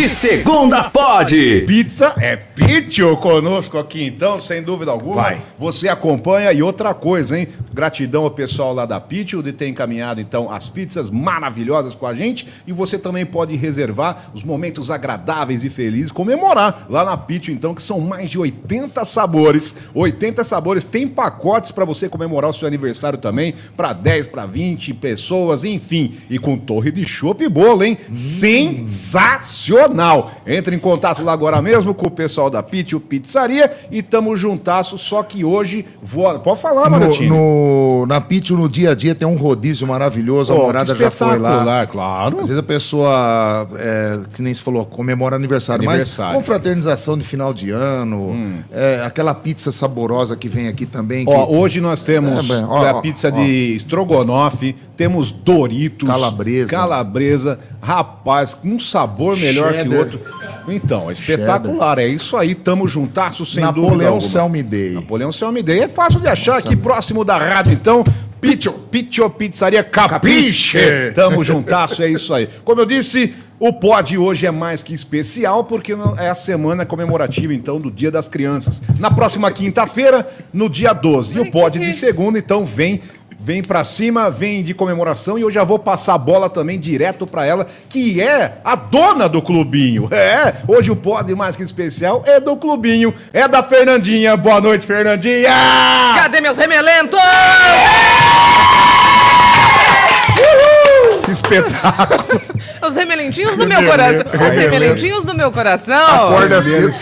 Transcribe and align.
De 0.00 0.08
segunda 0.08 0.84
pode. 0.84 1.64
Pizza 1.66 2.14
é 2.18 2.34
Pitio 2.34 3.18
conosco 3.18 3.76
aqui 3.76 4.02
então, 4.02 4.40
sem 4.40 4.62
dúvida 4.62 4.90
alguma. 4.90 5.16
Vai. 5.16 5.42
Você 5.58 5.88
acompanha 5.88 6.50
e 6.54 6.62
outra 6.62 6.94
coisa, 6.94 7.38
hein? 7.38 7.48
Gratidão 7.70 8.24
ao 8.24 8.30
pessoal 8.30 8.72
lá 8.72 8.86
da 8.86 8.98
Pitio 8.98 9.42
de 9.42 9.52
ter 9.52 9.68
encaminhado 9.68 10.18
então 10.18 10.50
as 10.50 10.70
pizzas 10.70 11.10
maravilhosas 11.10 11.94
com 11.94 12.06
a 12.06 12.14
gente 12.14 12.48
e 12.66 12.72
você 12.72 12.96
também 12.96 13.26
pode 13.26 13.54
reservar 13.56 14.30
os 14.32 14.42
momentos 14.42 14.90
agradáveis 14.90 15.64
e 15.64 15.68
felizes, 15.68 16.10
comemorar 16.10 16.86
lá 16.88 17.04
na 17.04 17.18
Pitio 17.18 17.52
então, 17.52 17.74
que 17.74 17.82
são 17.82 18.00
mais 18.00 18.30
de 18.30 18.38
80 18.38 19.04
sabores. 19.04 19.74
80 19.94 20.42
sabores, 20.44 20.82
tem 20.82 21.06
pacotes 21.06 21.72
para 21.72 21.84
você 21.84 22.08
comemorar 22.08 22.48
o 22.48 22.54
seu 22.54 22.66
aniversário 22.66 23.18
também, 23.18 23.52
para 23.76 23.92
10, 23.92 24.28
para 24.28 24.46
20 24.46 24.94
pessoas, 24.94 25.62
enfim, 25.62 26.14
e 26.30 26.38
com 26.38 26.56
torre 26.56 26.90
de 26.90 27.04
chopp 27.04 27.44
e 27.44 27.50
bolo, 27.50 27.84
hein? 27.84 27.98
Sensacional. 28.10 29.89
Entre 30.46 30.74
em 30.74 30.78
contato 30.78 31.22
lá 31.22 31.32
agora 31.32 31.60
mesmo 31.62 31.94
com 31.94 32.06
o 32.06 32.10
pessoal 32.10 32.48
da 32.50 32.62
Pitio 32.62 33.00
Pizzaria 33.00 33.70
e 33.90 34.02
tamo 34.02 34.34
juntasso, 34.36 34.96
só 34.98 35.22
que 35.22 35.44
hoje 35.44 35.84
vou... 36.02 36.38
Pode 36.40 36.60
falar, 36.60 36.84
No, 36.84 36.90
Marotini. 36.98 37.28
no, 37.28 38.04
na 38.06 38.20
Pitio, 38.20 38.56
no 38.56 38.68
dia 38.68 38.90
a 38.90 38.94
dia, 38.94 39.14
tem 39.14 39.26
um 39.26 39.36
rodízio 39.36 39.86
maravilhoso. 39.86 40.52
a 40.52 40.56
Pô, 40.56 40.62
morada 40.62 40.94
já 40.94 41.10
foi 41.10 41.38
lá. 41.38 41.86
claro. 41.86 42.38
Às 42.40 42.46
vezes 42.48 42.58
a 42.58 42.62
pessoa, 42.62 43.68
é, 43.76 44.20
que 44.32 44.42
nem 44.42 44.52
se 44.54 44.60
falou, 44.60 44.84
comemora 44.84 45.36
aniversário, 45.36 45.88
Aniversário. 45.88 46.32
Hum. 46.32 46.36
mas 46.36 46.44
confraternização 46.46 47.16
de 47.18 47.24
final 47.24 47.52
de 47.52 47.70
ano, 47.70 48.34
é, 48.72 49.02
aquela 49.04 49.34
pizza 49.34 49.70
saborosa 49.72 50.36
que 50.36 50.48
vem 50.48 50.68
aqui 50.68 50.86
também. 50.86 51.24
Ó, 51.28 51.46
que- 51.46 51.52
hoje 51.54 51.80
nós 51.80 52.02
temos 52.02 52.48
É, 52.50 52.54
bem, 52.54 52.64
ó, 52.68 52.86
a 52.86 52.92
ó, 52.96 53.00
pizza 53.00 53.30
de 53.30 53.74
estrogonofe, 53.76 54.74
temos 54.96 55.30
Doritos, 55.32 56.08
Calabresa. 56.08 56.68
calabresa, 56.70 57.58
rapaz, 57.80 58.56
um 58.64 58.78
sabor 58.78 59.36
melhor 59.36 59.69
que 59.72 59.88
o 59.88 59.92
Cheddar. 59.92 59.98
outro. 59.98 60.20
Então, 60.68 61.10
é 61.10 61.12
espetacular, 61.12 61.98
é 61.98 62.06
isso 62.06 62.36
aí, 62.36 62.54
tamo 62.54 62.86
juntasso 62.86 63.44
sem 63.44 63.64
dúvida 63.64 63.82
Napoleão 63.82 64.12
alguma. 64.14 64.28
Selmy 64.28 64.62
Day. 64.62 64.92
Napoleão 64.92 65.32
Selmy 65.32 65.62
Day, 65.62 65.80
é 65.80 65.88
fácil 65.88 66.20
de 66.20 66.28
achar 66.28 66.58
aqui 66.58 66.76
próximo 66.76 67.24
da 67.24 67.36
rádio, 67.36 67.72
então, 67.72 68.04
Picho, 68.40 68.72
Picho 68.90 69.28
Pizzaria 69.30 69.82
Capiche. 69.82 70.78
Capiche. 70.78 71.12
Tamo 71.14 71.42
juntasso, 71.42 72.02
é 72.02 72.08
isso 72.08 72.32
aí. 72.32 72.48
Como 72.64 72.80
eu 72.80 72.86
disse, 72.86 73.34
o 73.58 73.74
pod 73.74 74.16
hoje 74.16 74.46
é 74.46 74.50
mais 74.50 74.82
que 74.82 74.94
especial, 74.94 75.64
porque 75.64 75.92
é 76.16 76.30
a 76.30 76.34
semana 76.34 76.86
comemorativa, 76.86 77.52
então, 77.52 77.78
do 77.78 77.90
Dia 77.90 78.10
das 78.10 78.26
Crianças. 78.26 78.82
Na 78.98 79.10
próxima 79.10 79.52
quinta-feira, 79.52 80.26
no 80.50 80.70
dia 80.70 80.94
12. 80.94 81.36
E 81.36 81.40
o 81.40 81.50
pod 81.50 81.78
de 81.78 81.92
segunda, 81.92 82.38
então, 82.38 82.64
vem. 82.64 83.02
Vem 83.42 83.62
pra 83.62 83.82
cima, 83.84 84.30
vem 84.30 84.62
de 84.62 84.74
comemoração 84.74 85.38
e 85.38 85.40
eu 85.40 85.50
já 85.50 85.64
vou 85.64 85.78
passar 85.78 86.12
a 86.12 86.18
bola 86.18 86.50
também 86.50 86.78
direto 86.78 87.26
pra 87.26 87.46
ela, 87.46 87.66
que 87.88 88.20
é 88.20 88.58
a 88.62 88.76
dona 88.76 89.30
do 89.30 89.40
clubinho. 89.40 90.10
É, 90.12 90.56
hoje 90.68 90.90
o 90.90 90.96
pod 90.96 91.34
mais 91.34 91.56
que 91.56 91.62
especial 91.62 92.22
é 92.26 92.38
do 92.38 92.54
clubinho, 92.54 93.14
é 93.32 93.48
da 93.48 93.62
Fernandinha. 93.62 94.36
Boa 94.36 94.60
noite, 94.60 94.86
Fernandinha! 94.86 95.48
Cadê 96.16 96.42
meus 96.42 96.58
remelentos? 96.58 97.18
Que 101.30 101.32
espetáculo! 101.32 102.40
Os 102.86 102.96
remelentinhos 102.96 103.56
do 103.56 103.66
meu 103.66 103.84
coração. 103.84 104.24
Os 104.48 104.54
remelentinhos 104.54 105.24
do 105.24 105.34
meu 105.34 105.52
coração. 105.52 106.26
Acorda 106.26 106.62
cedo. 106.62 106.92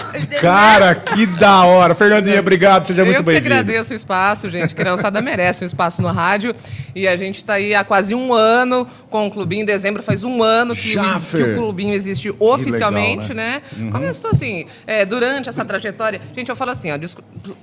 Cara, 0.41 0.95
que 0.95 1.25
da 1.25 1.65
hora. 1.65 1.95
Fernandinha, 1.95 2.41
obrigado, 2.41 2.85
seja 2.85 3.05
muito 3.05 3.17
Eu 3.17 3.25
que 3.25 3.27
bem-vindo. 3.27 3.55
agradeço 3.55 3.93
o 3.93 3.97
espaço, 3.97 4.49
gente. 4.51 4.75
Criançada 4.75 5.21
merece 5.23 5.65
um 5.65 5.67
espaço 5.67 6.03
no 6.03 6.09
rádio. 6.09 6.55
E 6.95 7.09
a 7.09 7.17
gente 7.17 7.37
está 7.37 7.55
aí 7.55 7.75
há 7.75 7.83
quase 7.85 8.15
um 8.15 8.35
ano 8.35 8.87
com 9.09 9.27
o 9.27 9.31
Clubinho. 9.31 9.63
Em 9.63 9.65
dezembro 9.65 10.03
faz 10.03 10.25
um 10.25 10.43
ano 10.43 10.75
que, 10.75 10.99
o, 10.99 11.21
que 11.31 11.43
o 11.43 11.55
Clubinho 11.55 11.95
existe 11.95 12.35
oficialmente, 12.39 13.33
né? 13.33 13.63
Uhum. 13.77 13.91
Começou 13.91 14.31
assim, 14.31 14.67
é, 14.87 15.05
durante 15.05 15.49
essa 15.49 15.65
trajetória. 15.65 16.21
Gente, 16.35 16.51
eu 16.51 16.57
falo 16.57 16.73
assim, 16.73 16.91
ó, 16.93 16.99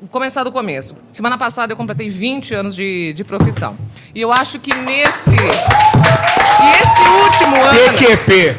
começar 0.10 0.44
do 0.44 0.52
começo. 0.52 0.96
Semana 1.12 1.38
passada 1.38 1.74
eu 1.74 1.78
completei 1.78 2.10
20 2.10 2.54
anos 2.56 2.76
de, 2.76 3.14
de 3.14 3.24
profissão. 3.24 3.76
E 4.14 4.22
eu 4.22 4.32
acho 4.32 4.60
que 4.60 4.74
nesse. 4.74 5.36
E 6.64 6.84
esse 6.84 7.02
último 7.02 7.62
ano. 7.64 7.80
PQP. 7.94 8.58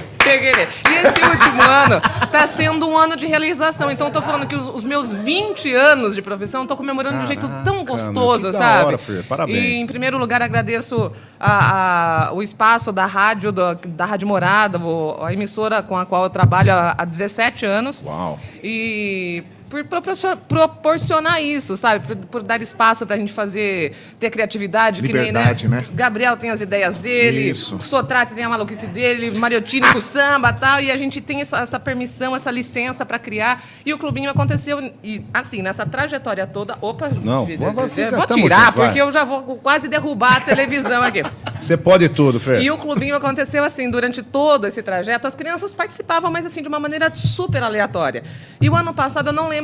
E 0.90 1.06
esse 1.06 1.22
último 1.24 1.62
ano 1.62 2.00
tá 2.32 2.46
sendo 2.48 2.88
um 2.88 2.96
ano 2.96 3.14
de 3.14 3.26
realização. 3.28 3.90
Então 3.92 4.10
tô 4.10 4.20
falando 4.20 4.44
que 4.46 4.56
os, 4.56 4.66
os 4.68 4.84
meus 4.84 5.12
20 5.12 5.72
anos 5.72 6.14
de 6.16 6.20
profissão 6.22 6.66
tô 6.66 6.76
comemorando 6.76 7.18
de 7.18 7.22
um 7.24 7.26
jeito 7.28 7.48
tão 7.64 7.84
gostoso, 7.84 8.52
sabe? 8.52 8.86
hora. 8.86 8.98
Parabéns. 9.28 9.56
E 9.64 9.74
em 9.76 9.86
primeiro 9.86 10.18
lugar 10.18 10.42
agradeço 10.42 11.12
a- 11.38 12.26
a- 12.28 12.32
o 12.32 12.42
espaço 12.42 12.90
da 12.90 13.06
rádio, 13.06 13.52
da, 13.52 13.76
da 13.86 14.04
Rádio 14.04 14.26
Morada, 14.26 14.80
a 15.24 15.32
emissora 15.32 15.80
com 15.80 15.96
a 15.96 16.04
qual 16.04 16.24
eu 16.24 16.30
trabalho 16.30 16.72
há, 16.72 16.94
há 16.98 17.04
17 17.04 17.64
anos. 17.64 18.02
Uau. 18.04 18.36
E 18.64 19.44
por 19.69 19.82
proporcion- 19.84 20.37
proporcionar 20.49 21.43
isso, 21.43 21.77
sabe? 21.77 22.06
Por, 22.06 22.16
por 22.16 22.43
dar 22.43 22.60
espaço 22.62 23.06
pra 23.06 23.16
gente 23.16 23.32
fazer, 23.32 23.94
ter 24.19 24.31
criatividade. 24.31 25.00
Liberdade, 25.00 25.65
que 25.65 25.69
nem, 25.71 25.81
né? 25.81 25.87
Gabriel 25.93 26.37
tem 26.37 26.50
as 26.50 26.60
ideias 26.60 26.97
dele, 26.97 27.50
Isso. 27.50 27.76
o 27.76 27.82
Sotrate 27.82 28.34
tem 28.34 28.44
a 28.44 28.49
maluquice 28.49 28.87
dele, 28.87 29.37
Mariottini 29.37 29.87
com 29.93 29.99
o 29.99 30.03
samba 30.03 30.50
e 30.50 30.53
tal, 30.60 30.81
e 30.81 30.91
a 30.91 30.97
gente 30.97 31.21
tem 31.21 31.41
essa, 31.41 31.59
essa 31.59 31.81
permissão, 31.81 32.34
essa 32.37 32.50
licença 32.50 33.05
pra 33.05 33.19
criar. 33.19 33.62
E 33.84 33.93
o 33.93 33.99
clubinho 33.99 34.31
aconteceu, 34.31 34.93
e 35.03 35.25
assim, 35.32 35.62
nessa 35.62 35.84
trajetória 35.87 36.47
toda. 36.47 36.76
Opa, 36.81 37.09
Não, 37.22 37.47
fiz- 37.47 37.59
vai- 37.59 37.88
fiz- 37.88 38.10
vou 38.10 38.26
tirar, 38.26 38.66
junto, 38.66 38.78
vai. 38.78 38.87
porque 38.87 39.00
eu 39.00 39.10
já 39.12 39.25
vou 39.25 39.43
quase 39.62 39.88
derrubar 39.88 40.37
a 40.37 40.41
televisão 40.41 41.03
aqui. 41.03 41.22
Você 41.59 41.75
pode 41.76 42.09
tudo, 42.10 42.38
Fer. 42.38 42.60
E 42.60 42.71
o 42.71 42.76
clubinho 42.76 43.16
aconteceu 43.16 43.65
assim, 43.65 43.91
durante 43.91 44.22
todo 44.22 44.66
esse 44.66 44.82
trajeto, 44.82 45.26
as 45.26 45.34
crianças 45.34 45.72
participavam, 45.72 46.31
mas 46.31 46.44
assim, 46.44 46.60
de 46.60 46.69
uma 46.69 46.78
maneira 46.78 47.10
super 47.15 47.62
aleatória. 47.62 48.22
E 48.60 48.69
o 48.69 48.76
ano 48.76 48.93
passado 48.93 49.28
eu 49.28 49.32
não 49.32 49.49
lembro 49.49 49.56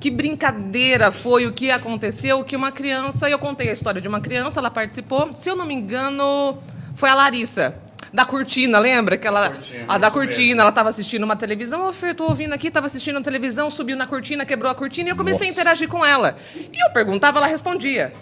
que 0.00 0.10
brincadeira 0.10 1.10
foi 1.10 1.46
o 1.46 1.52
que 1.52 1.70
aconteceu, 1.70 2.44
que 2.44 2.54
uma 2.54 2.70
criança, 2.70 3.28
eu 3.30 3.38
contei 3.38 3.70
a 3.70 3.72
história 3.72 4.00
de 4.00 4.08
uma 4.08 4.20
criança, 4.20 4.60
ela 4.60 4.70
participou, 4.70 5.30
se 5.34 5.48
eu 5.48 5.56
não 5.56 5.66
me 5.66 5.74
engano, 5.74 6.58
foi 6.94 7.08
a 7.08 7.14
Larissa. 7.14 7.74
Da 8.12 8.24
cortina, 8.24 8.78
lembra? 8.78 9.16
Que 9.16 9.26
ela, 9.26 9.52
a 9.88 9.98
da 9.98 10.10
cortina, 10.10 10.62
ela 10.62 10.70
estava 10.70 10.88
assistindo 10.88 11.24
uma 11.24 11.34
televisão. 11.34 11.88
Ô, 11.88 11.92
Fer, 11.92 12.14
tô 12.14 12.24
ouvindo 12.24 12.52
aqui, 12.52 12.68
estava 12.68 12.86
assistindo 12.86 13.18
a 13.18 13.22
televisão, 13.22 13.68
subiu 13.68 13.96
na 13.96 14.06
cortina, 14.06 14.46
quebrou 14.46 14.70
a 14.70 14.74
cortina 14.74 15.08
e 15.08 15.12
eu 15.12 15.16
comecei 15.16 15.48
a 15.48 15.50
interagir 15.50 15.88
com 15.88 16.04
ela. 16.04 16.36
E 16.54 16.82
eu 16.82 16.90
perguntava, 16.90 17.38
ela 17.38 17.46
respondia. 17.46 18.12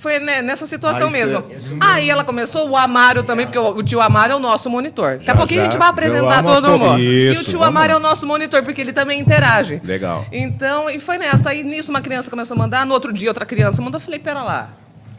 Foi 0.00 0.18
nessa 0.18 0.66
situação 0.66 1.08
Aí 1.08 1.12
mesmo. 1.12 1.44
Aí 1.78 2.08
ela 2.08 2.24
começou, 2.24 2.70
o 2.70 2.74
Amário 2.74 3.22
também, 3.22 3.44
porque 3.46 3.58
o, 3.58 3.82
tio 3.82 4.00
Amário 4.00 4.32
é 4.32 4.36
o 4.36 4.38
nosso 4.40 4.70
monitor. 4.70 5.18
Daqui 5.18 5.30
a 5.30 5.34
pouquinho 5.36 5.60
a 5.60 5.64
gente 5.64 5.76
vai 5.76 5.88
apresentar 5.88 6.42
todo 6.42 6.70
mundo. 6.70 6.80
poucos. 6.80 7.00
E 7.02 7.28
o 7.28 7.32
Isso, 7.32 7.44
tio 7.50 7.58
vamos. 7.58 7.68
Amário 7.68 7.92
é 7.92 7.96
o 7.96 8.00
nosso 8.00 8.26
monitor, 8.26 8.62
porque 8.62 8.80
ele 8.80 8.94
também 8.94 9.20
interage. 9.20 9.78
Legal. 9.84 10.24
Então, 10.32 10.88
e 10.88 10.98
foi 10.98 11.18
nessa. 11.18 11.50
Aí 11.50 11.62
nisso 11.62 11.90
uma 11.90 12.00
criança 12.00 12.30
começou 12.30 12.54
a 12.54 12.58
mandar, 12.58 12.86
no 12.86 12.94
outro 12.94 13.12
dia 13.12 13.28
outra 13.28 13.44
criança 13.44 13.82
mandou. 13.82 13.98
Eu 13.98 14.02
falei, 14.02 14.18
pera 14.18 14.42
lá. 14.42 14.70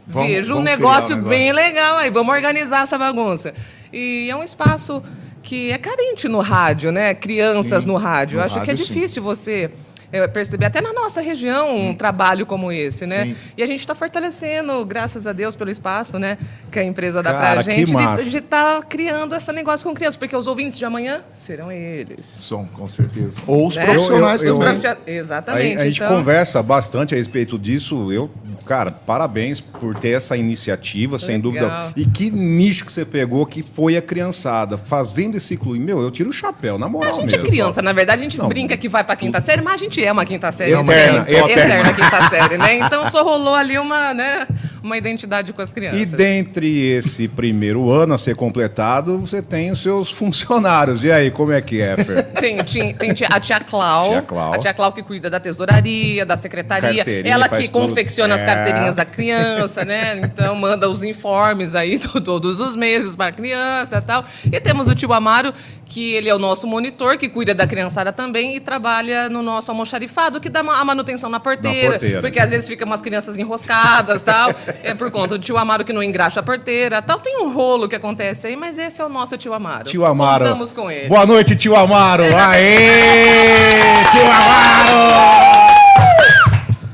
Vamos- 0.04 0.28
Vejo 0.28 0.52
um 0.52 0.56
vamos 0.56 0.64
criar 0.72 0.76
negócio 0.78 1.14
um 1.14 1.18
negócio. 1.18 1.38
bem 1.38 1.52
legal 1.52 1.96
aí, 1.98 2.10
vamos 2.10 2.34
organizar 2.34 2.82
essa 2.82 2.98
bagunça. 2.98 3.54
E 3.92 4.28
é 4.28 4.34
um 4.34 4.42
espaço 4.42 5.00
que 5.44 5.70
é 5.70 5.78
carente 5.78 6.26
no 6.28 6.40
rádio, 6.40 6.90
né? 6.90 7.14
Crianças 7.14 7.84
Sim, 7.84 7.88
no 7.88 7.96
rádio. 7.96 8.34
Eu 8.36 8.40
no 8.40 8.46
acho 8.46 8.54
que 8.56 8.68
é 8.68 8.72
rádio, 8.72 8.84
sim. 8.84 8.94
difícil 8.94 9.22
você 9.22 9.70
é, 10.12 10.26
perceber, 10.28 10.66
até 10.66 10.80
na 10.80 10.92
nossa 10.92 11.20
região, 11.20 11.74
um 11.74 11.94
trabalho 11.94 12.44
como 12.46 12.70
esse, 12.70 13.06
né? 13.06 13.24
Sim. 13.24 13.36
E 13.56 13.62
a 13.62 13.66
gente 13.66 13.80
está 13.80 13.94
fortalecendo, 13.94 14.84
graças 14.84 15.26
a 15.26 15.32
Deus, 15.32 15.56
pelo 15.56 15.70
espaço, 15.70 16.18
né? 16.18 16.38
Que 16.70 16.78
a 16.78 16.84
empresa 16.84 17.22
dá 17.22 17.32
pra 17.34 17.64
que 17.64 17.70
gente, 17.70 18.30
de 18.30 18.36
estar 18.38 18.82
criando 18.84 19.34
esse 19.34 19.50
negócio 19.52 19.88
com 19.88 19.94
crianças, 19.94 20.16
porque 20.16 20.36
os 20.36 20.46
ouvintes 20.46 20.78
de 20.78 20.84
amanhã 20.84 21.20
serão 21.34 21.72
eles. 21.72 22.26
Som, 22.26 22.66
com 22.72 22.86
certeza. 22.86 23.40
Ou 23.46 23.66
os 23.68 23.76
Né? 23.76 23.84
profissionais 23.86 24.42
Eu- 24.42 24.50
eu- 24.52 24.58
profissionais- 24.58 24.98
A, 25.06 25.10
Exatamente. 25.10 25.78
a 25.78 25.84
gente 25.84 25.96
então- 26.02 26.16
conversa 26.16 26.62
bastante 26.62 27.14
a 27.14 27.16
respeito 27.16 27.58
disso. 27.58 28.12
Eu, 28.12 28.30
cara, 28.66 28.90
parabéns 28.90 29.60
por 29.60 29.94
ter 29.98 30.10
essa 30.10 30.36
iniciativa, 30.36 31.18
sem 31.18 31.36
Legal. 31.36 31.42
dúvida. 31.42 31.92
E 31.96 32.04
que 32.06 32.30
nicho 32.30 32.84
que 32.84 32.92
você 32.92 33.04
pegou 33.04 33.46
que 33.46 33.62
foi 33.62 33.96
a 33.96 34.02
criançada. 34.02 34.76
Fazendo 34.76 35.36
esse 35.36 35.56
clube. 35.56 35.78
Meu, 35.78 36.00
eu 36.00 36.10
tiro 36.10 36.30
o 36.30 36.32
chapéu, 36.32 36.78
na 36.78 36.88
moral 36.88 37.10
A 37.12 37.14
gente 37.20 37.32
mesmo. 37.32 37.40
é 37.46 37.48
criança, 37.50 37.80
na 37.82 37.92
verdade, 37.92 38.20
a 38.20 38.24
gente 38.24 38.38
Não. 38.38 38.48
brinca 38.48 38.76
que 38.76 38.88
vai 38.88 39.02
pra 39.04 39.16
quinta 39.16 39.40
série, 39.40 39.62
mas 39.62 39.74
a 39.74 39.76
gente 39.76 40.01
é 40.04 40.12
uma 40.12 40.24
quinta 40.24 40.50
série. 40.52 40.72
Eterna, 40.72 41.24
eterna. 41.28 41.50
eterna 41.52 41.92
quinta 41.94 42.28
série, 42.28 42.58
né? 42.58 42.74
Então 42.78 43.06
só 43.06 43.22
rolou 43.22 43.54
ali 43.54 43.78
uma, 43.78 44.12
né, 44.14 44.46
uma 44.82 44.96
identidade 44.96 45.52
com 45.52 45.62
as 45.62 45.72
crianças. 45.72 46.00
E 46.00 46.06
dentre 46.06 46.90
esse 46.92 47.28
primeiro 47.28 47.90
ano 47.90 48.14
a 48.14 48.18
ser 48.18 48.34
completado, 48.36 49.18
você 49.18 49.40
tem 49.42 49.70
os 49.70 49.80
seus 49.82 50.10
funcionários. 50.10 51.04
E 51.04 51.10
aí, 51.12 51.30
como 51.30 51.52
é 51.52 51.60
que 51.60 51.80
é, 51.80 51.96
Fer? 51.96 52.22
Tem, 52.42 52.56
tem 52.94 53.14
tia- 53.14 53.28
a 53.30 53.38
tia 53.38 53.60
Clau, 53.60 54.10
Tia 54.10 54.22
Clau. 54.22 54.52
a 54.54 54.58
tia 54.58 54.74
Clau 54.74 54.90
que 54.92 55.00
cuida 55.02 55.30
da 55.30 55.38
tesouraria, 55.38 56.26
da 56.26 56.36
secretaria, 56.36 56.96
Carteirinha, 56.96 57.32
ela 57.34 57.48
que 57.48 57.68
tudo. 57.68 57.70
confecciona 57.86 58.34
as 58.34 58.42
É. 58.42 58.44
carteirinhas 58.44 58.96
da 58.96 59.04
criança, 59.04 59.84
né? 59.84 60.20
Então 60.24 60.54
manda 60.56 60.88
os 60.90 61.04
informes 61.04 61.76
aí 61.76 61.98
to- 62.00 62.20
todos 62.20 62.58
os 62.58 62.74
meses 62.74 63.14
para 63.14 63.26
a 63.26 63.32
criança 63.32 63.98
e 63.98 64.00
tal. 64.00 64.24
E 64.50 64.58
temos 64.60 64.88
o 64.88 64.94
tio 64.94 65.12
Amaro, 65.12 65.52
que 65.86 66.14
ele 66.14 66.28
é 66.28 66.34
o 66.34 66.38
nosso 66.38 66.66
monitor, 66.66 67.16
que 67.16 67.28
cuida 67.28 67.54
da 67.54 67.64
criançada 67.66 68.12
também 68.12 68.56
e 68.56 68.60
trabalha 68.60 69.28
no 69.28 69.40
nosso 69.42 69.70
almoxarifado, 69.92 70.40
que 70.40 70.48
dá 70.48 70.60
a 70.60 70.84
manutenção 70.84 71.28
na 71.28 71.38
porteira. 71.38 71.90
porteira. 71.90 72.20
Porque 72.20 72.38
às 72.40 72.50
vezes 72.50 72.68
ficam 72.68 72.86
umas 72.86 73.02
crianças 73.02 73.36
enroscadas 73.36 74.22
tal. 74.22 74.50
É 74.82 74.94
por 74.94 75.10
conta 75.10 75.36
do 75.36 75.44
tio 75.44 75.56
Amaro 75.58 75.84
que 75.84 75.92
não 75.92 76.02
engraxa 76.02 76.40
a 76.40 76.42
porteira 76.42 77.02
tal. 77.02 77.18
Tem 77.18 77.42
um 77.42 77.52
rolo 77.52 77.88
que 77.88 77.96
acontece 77.96 78.46
aí, 78.46 78.56
mas 78.56 78.78
esse 78.78 79.00
é 79.00 79.04
o 79.04 79.08
nosso 79.08 79.36
tio 79.36 79.52
Amaro. 79.52 79.84
Tio 79.84 80.04
Amaro. 80.04 80.44
Contamos 80.44 80.72
com 80.72 80.90
ele. 80.90 81.08
Boa 81.08 81.26
noite, 81.26 81.54
tio 81.56 81.76
Amaro. 81.76 82.22
Aê! 82.34 84.04
Tio 84.10 84.22
Amaro! 84.22 85.32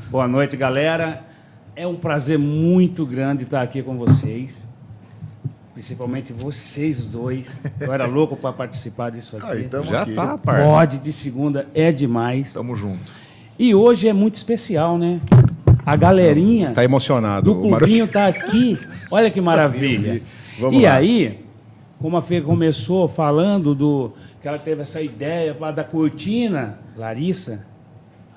Boa 0.09 0.27
noite, 0.27 0.57
galera. 0.57 1.23
É 1.75 1.87
um 1.87 1.95
prazer 1.95 2.37
muito 2.37 3.05
grande 3.05 3.43
estar 3.43 3.61
aqui 3.61 3.81
com 3.81 3.97
vocês. 3.97 4.68
Principalmente 5.79 6.33
vocês 6.33 7.05
dois. 7.05 7.63
Eu 7.79 7.93
era 7.93 8.05
louco 8.05 8.35
para 8.35 8.51
participar 8.51 9.11
disso 9.11 9.37
aqui. 9.37 9.45
Aí, 9.49 9.63
tamo 9.63 9.85
Já 9.89 10.01
aqui. 10.01 10.13
tá, 10.13 10.37
parça. 10.37 10.65
Pode 10.65 10.97
de 10.97 11.13
segunda 11.13 11.67
é 11.73 11.89
demais. 11.89 12.51
Tamo 12.51 12.75
junto. 12.75 13.13
E 13.57 13.73
hoje 13.73 14.09
é 14.09 14.11
muito 14.11 14.35
especial, 14.35 14.97
né? 14.97 15.21
A 15.85 15.95
galerinha 15.95 16.71
Tá 16.71 16.83
emocionado. 16.83 17.45
do 17.53 17.57
o 17.57 17.61
clubinho 17.77 18.05
tá 18.09 18.27
aqui. 18.27 18.77
Olha 19.09 19.31
que 19.31 19.39
maravilha. 19.39 20.21
Vamos 20.59 20.77
e 20.77 20.83
lá. 20.83 20.95
aí, 20.95 21.39
como 21.97 22.17
a 22.17 22.21
Fê 22.21 22.41
começou 22.41 23.07
falando 23.07 23.73
do 23.73 24.11
que 24.41 24.49
ela 24.49 24.59
teve 24.59 24.81
essa 24.81 25.01
ideia 25.01 25.55
lá 25.57 25.71
da 25.71 25.85
cortina, 25.85 26.77
Larissa. 26.97 27.61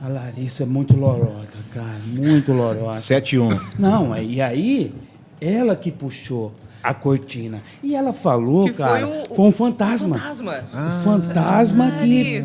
A 0.00 0.06
Larissa 0.06 0.62
é 0.62 0.66
muito 0.66 0.96
lorota, 0.96 1.58
cara, 1.74 1.98
muito 2.06 2.52
lorota. 2.52 2.98
7-1. 3.00 3.48
Não, 3.76 4.14
é- 4.14 4.22
e 4.22 4.40
aí, 4.40 4.94
ela 5.40 5.74
que 5.74 5.90
puxou 5.90 6.52
a 6.82 6.92
cortina. 6.94 7.60
E 7.82 7.94
ela 7.94 8.12
falou, 8.12 8.64
Que 8.64 8.72
foi 8.72 8.84
cara, 8.86 9.06
o- 9.08 9.34
foi 9.34 9.44
um 9.46 9.52
fantasma. 9.52 10.14
Fantasma. 10.16 10.64
Um 10.74 11.02
fantasma 11.02 11.90
que. 11.90 12.02
ali. 12.02 12.44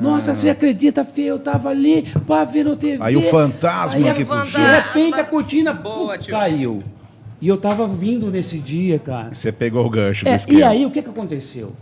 Nossa, 0.00 0.34
você 0.34 0.50
acredita, 0.50 1.04
Fê? 1.04 1.22
Eu 1.22 1.38
tava 1.38 1.70
ali 1.70 2.02
pra 2.26 2.44
ver 2.44 2.64
no 2.64 2.76
TV. 2.76 3.02
Aí 3.02 3.16
o 3.16 3.22
fantasma 3.22 3.96
Aí, 3.98 4.12
que 4.14 4.18
de 4.18 4.24
puxou. 4.26 4.60
repente 4.60 5.18
a 5.20 5.24
cortina 5.24 5.72
Boa, 5.72 6.18
puf, 6.18 6.30
caiu. 6.30 6.82
E 7.40 7.48
eu 7.48 7.56
tava 7.56 7.86
vindo 7.88 8.30
nesse 8.30 8.58
dia, 8.58 8.98
cara. 8.98 9.32
Você 9.32 9.50
pegou 9.52 9.86
o 9.86 9.90
gancho 9.90 10.26
É, 10.28 10.36
e 10.50 10.62
aí, 10.62 10.84
o 10.86 10.90
que, 10.90 11.00
que 11.02 11.08
aconteceu? 11.08 11.72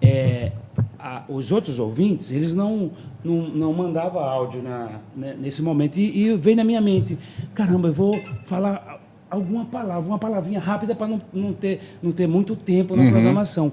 É, 0.00 0.52
a- 0.98 1.22
os 1.28 1.50
outros 1.52 1.78
ouvintes, 1.78 2.30
eles 2.30 2.54
não, 2.54 2.90
não, 3.24 3.34
não 3.48 3.72
mandavam 3.72 4.20
áudio 4.22 4.62
na, 4.62 4.88
né, 5.16 5.34
nesse 5.38 5.62
momento. 5.62 5.96
E, 5.98 6.26
e 6.28 6.36
veio 6.36 6.56
na 6.56 6.64
minha 6.64 6.80
mente, 6.80 7.16
caramba, 7.54 7.88
eu 7.88 7.92
vou 7.92 8.20
falar 8.44 8.93
alguma 9.34 9.64
palavra, 9.64 10.08
uma 10.08 10.18
palavrinha 10.18 10.60
rápida 10.60 10.94
para 10.94 11.06
não, 11.06 11.20
não, 11.32 11.52
ter, 11.52 11.80
não 12.02 12.12
ter 12.12 12.26
muito 12.26 12.56
tempo 12.56 12.96
na 12.96 13.10
programação. 13.10 13.72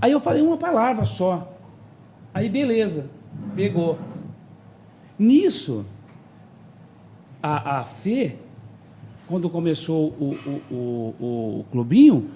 Aí 0.00 0.12
eu 0.12 0.20
falei 0.20 0.42
uma 0.42 0.56
palavra 0.56 1.04
só. 1.04 1.52
Aí, 2.32 2.48
beleza, 2.48 3.06
pegou. 3.54 3.98
Nisso, 5.18 5.84
a, 7.42 7.80
a 7.80 7.84
Fê, 7.84 8.36
quando 9.26 9.50
começou 9.50 10.08
o, 10.18 10.36
o, 10.46 10.74
o, 10.74 11.14
o, 11.20 11.60
o 11.60 11.64
clubinho, 11.70 12.30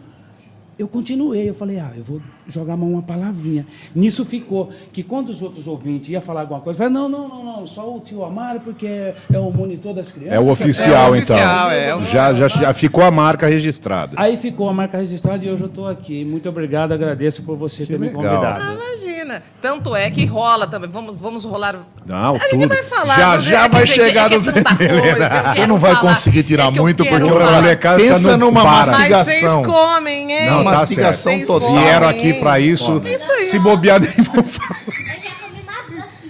eu 0.78 0.88
continuei. 0.88 1.48
Eu 1.48 1.54
falei, 1.54 1.78
ah, 1.78 1.90
eu 1.96 2.02
vou 2.04 2.20
jogar 2.48 2.74
uma 2.74 3.02
palavrinha. 3.02 3.66
Nisso 3.94 4.24
ficou 4.24 4.70
que 4.92 5.02
quando 5.02 5.28
os 5.30 5.42
outros 5.42 5.66
ouvintes 5.66 6.08
iam 6.10 6.20
falar 6.20 6.42
alguma 6.42 6.60
coisa, 6.60 6.76
eu 6.84 6.88
falei, 6.88 6.92
não, 6.92 7.08
não, 7.08 7.28
não, 7.28 7.44
não, 7.44 7.66
só 7.66 7.94
o 7.94 8.00
tio 8.00 8.24
Amaro, 8.24 8.60
porque 8.60 8.86
é, 8.86 9.14
é 9.32 9.38
o 9.38 9.50
monitor 9.50 9.94
das 9.94 10.10
crianças. 10.12 10.34
É 10.34 10.40
o 10.40 10.48
oficial, 10.48 11.08
É 11.08 11.10
o 11.10 11.16
então. 11.16 11.36
oficial, 11.36 11.70
é 11.70 11.94
o- 11.96 12.04
Já, 12.04 12.32
já, 12.34 12.48
já 12.48 12.72
ficou 12.74 13.02
a 13.04 13.10
marca 13.10 13.46
registrada. 13.46 14.14
Aí 14.16 14.36
ficou 14.36 14.68
a 14.68 14.72
marca 14.72 14.98
registrada 14.98 15.44
e 15.44 15.50
hoje 15.50 15.62
eu 15.62 15.68
estou 15.68 15.86
aqui. 15.88 16.24
Muito 16.24 16.48
obrigado, 16.48 16.92
agradeço 16.92 17.42
por 17.42 17.56
você 17.56 17.86
ter 17.86 17.98
me 17.98 18.08
legal. 18.08 18.22
convidado. 18.22 18.60
Imagina. 18.74 19.13
Tanto 19.60 19.94
é 19.96 20.10
que 20.10 20.24
rola 20.24 20.66
também. 20.66 20.88
Vamos, 20.90 21.18
vamos 21.18 21.44
rolar. 21.44 21.76
Não, 22.06 22.30
A 22.30 22.38
gente 22.38 22.50
tudo. 22.50 22.68
vai 22.68 22.82
falar. 22.82 23.16
Já, 23.16 23.38
já 23.38 23.64
é 23.64 23.68
vai 23.68 23.86
chegar 23.86 24.30
é 24.30 24.34
nos 24.36 24.44
coisa, 24.50 25.54
Você 25.54 25.66
não 25.66 25.78
vai 25.78 25.94
falar. 25.94 26.08
conseguir 26.10 26.42
tirar 26.42 26.66
É 26.66 26.70
muito, 26.70 27.04
porque 27.04 27.24
o 27.24 27.40
molecada 27.52 27.96
Pensa 27.96 28.36
não 28.36 28.48
numa 28.48 28.62
para. 28.62 28.72
Mas 28.74 28.88
mastigação. 28.90 29.24
vocês 29.24 29.66
comem, 29.66 30.32
hein? 30.32 30.50
Não, 30.50 30.58
tá 30.58 30.70
mastigação 30.70 31.32
certo. 31.32 31.46
total. 31.46 31.70
Vocês 31.70 31.82
Vieram 31.84 32.08
aqui 32.08 32.32
pra 32.34 32.60
isso. 32.60 33.02
Isso 33.06 33.32
aí, 33.32 33.44
Se 33.44 33.58
bobear, 33.58 34.00
nem 34.00 34.10
vão 34.10 34.44
falar. 34.44 34.80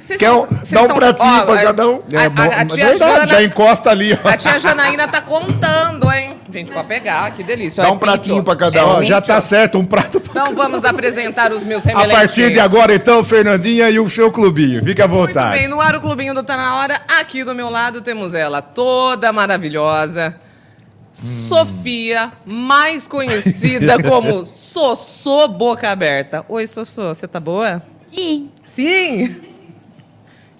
Vocês 0.04 0.20
Quer 0.20 0.32
um- 0.32 0.46
dá 0.70 0.82
um 0.82 0.88
pratinho 0.88 1.34
ó, 1.34 1.42
pra 1.46 1.54
a- 1.54 1.62
cada 1.62 1.88
um? 1.88 1.94
A, 1.94 2.42
a- 2.42 2.58
a 2.58 2.60
É 2.60 2.64
tia 2.66 2.86
verdade, 2.88 2.98
Jana, 3.14 3.26
já 3.26 3.42
encosta 3.42 3.88
ali, 3.90 4.12
ó. 4.22 4.28
a 4.28 4.36
tia 4.36 4.58
Janaína 4.60 5.08
tá 5.08 5.22
contando, 5.22 6.12
hein? 6.12 6.34
Gente, 6.52 6.70
pode 6.70 6.86
pegar, 6.86 7.30
que 7.30 7.42
delícia. 7.42 7.82
Dá 7.82 7.88
É 7.88 7.92
um 7.92 7.96
pratinho 7.96 8.36
pinto. 8.36 8.44
pra 8.44 8.54
cada 8.54 8.84
Ó, 8.86 8.98
um. 9.00 9.02
já 9.02 9.18
tá 9.22 9.40
certo, 9.40 9.78
um 9.78 9.84
prato 9.84 10.20
pra... 10.20 10.30
Então 10.30 10.54
vamos 10.54 10.84
apresentar 10.84 11.52
os 11.52 11.64
meus 11.64 11.84
A 11.86 11.88
remelentinhos. 11.88 12.20
partir 12.20 12.52
de 12.52 12.60
agora, 12.60 12.94
então, 12.94 13.24
Fernandinha 13.24 13.88
e 13.88 13.98
o 13.98 14.08
seu 14.10 14.30
clubinho. 14.30 14.84
Fique 14.84 15.00
à 15.00 15.08
Muito 15.08 15.28
vontade. 15.28 15.58
bem, 15.58 15.68
no 15.68 15.80
ar 15.80 15.96
o 15.96 16.00
Clubinho 16.02 16.34
do 16.34 16.42
Tá 16.42 16.54
Na 16.56 16.76
Hora. 16.76 17.00
Aqui 17.18 17.42
do 17.42 17.54
meu 17.54 17.70
lado 17.70 18.02
temos 18.02 18.34
ela, 18.34 18.60
toda 18.60 19.32
maravilhosa. 19.32 20.36
Sofia, 21.12 22.30
mais 22.44 23.08
conhecida 23.08 24.00
como 24.06 24.44
Sossô 24.44 25.48
Boca 25.48 25.90
Aberta. 25.90 26.44
Oi, 26.48 26.66
Sossô, 26.66 27.14
você 27.14 27.26
tá 27.26 27.40
boa? 27.40 27.82
Sim. 28.14 28.50
Sim? 28.66 29.36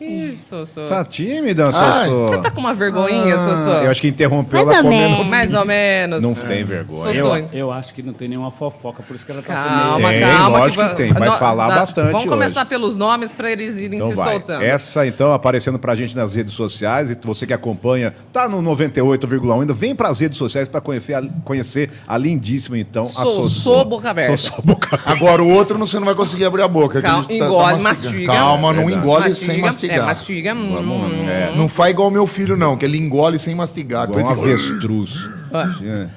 Ih, 0.01 0.35
Sossô. 0.37 0.87
Tá 0.87 1.05
tímida, 1.05 1.71
Sossô? 1.71 2.23
Você 2.23 2.39
tá 2.39 2.51
com 2.51 2.59
uma 2.61 2.75
vergonhinha, 2.75 3.39
Sossô? 3.39 3.71
Eu 3.71 3.91
acho 3.91 4.01
que 4.01 4.09
interrompeu 4.09 4.59
Mais 4.67 4.69
ela 4.79 4.79
ou 4.79 4.93
comendo. 4.93 5.11
menos. 5.15 5.27
Mais 5.29 5.55
ou 5.55 5.65
menos. 5.65 6.23
Não 6.23 6.35
tem 6.35 6.65
vergonha. 6.65 7.15
Sossô. 7.15 7.37
Eu, 7.37 7.49
eu 7.53 7.73
acho 7.73 7.95
que 7.95 8.03
não 8.03 8.13
tem 8.13 8.29
nenhuma 8.29 8.51
fofoca, 8.51 9.05
por 9.05 9.15
isso 9.15 9.25
que 9.25 9.31
ela 9.31 9.41
tá 9.41 9.55
Calma, 9.55 10.09
Tem, 10.11 10.21
calma. 10.21 10.59
lógico 10.59 10.83
que 10.83 10.89
va- 10.89 10.95
tem. 10.95 11.13
Vai 11.13 11.31
falar 11.39 11.69
dá- 11.69 11.75
bastante 11.81 12.07
Vamos 12.07 12.21
hoje. 12.23 12.29
começar 12.29 12.65
pelos 12.67 12.97
nomes 12.97 13.35
para 13.37 13.51
eles 13.53 13.79
irem 13.79 13.99
Então 13.99 14.11
se 14.11 14.17
vai. 14.17 14.31
soltando. 14.33 14.63
Essa, 14.65 15.07
então, 15.07 15.33
aparecendo 15.33 15.79
pra 15.79 15.95
gente 15.95 16.15
nas 16.17 16.35
redes 16.35 16.53
sociais. 16.55 17.11
E 17.13 17.19
você 17.23 17.47
que 17.47 17.53
acompanha, 17.53 18.13
tá 18.33 18.49
no 18.49 18.61
98,1 18.61 19.61
ainda. 19.61 19.73
Vem 19.73 19.95
pras 19.95 20.19
redes 20.19 20.37
sociais 20.37 20.67
pra 20.69 20.81
conhecer 20.81 21.15
a, 21.15 21.23
conhecer 21.45 21.89
a 22.07 22.19
lindíssima, 22.19 22.77
então, 22.77 23.05
a 23.05 23.07
Sossô 23.07 23.43
Sossô. 23.45 23.85
Boca 23.85 24.11
Aberta. 24.11 24.37
Sossô 24.37 24.61
Boca 24.61 24.89
Aberta. 24.97 25.13
Agora 25.13 25.43
o 25.43 25.49
outro 25.49 25.79
você 25.79 25.99
não 26.01 26.05
vai 26.05 26.17
conseguir 26.17 26.45
abrir 26.47 26.63
a 26.63 26.69
boca. 26.69 27.01
que 27.01 27.07
Calma, 27.07 27.27
ele 27.29 27.39
tá- 27.39 27.45
tá 27.47 27.51
engole, 27.53 27.83
mastiga. 27.83 28.27
Calma, 28.33 28.73
não 28.73 28.91
engole 28.91 29.33
sem 29.35 29.59
mastigar. 29.61 29.84
É, 29.93 30.01
mastiga. 30.01 30.55
hum. 30.55 31.57
Não 31.57 31.69
faz 31.69 31.91
igual 31.93 32.11
meu 32.11 32.27
filho, 32.27 32.57
não, 32.57 32.77
que 32.77 32.85
ele 32.85 32.99
engole 32.99 33.39
sem 33.39 33.55
mastigar. 33.55 34.09
Igual 34.09 34.25
um 34.33 34.35
Coisa- 34.37 34.43
avestruz. 34.43 35.29
Ah. 35.53 35.69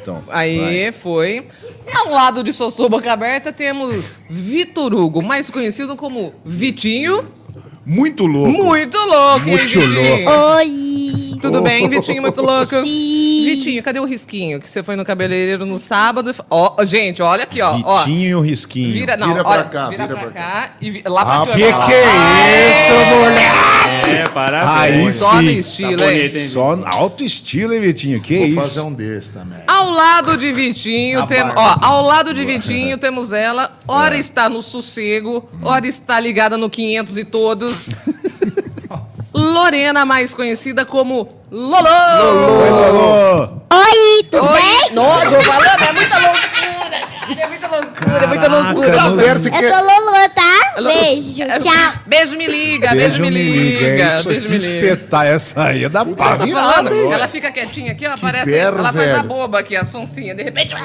Então, 0.02 0.24
Aí 0.30 0.92
foi. 0.92 1.46
Ao 1.96 2.12
lado 2.12 2.44
de 2.44 2.52
Sossô 2.52 2.90
Boca 2.90 3.12
Aberta 3.14 3.54
temos 3.54 4.18
Vitor 4.30 4.94
Hugo, 4.94 5.22
mais 5.22 5.50
conhecido 5.50 5.96
como 5.96 6.34
Vitinho. 6.44 7.28
Muito 7.86 8.26
louco. 8.26 8.52
Muito 8.52 8.98
louco, 8.98 9.48
hein, 9.48 9.58
Muito 9.58 9.80
Vitinho? 9.80 10.30
Oi. 11.34 11.40
Tudo 11.42 11.62
bem, 11.62 11.88
Vitinho, 11.90 12.22
muito 12.22 12.42
louco? 12.42 12.76
Sim. 12.82 13.44
Vitinho, 13.46 13.82
cadê 13.82 14.00
o 14.00 14.06
risquinho 14.06 14.60
que 14.62 14.70
você 14.70 14.84
foi 14.84 14.96
no 14.96 15.04
cabeleireiro 15.06 15.66
no 15.66 15.80
sábado? 15.80 16.34
Ó, 16.50 16.84
gente, 16.86 17.22
olha 17.22 17.44
aqui, 17.44 17.62
ó. 17.62 17.74
Vitinho 18.00 18.30
e 18.30 18.36
o 18.36 18.42
risquinho. 18.42 18.92
Vira, 18.94 19.16
não, 19.18 19.28
Vira 19.30 19.44
pra 19.44 19.52
olha, 19.52 19.64
cá, 19.64 19.90
vira, 19.90 20.04
vira 20.08 20.20
pra, 20.20 20.30
pra 20.30 20.42
cá, 20.42 20.70
e 20.82 20.92
vi- 20.92 21.04
lá 21.06 21.26
pra 21.26 21.34
Ah, 21.42 21.46
cá. 21.48 21.54
Que 21.54 21.66
lá. 21.66 21.86
que 21.86 21.94
é 21.94 22.72
isso, 22.72 23.16
moleque? 23.16 23.58
É, 23.88 24.22
Aí 24.22 24.30
parabéns. 24.30 25.16
sim. 25.16 25.20
Só 25.20 25.42
no 25.42 25.50
estilo, 25.52 25.98
Tá 25.98 26.12
hein? 26.12 26.18
bonito, 26.20 26.38
hein? 26.38 26.48
Só 26.50 26.80
alto 26.86 27.24
estilo, 27.24 27.74
hein, 27.74 27.80
Vitinho? 27.82 28.22
Que 28.22 28.38
Vou 28.38 28.48
isso? 28.48 28.56
fazer 28.60 28.82
um 28.82 28.94
desse 28.94 29.32
também. 29.34 29.60
Ao 29.68 29.90
lado 29.90 30.38
de 30.38 30.52
Vitinho, 30.52 31.26
tem, 31.26 31.42
ó, 31.42 31.76
ao 31.82 32.04
lado 32.04 32.34
de 32.34 32.44
Vitinho 32.46 32.98
temos 33.00 33.32
ela, 33.34 33.72
ora 33.88 34.18
está 34.18 34.50
no 34.50 34.62
sossego, 34.62 35.48
ora 35.64 35.88
está 35.88 36.20
ligada 36.20 36.58
no 36.58 36.70
500 36.70 37.18
e 37.18 37.24
todos. 37.24 37.90
Lorena, 39.38 40.04
mais 40.06 40.34
conhecida 40.34 40.84
como 40.86 41.30
Lolo. 41.52 41.88
Oi, 41.88 42.70
Lolo. 42.70 43.62
Oi, 43.72 44.24
tudo 44.32 44.44
Oi, 44.50 44.54
bem? 44.62 44.92
não, 44.94 45.04
tô 45.20 45.42
falando, 45.42 45.84
é 45.84 45.94
muita 45.94 46.18
loucura, 46.18 47.00
cara, 47.28 47.44
é 47.44 47.48
muita 47.48 47.68
loucura, 47.68 48.24
é 48.24 48.28
muita 48.28 48.48
loucura. 48.48 48.88
Eu 48.88 49.74
sou 49.74 49.84
Lolo, 49.84 50.30
tá? 50.34 50.74
Alô, 50.78 50.90
Beijo, 50.90 51.44
é, 51.44 51.60
tchau. 51.60 51.94
Beijo, 52.06 52.38
me 52.38 52.48
liga, 52.48 52.90
beijo, 52.96 53.22
me 53.22 53.30
liga. 53.30 53.86
É 53.86 54.10
isso 54.20 54.28
beijo, 54.30 54.50
me 54.50 54.58
liga. 54.58 54.74
espetar 54.94 55.26
essa 55.28 55.64
aí 55.66 55.84
é 55.84 55.90
da 55.90 56.04
pá 56.06 56.36
virada. 56.36 56.48
falando, 56.48 57.14
ela 57.14 57.28
fica 57.28 57.52
quietinha 57.52 57.92
aqui, 57.92 58.08
ó, 58.08 58.14
aparece, 58.14 58.50
berro, 58.52 58.80
ela 58.80 58.92
faz 58.94 59.14
a 59.14 59.24
boba 59.24 59.60
aqui, 59.60 59.76
a 59.76 59.84
sonsinha, 59.84 60.34
de 60.34 60.42
repente... 60.44 60.74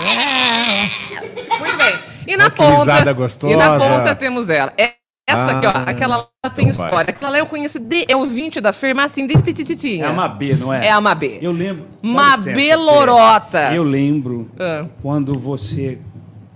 Muito 1.58 1.76
bem. 1.76 1.98
E 2.26 2.36
na 2.36 2.44
Olha 2.44 2.50
que 2.50 2.56
ponta, 2.62 2.78
risada 2.78 3.12
gostosa. 3.12 3.52
e 3.52 3.56
na 3.56 3.78
ponta 3.78 4.14
temos 4.14 4.48
ela. 4.50 4.72
É- 4.76 5.01
Essa 5.32 5.50
aqui, 5.58 5.66
ó, 5.66 5.70
Ah, 5.70 5.82
aquela 5.90 6.16
lá 6.16 6.26
tem 6.54 6.64
então 6.66 6.76
vai. 6.78 6.86
história. 6.86 7.10
Aquela 7.10 7.30
lá 7.32 7.38
eu 7.38 7.46
conheço, 7.46 7.78
de, 7.78 8.04
é 8.08 8.16
ouvinte 8.16 8.60
da 8.60 8.72
Fer, 8.72 8.94
mas 8.94 9.06
assim, 9.12 9.26
desde 9.26 9.42
petititinha. 9.44 10.04
É 10.04 10.08
a 10.08 10.12
Mabê, 10.12 10.54
não 10.54 10.72
é? 10.72 10.86
É 10.86 10.90
a 10.90 11.00
Mabê. 11.00 11.38
Eu 11.40 11.52
lembro. 11.52 11.84
Mabê. 12.02 12.74
Lorota. 12.76 13.72
Eu 13.74 13.82
lembro 13.82 14.48
Ah. 14.58 14.86
quando 15.02 15.38
você 15.38 15.98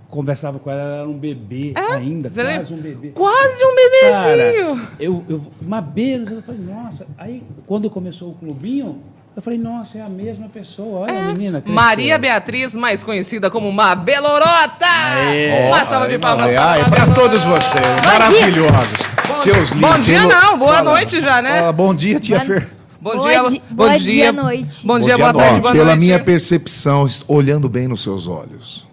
conversava 0.09 0.57
com 0.57 0.71
ela, 0.71 0.81
ela 0.81 0.95
era 1.01 1.09
um 1.09 1.17
bebê 1.17 1.73
ainda, 1.75 2.29
Você 2.29 2.41
quase 2.41 2.57
lembra? 2.57 2.73
um 2.75 2.77
bebê. 2.81 3.07
Quase 3.09 3.63
um 3.65 3.75
Cara, 4.09 4.35
bebezinho. 4.35 4.87
eu, 4.99 5.23
eu, 5.27 5.41
Mabê, 5.61 6.15
eu 6.15 6.41
falei, 6.41 6.61
nossa. 6.61 7.05
Aí, 7.17 7.43
quando 7.65 7.89
começou 7.89 8.31
o 8.31 8.33
clubinho, 8.33 9.01
Eu 9.37 9.41
falei, 9.43 9.59
nossa, 9.59 9.99
é 9.99 10.01
a 10.01 10.09
mesma 10.09 10.49
pessoa. 10.49 11.01
Olha 11.01 11.19
a 11.19 11.23
menina. 11.27 11.61
cresceu. 11.61 11.75
Maria 11.75 12.17
Beatriz, 12.17 12.75
mais 12.75 13.03
conhecida 13.03 13.51
como 13.51 13.71
Mabelorota. 13.71 14.83
Aê. 14.83 15.67
Uma 15.67 15.85
salva 15.85 16.07
de 16.07 16.17
palmas 16.17 16.51
para 16.89 17.13
todos 17.13 17.43
vocês, 17.43 17.85
maravilhosos. 18.03 18.99
Seus 19.43 19.69
Bom 19.75 19.91
lindos. 19.91 20.05
dia 20.07 20.23
Lu- 20.23 20.27
não, 20.29 20.57
boa 20.57 20.77
Fala. 20.77 20.89
noite 20.91 21.21
já, 21.21 21.39
né? 21.43 21.67
Ah, 21.67 21.71
bom 21.71 21.93
dia, 21.93 22.19
tia 22.19 22.39
Fer. 22.39 22.67
Bom 22.99 23.15
Boa 23.15 23.29
dia, 23.29 23.43
di- 23.51 23.61
bom 23.69 23.75
boa 23.85 23.99
dia, 23.99 24.11
dia, 24.11 24.31
noite. 24.33 24.87
Bom 24.87 24.97
dia, 24.99 25.05
dia, 25.09 25.17
boa 25.17 25.33
tarde, 25.33 25.49
noite. 25.51 25.61
boa 25.61 25.71
Pela 25.73 25.85
noite. 25.85 25.99
minha 25.99 26.19
percepção, 26.19 27.05
olhando 27.27 27.69
bem 27.69 27.87
nos 27.87 28.01
seus 28.01 28.27
olhos, 28.27 28.87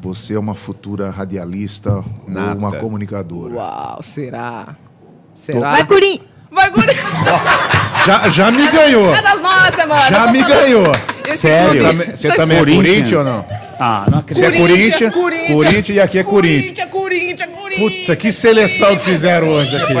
você 0.00 0.34
é 0.34 0.38
uma 0.38 0.54
futura 0.54 1.10
radialista 1.10 2.04
Nada. 2.28 2.50
ou 2.52 2.56
uma 2.58 2.72
comunicadora. 2.76 3.54
Uau, 3.54 3.98
será? 4.04 4.76
Será? 5.34 5.58
Vai, 5.72 5.84
Corinthians. 5.84 6.30
Vai, 6.52 6.70
Guri. 6.70 6.92
Já, 8.04 8.28
já 8.28 8.50
me 8.50 8.68
ganhou. 8.68 9.14
É 9.14 9.22
das 9.22 9.40
nossas, 9.40 9.86
mano. 9.86 10.02
Já 10.08 10.26
me 10.32 10.40
falando. 10.42 10.58
ganhou. 10.60 10.92
Esse 11.26 11.36
Sério? 11.38 11.82
clube- 11.84 12.16
Você 12.16 12.32
também 12.32 12.56
é 12.56 12.60
Corinthians? 12.60 12.86
Corinthians 12.88 13.12
ou 13.18 13.24
não? 13.24 13.46
Ah, 13.80 14.04
não 14.10 14.22
Você 14.28 14.44
é 14.44 14.48
acredito. 14.48 15.12
Corinthians, 15.12 15.14
Corinthians 15.52 15.88
e 15.96 16.00
aqui 16.00 16.18
é 16.18 16.22
Corinthians. 16.22 16.86
Corinthians, 16.86 16.90
Corinthians, 16.90 17.50
Corinthians. 17.50 18.00
Puta, 18.00 18.16
que 18.16 18.30
seleção 18.30 18.96
que 18.96 19.02
fizeram 19.02 19.48
hoje 19.48 19.76
aqui. 19.76 19.94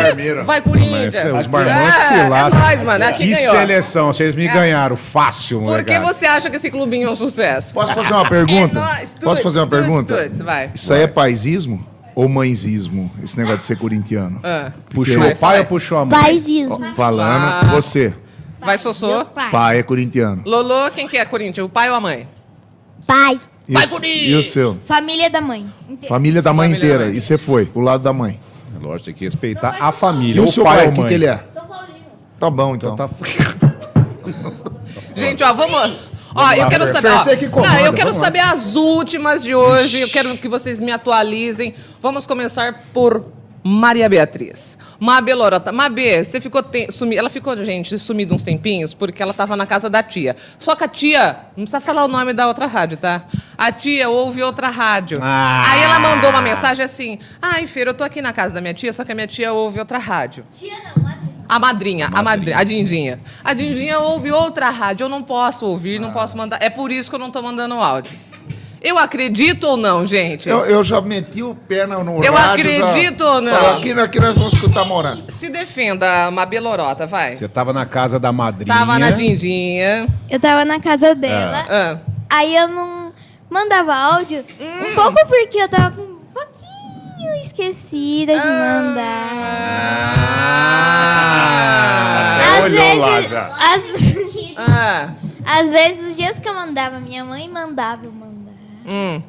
Vai, 0.44 0.60
Corinthians. 0.60 1.14
Mas 1.32 1.40
os 1.42 1.46
barmantes 1.46 2.02
se 2.02 2.14
É, 2.14 2.28
lascam. 2.28 2.60
É 2.70 2.84
mano. 2.84 3.04
Aqui 3.06 3.24
Que 3.28 3.34
ganhou. 3.34 3.56
seleção, 3.56 4.06
vocês 4.12 4.34
me 4.34 4.46
ganharam 4.46 4.96
fácil, 4.96 5.60
Por 5.62 5.82
que 5.84 5.98
você 6.00 6.26
acha 6.26 6.50
que 6.50 6.56
esse 6.56 6.70
clubinho 6.70 7.08
é 7.08 7.10
um 7.10 7.16
sucesso? 7.16 7.72
Posso 7.72 7.94
fazer 7.94 8.12
uma 8.12 8.28
pergunta? 8.28 8.78
É 8.78 8.80
nóis, 8.82 9.12
tuts, 9.14 9.24
Posso 9.24 9.42
fazer 9.42 9.60
uma 9.60 9.66
tuts, 9.66 9.80
pergunta? 9.80 10.16
tuts, 10.24 10.40
vai. 10.40 10.70
Isso 10.74 10.92
aí 10.92 11.02
é 11.02 11.06
paisismo 11.06 11.84
ou 12.14 12.28
mãezismo? 12.28 13.10
Esse 13.22 13.36
negócio 13.36 13.58
de 13.58 13.64
ser 13.64 13.76
corintiano? 13.76 14.40
Ah, 14.42 14.72
Puxou 14.90 15.18
Vai, 15.18 15.32
o 15.32 15.36
pai 15.36 15.50
vai. 15.52 15.60
ou 15.60 15.66
puxou 15.66 15.98
a 15.98 16.04
mãe? 16.04 16.20
Paisismo. 16.20 16.94
Falando, 16.94 17.70
você, 17.70 18.14
vai, 18.60 18.78
Sossô. 18.78 19.24
Pai. 19.26 19.50
pai 19.50 19.78
é 19.78 19.82
corintiano. 19.82 20.42
Lolo, 20.44 20.90
quem 20.92 21.06
que 21.08 21.16
é 21.16 21.24
Corinthians? 21.24 21.66
O 21.66 21.68
pai 21.68 21.88
ou 21.90 21.96
a 21.96 22.00
mãe? 22.00 22.28
Pai. 23.06 23.40
E, 23.68 23.72
Vai, 23.74 23.86
o- 23.86 23.90
Corinthians! 23.90 24.28
e 24.28 24.34
o 24.34 24.42
seu? 24.42 24.78
Família 24.86 25.30
da 25.30 25.40
mãe. 25.40 25.66
Família 26.08 26.42
da 26.42 26.52
mãe 26.52 26.68
Família 26.70 26.80
da 26.80 26.86
inteira. 26.94 27.10
mãe. 27.10 27.16
E 27.16 27.20
você 27.20 27.38
foi, 27.38 27.66
pro 27.66 27.80
lado 27.80 28.02
da 28.02 28.12
mãe. 28.12 28.40
Lógico, 28.80 29.04
tem 29.06 29.14
que 29.14 29.24
respeitar 29.24 29.76
a 29.80 29.92
família. 29.92 30.36
E 30.36 30.40
o 30.40 30.46
ou 30.46 30.52
seu 30.52 30.64
pai 30.64 30.76
pai, 30.78 30.84
ou 30.86 30.90
o 30.90 30.94
que, 30.94 31.00
mãe. 31.00 31.08
que 31.08 31.14
ele 31.14 31.26
é? 31.26 31.44
São 31.54 31.64
Paulino. 31.66 31.94
Tá 32.40 32.50
bom, 32.50 32.74
então. 32.74 32.96
Tá... 32.96 33.08
Gente, 35.14 35.44
ó, 35.44 35.52
vamos. 35.52 36.11
Ó, 36.34 36.52
eu 36.52 36.68
quero 36.68 36.86
saber. 36.86 37.10
Ó, 37.10 37.36
que 37.36 37.48
comanda, 37.48 37.74
não, 37.74 37.86
eu 37.86 37.92
quero 37.92 38.08
vamos 38.08 38.18
lá. 38.18 38.24
saber 38.24 38.40
as 38.40 38.74
últimas 38.74 39.42
de 39.42 39.54
hoje. 39.54 40.00
Eu 40.00 40.08
quero 40.08 40.36
que 40.36 40.48
vocês 40.48 40.80
me 40.80 40.90
atualizem. 40.90 41.74
Vamos 42.00 42.26
começar 42.26 42.82
por 42.92 43.24
Maria 43.64 44.08
Beatriz. 44.08 44.76
Mabê 44.98 45.34
Lorota. 45.34 45.70
Mabê, 45.70 46.24
você 46.24 46.40
ficou 46.40 46.62
te... 46.62 46.90
sumi... 46.90 47.16
Ela 47.16 47.30
ficou, 47.30 47.56
gente, 47.64 47.98
sumida 47.98 48.34
uns 48.34 48.44
tempinhos 48.44 48.92
porque 48.92 49.22
ela 49.22 49.32
tava 49.32 49.56
na 49.56 49.66
casa 49.66 49.88
da 49.88 50.02
tia. 50.02 50.36
Só 50.58 50.74
que 50.74 50.84
a 50.84 50.88
tia, 50.88 51.36
não 51.56 51.64
precisa 51.64 51.80
falar 51.80 52.04
o 52.04 52.08
nome 52.08 52.32
da 52.32 52.48
outra 52.48 52.66
rádio, 52.66 52.96
tá? 52.96 53.24
A 53.56 53.70
tia 53.70 54.08
ouve 54.08 54.42
outra 54.42 54.68
rádio. 54.68 55.18
Ah. 55.20 55.64
Aí 55.70 55.82
ela 55.82 55.98
mandou 56.00 56.30
uma 56.30 56.42
mensagem 56.42 56.84
assim: 56.84 57.18
Ai, 57.40 57.66
Feira, 57.66 57.90
eu 57.90 57.94
tô 57.94 58.02
aqui 58.02 58.20
na 58.20 58.32
casa 58.32 58.54
da 58.54 58.60
minha 58.60 58.74
tia, 58.74 58.92
só 58.92 59.04
que 59.04 59.12
a 59.12 59.14
minha 59.14 59.26
tia 59.26 59.52
ouve 59.52 59.78
outra 59.78 59.98
rádio. 59.98 60.44
Tia 60.50 60.74
não, 60.96 61.02
madrinha. 61.02 61.31
A 61.54 61.58
madrinha, 61.58 62.08
a 62.14 62.22
madrinha, 62.22 62.56
a 62.56 62.64
Dindinha. 62.64 63.20
A 63.44 63.52
Dindinha 63.52 63.98
ouve 63.98 64.32
outra 64.32 64.70
rádio, 64.70 65.04
eu 65.04 65.08
não 65.08 65.22
posso 65.22 65.66
ouvir, 65.66 66.00
não 66.00 66.10
posso 66.10 66.34
mandar. 66.34 66.56
É 66.62 66.70
por 66.70 66.90
isso 66.90 67.10
que 67.10 67.14
eu 67.14 67.20
não 67.20 67.30
tô 67.30 67.42
mandando 67.42 67.74
áudio. 67.74 68.10
Eu 68.80 68.98
acredito 68.98 69.64
ou 69.64 69.76
não, 69.76 70.06
gente? 70.06 70.48
Eu, 70.48 70.60
eu 70.64 70.82
já 70.82 70.98
meti 71.02 71.42
o 71.42 71.54
pé 71.54 71.86
no, 71.86 72.02
no 72.02 72.24
Eu 72.24 72.32
rádio, 72.32 72.64
já- 72.64 72.88
acredito 72.88 73.20
ou 73.22 73.40
não? 73.42 73.52
Falei, 73.54 73.78
Aqui, 73.92 74.00
aqui 74.00 74.18
nós 74.20 74.34
vamos 74.34 74.54
escutar 74.54 74.84
morando. 74.86 75.24
Se 75.30 75.50
defenda, 75.50 76.30
Mabê 76.30 76.58
Lorota, 76.58 77.06
vai. 77.06 77.34
Você 77.36 77.46
tava 77.46 77.72
na 77.74 77.84
casa 77.84 78.18
da 78.18 78.32
madrinha. 78.32 78.74
Tava 78.74 78.98
na 78.98 79.10
Dindinha. 79.10 80.08
Eu 80.30 80.40
tava 80.40 80.64
na 80.64 80.80
casa 80.80 81.14
dela. 81.14 81.66
Ah, 81.68 81.98
Aí 82.30 82.56
eu 82.56 82.66
não 82.66 83.12
mandava 83.50 83.94
áudio. 83.94 84.42
Hum. 84.58 84.90
Um 84.90 84.94
pouco 84.94 85.26
porque 85.28 85.58
eu 85.58 85.68
tava 85.68 85.94
com 85.94 86.11
pouquinho 87.22 87.34
esquecida 87.36 88.32
de 88.32 88.38
mandar. 88.46 90.12
Ah. 90.16 90.62
Às 92.58 92.64
olhou 92.64 92.96
lá 92.96 93.14
vezes, 93.16 93.30
já. 93.30 93.46
Às, 93.46 93.82
ah, 94.56 95.14
às 95.60 95.70
vezes, 95.70 96.10
os 96.10 96.16
dias 96.16 96.38
que 96.38 96.48
eu 96.48 96.54
mandava, 96.54 96.98
minha 97.00 97.24
mãe 97.24 97.48
mandava 97.48 98.04
eu 98.04 98.12
mandar. 98.12 98.52
hum. 98.86 99.22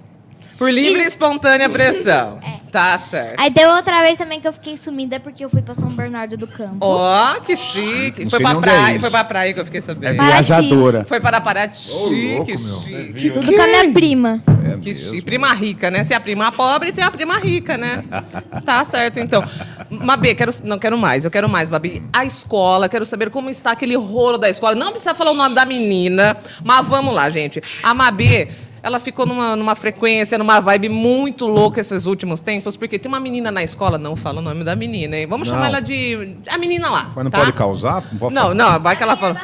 Por 0.57 0.71
livre 0.71 1.01
e 1.01 1.05
espontânea 1.05 1.67
pressão. 1.69 2.39
Tá 2.71 2.97
certo. 2.97 3.39
Aí 3.39 3.51
deu 3.51 3.69
outra 3.69 4.01
vez 4.01 4.17
também 4.17 4.39
que 4.41 4.47
eu 4.47 4.53
fiquei 4.53 4.75
sumida 4.77 5.19
porque 5.19 5.45
eu 5.45 5.49
fui 5.49 5.61
pra 5.61 5.75
São 5.75 5.89
Bernardo 5.91 6.35
do 6.35 6.47
Campo. 6.47 6.77
Ó, 6.81 7.39
que 7.41 7.55
chique. 7.55 8.23
Não 8.23 8.29
Foi 8.31 8.39
pra 8.39 8.51
é 8.51 8.55
praia, 8.55 8.91
isso. 8.93 8.99
foi 9.01 9.09
pra 9.11 9.23
praia 9.23 9.53
que 9.53 9.59
eu 9.59 9.65
fiquei 9.65 9.77
É 9.77 9.81
sabendo. 9.81 10.15
Paraty. 10.17 10.43
viajadora. 10.47 11.05
Foi 11.05 11.19
para 11.19 11.39
Paraty. 11.39 11.77
Chique, 11.79 12.33
louco, 12.33 12.47
meu. 12.47 12.79
chique. 12.79 13.29
Tudo 13.31 13.53
com 13.53 13.61
a 13.61 13.67
minha 13.67 13.91
prima. 13.93 14.43
É 14.65 14.77
Que 14.79 14.89
mesmo. 14.89 15.11
chi- 15.15 15.21
prima 15.21 15.53
rica, 15.53 15.91
né? 15.91 16.03
Se 16.03 16.13
é 16.13 16.17
a 16.17 16.19
prima 16.19 16.51
pobre, 16.51 16.91
tem 16.91 17.03
a 17.03 17.11
prima 17.11 17.37
rica, 17.37 17.77
né? 17.77 18.03
tá 18.65 18.83
certo, 18.83 19.19
então. 19.19 19.43
Mabê, 19.91 20.33
quero, 20.33 20.51
não 20.63 20.79
quero 20.79 20.97
mais, 20.97 21.25
eu 21.25 21.29
quero 21.31 21.47
mais, 21.47 21.69
Babi. 21.69 22.01
A 22.11 22.25
escola, 22.25 22.89
quero 22.89 23.05
saber 23.05 23.29
como 23.29 23.51
está 23.51 23.71
aquele 23.71 23.95
rolo 23.95 24.39
da 24.39 24.49
escola. 24.49 24.73
Não 24.73 24.89
precisa 24.91 25.13
falar 25.13 25.31
o 25.31 25.35
nome 25.35 25.53
da 25.53 25.63
menina, 25.65 26.35
mas 26.63 26.87
vamos 26.87 27.13
lá, 27.13 27.29
gente. 27.29 27.61
A 27.83 27.93
Mabê, 27.93 28.47
ela 28.83 28.99
ficou 28.99 29.25
numa, 29.25 29.55
numa 29.55 29.75
frequência, 29.75 30.37
numa 30.37 30.59
vibe 30.59 30.89
muito 30.89 31.47
louca 31.47 31.79
esses 31.79 32.05
últimos 32.05 32.41
tempos, 32.41 32.75
porque 32.75 32.99
tem 32.99 33.09
uma 33.09 33.19
menina 33.19 33.49
na 33.49 33.63
escola, 33.63 33.97
não 33.97 34.13
fala 34.13 34.39
o 34.39 34.41
nome 34.41 34.65
da 34.65 34.75
menina, 34.75 35.17
hein? 35.17 35.25
Vamos 35.25 35.47
chamar 35.47 35.61
Não. 35.61 35.67
ela 35.67 35.79
de. 35.79 36.35
A 36.49 36.57
menina 36.57 36.89
lá. 36.89 37.11
Mas 37.15 37.23
não 37.23 37.31
tá? 37.31 37.39
pode 37.39 37.53
causar? 37.53 38.03
Não, 38.11 38.19
pode 38.19 38.35
Não, 38.35 38.53
não, 38.53 38.79
vai 38.81 38.97
que 38.97 39.01
ela 39.01 39.15
fala. 39.15 39.39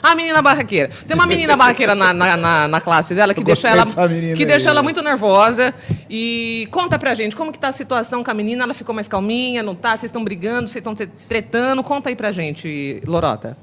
A 0.00 0.14
menina 0.14 0.40
barraqueira. 0.42 0.90
Tem 1.08 1.16
uma 1.16 1.26
menina 1.26 1.56
barraqueira 1.56 1.94
na, 1.94 2.12
na, 2.12 2.36
na, 2.36 2.68
na 2.68 2.80
classe 2.80 3.14
dela 3.14 3.32
que 3.32 3.40
Eu 3.40 3.44
deixa 3.44 3.68
ela, 3.70 3.84
que 3.86 3.98
aí. 4.00 4.44
deixa 4.44 4.68
ela 4.68 4.82
muito 4.82 5.02
nervosa. 5.02 5.74
E 6.10 6.68
conta 6.70 6.98
pra 6.98 7.14
gente, 7.14 7.34
como 7.34 7.50
que 7.50 7.58
tá 7.58 7.68
a 7.68 7.72
situação 7.72 8.22
com 8.22 8.30
a 8.30 8.34
menina? 8.34 8.64
Ela 8.64 8.74
ficou 8.74 8.94
mais 8.94 9.08
calminha, 9.08 9.62
não 9.62 9.74
tá? 9.74 9.96
Vocês 9.96 10.04
estão 10.10 10.22
brigando, 10.22 10.68
vocês 10.68 10.86
estão 10.86 10.94
tretando? 11.26 11.82
Conta 11.82 12.10
aí 12.10 12.14
pra 12.14 12.30
gente, 12.32 13.02
Lorota. 13.06 13.56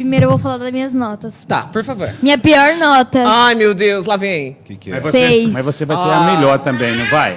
Primeiro 0.00 0.24
eu 0.24 0.30
vou 0.30 0.38
falar 0.38 0.56
das 0.56 0.70
minhas 0.72 0.94
notas. 0.94 1.44
Tá, 1.44 1.64
por 1.64 1.84
favor. 1.84 2.10
Minha 2.22 2.38
pior 2.38 2.74
nota. 2.76 3.22
Ai, 3.22 3.54
meu 3.54 3.74
Deus, 3.74 4.06
lá 4.06 4.16
vem. 4.16 4.52
O 4.52 4.64
que, 4.64 4.76
que 4.76 4.90
é? 4.90 4.94
Mas 4.94 5.02
você, 5.02 5.10
Seis. 5.18 5.52
mas 5.52 5.62
você 5.62 5.84
vai 5.84 5.94
ter 5.94 6.10
Ah. 6.10 6.16
a 6.16 6.34
melhor 6.36 6.58
também, 6.60 6.96
não 6.96 7.06
vai? 7.10 7.36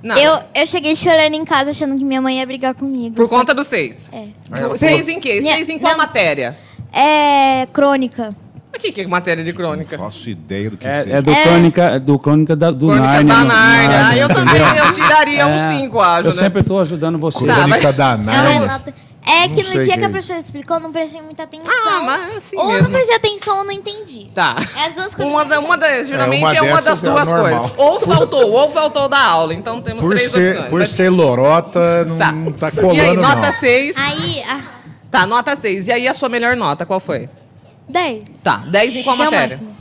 Não, 0.00 0.16
Eu, 0.16 0.38
eu 0.54 0.66
cheguei 0.68 0.94
chorando 0.94 1.34
em 1.34 1.44
casa 1.44 1.70
achando 1.70 1.96
que 1.98 2.04
minha 2.04 2.22
mãe 2.22 2.38
ia 2.38 2.46
brigar 2.46 2.74
comigo. 2.74 3.16
por 3.16 3.28
Só- 3.28 3.38
conta 3.38 3.52
do 3.52 3.64
seis. 3.64 4.08
É. 4.12 4.28
Seis 4.76 5.08
em 5.08 5.18
quê? 5.18 5.40
Minha- 5.40 5.54
Seis 5.56 5.68
em 5.68 5.76
qual 5.80 5.94
não. 5.94 5.98
matéria? 5.98 6.56
É 6.92 7.66
crônica. 7.72 8.36
O 8.72 8.78
que, 8.78 8.92
que 8.92 9.00
é 9.00 9.06
matéria 9.08 9.42
de 9.42 9.52
crônica? 9.52 9.96
Não 9.96 10.04
faço 10.04 10.30
ideia 10.30 10.70
do 10.70 10.76
que 10.76 10.86
É, 10.86 11.02
seja. 11.02 11.16
é 11.16 11.22
do 11.22 11.30
É. 11.32 11.42
crônica, 11.42 11.98
do 11.98 12.18
crônica 12.20 12.54
da, 12.54 12.70
do 12.70 12.86
Crônicas 12.86 13.26
Nárnia. 13.26 13.34
da 13.34 13.40
no- 13.40 13.48
Nárnia. 13.48 14.06
Ah, 14.06 14.16
eu 14.16 14.28
também, 14.28 14.54
entendeu? 14.62 14.84
eu 14.84 14.92
tiraria 14.92 15.46
um 15.48 15.54
É, 15.54 15.58
cinco, 15.58 16.00
acho, 16.00 16.28
Eu 16.28 16.34
né? 16.34 16.38
sempre 16.40 16.60
estou 16.60 16.80
ajudando 16.80 17.18
você. 17.18 17.44
Tá, 17.46 17.54
Crônica 17.54 17.82
mas- 17.82 17.96
da 17.96 18.10
É 18.12 18.14
uma 18.14 18.24
Nárnia. 18.24 18.66
nota. 18.68 18.94
É 19.26 19.48
que 19.48 19.62
Não 19.62 19.74
no 19.74 19.84
dia 19.84 19.94
que 19.94 20.04
a 20.04 20.06
é 20.06 20.08
professora 20.08 20.38
explicou, 20.38 20.76
eu 20.76 20.82
não 20.82 20.92
prestei 20.92 21.22
muita 21.22 21.44
atenção. 21.44 21.72
Ah, 21.86 22.02
mas 22.04 22.34
é 22.34 22.36
assim 22.36 22.56
ou 22.56 22.62
eu 22.64 22.68
mesmo. 22.68 22.82
não 22.84 22.90
prestei 22.90 23.16
atenção 23.16 23.58
ou 23.58 23.64
não 23.64 23.72
entendi. 23.72 24.28
Tá. 24.34 24.56
É 24.76 24.86
as 24.86 24.94
duas 24.94 25.14
coisas. 25.14 25.32
Uma, 25.32 25.44
da, 25.46 25.60
uma 25.60 25.76
das, 25.78 26.06
geralmente 26.08 26.56
é 26.56 26.60
uma 26.62 26.72
uma, 26.72 26.82
das 26.82 27.02
é 27.02 27.10
duas 27.10 27.32
coisas. 27.32 27.72
Ou 27.76 28.00
faltou, 28.00 28.50
ou 28.52 28.70
faltou 28.70 29.08
da 29.08 29.18
aula. 29.18 29.54
Então 29.54 29.80
temos 29.80 30.02
Por 30.02 30.14
três 30.14 30.30
ser, 30.30 30.50
opções. 30.52 30.70
por 30.70 30.78
Mas- 30.80 30.90
ser 30.90 31.08
lorota, 31.10 32.04
não 32.04 32.18
tá. 32.52 32.70
tá 32.70 32.70
colando, 32.70 32.96
e 32.96 33.00
aí, 33.00 33.16
nota 33.16 33.36
não. 33.46 33.52
6. 33.52 33.96
Aí, 33.96 34.42
ah, 34.46 34.60
Tá, 35.10 35.26
nota 35.26 35.54
6. 35.56 35.86
E 35.86 35.92
aí, 35.92 36.08
a 36.08 36.12
sua 36.12 36.28
melhor 36.28 36.56
nota, 36.56 36.84
qual 36.84 36.98
foi? 37.00 37.28
10. 37.88 38.24
Tá, 38.42 38.56
10 38.66 38.96
em 38.96 39.02
qual 39.04 39.16
é 39.16 39.20
o 39.20 39.24
matéria? 39.24 39.48
máximo. 39.56 39.76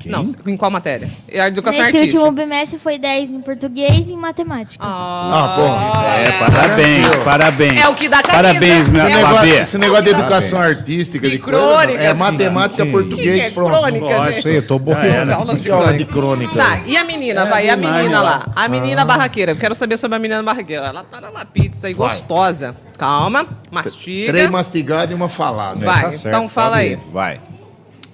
Quem? 0.00 0.10
Não, 0.10 0.22
em 0.46 0.56
qual 0.56 0.70
matéria? 0.70 1.10
É 1.28 1.40
a 1.42 1.48
educação 1.48 1.78
Nesse 1.84 1.96
artística. 1.98 2.22
último 2.22 2.42
bimestre 2.42 2.78
foi 2.78 2.96
10 2.98 3.28
em 3.30 3.40
português 3.42 4.08
e 4.08 4.12
em 4.12 4.16
matemática. 4.16 4.82
Ah, 4.84 5.52
pô. 5.54 5.62
É, 6.10 6.30
parabéns, 6.50 7.16
parabéns. 7.22 7.80
É 7.82 7.88
o 7.88 7.94
que 7.94 8.08
dá 8.08 8.22
camisa. 8.22 8.42
Parabéns, 8.42 8.88
É 8.88 8.90
Esse 8.90 8.90
negócio, 9.14 9.48
esse 9.54 9.78
negócio 9.78 10.04
de 10.04 10.10
educação 10.10 10.60
artística, 10.60 11.28
De 11.28 11.36
de 11.36 11.38
coisa, 11.42 11.58
crônica, 11.58 12.02
é 12.02 12.06
assim. 12.08 12.18
matemática, 12.18 12.84
Que- 12.84 12.90
português, 12.90 13.34
que 13.34 13.46
é 13.46 13.50
pronto. 13.50 13.70
crônica, 13.78 14.30
gente? 14.32 14.42
Sei, 14.42 14.56
eu 14.56 14.66
tô 14.66 14.78
boiando. 14.78 15.54
de 15.54 15.60
Que 15.62 15.70
aula 15.70 15.92
de 15.92 16.04
crônica. 16.06 16.54
Tá, 16.54 16.80
e 16.86 16.96
a 16.96 17.04
menina, 17.04 17.42
É, 17.42 17.46
vai, 17.46 17.66
e 17.66 17.70
a 17.70 17.76
menina 17.76 18.22
lá? 18.22 18.48
A 18.56 18.68
menina 18.68 19.04
barraqueira. 19.04 19.52
Eu 19.52 19.56
quero 19.56 19.74
saber 19.74 19.98
sobre 19.98 20.16
a 20.16 20.18
menina 20.18 20.42
barraqueira. 20.42 20.86
Ela 20.86 21.04
tá 21.04 21.20
numa 21.20 21.44
pizza 21.44 21.86
aí 21.88 21.92
gostosa. 21.94 22.74
Calma, 22.98 23.46
mastiga. 23.70 24.32
Três 24.32 24.50
mastigadas 24.50 25.10
e 25.12 25.14
uma 25.14 25.28
falada. 25.28 25.84
Vai, 25.84 26.02
Tá 26.04 26.12
certo, 26.12 26.28
então 26.28 26.48
fala 26.48 26.76
aí. 26.76 26.98
Vai. 27.12 27.38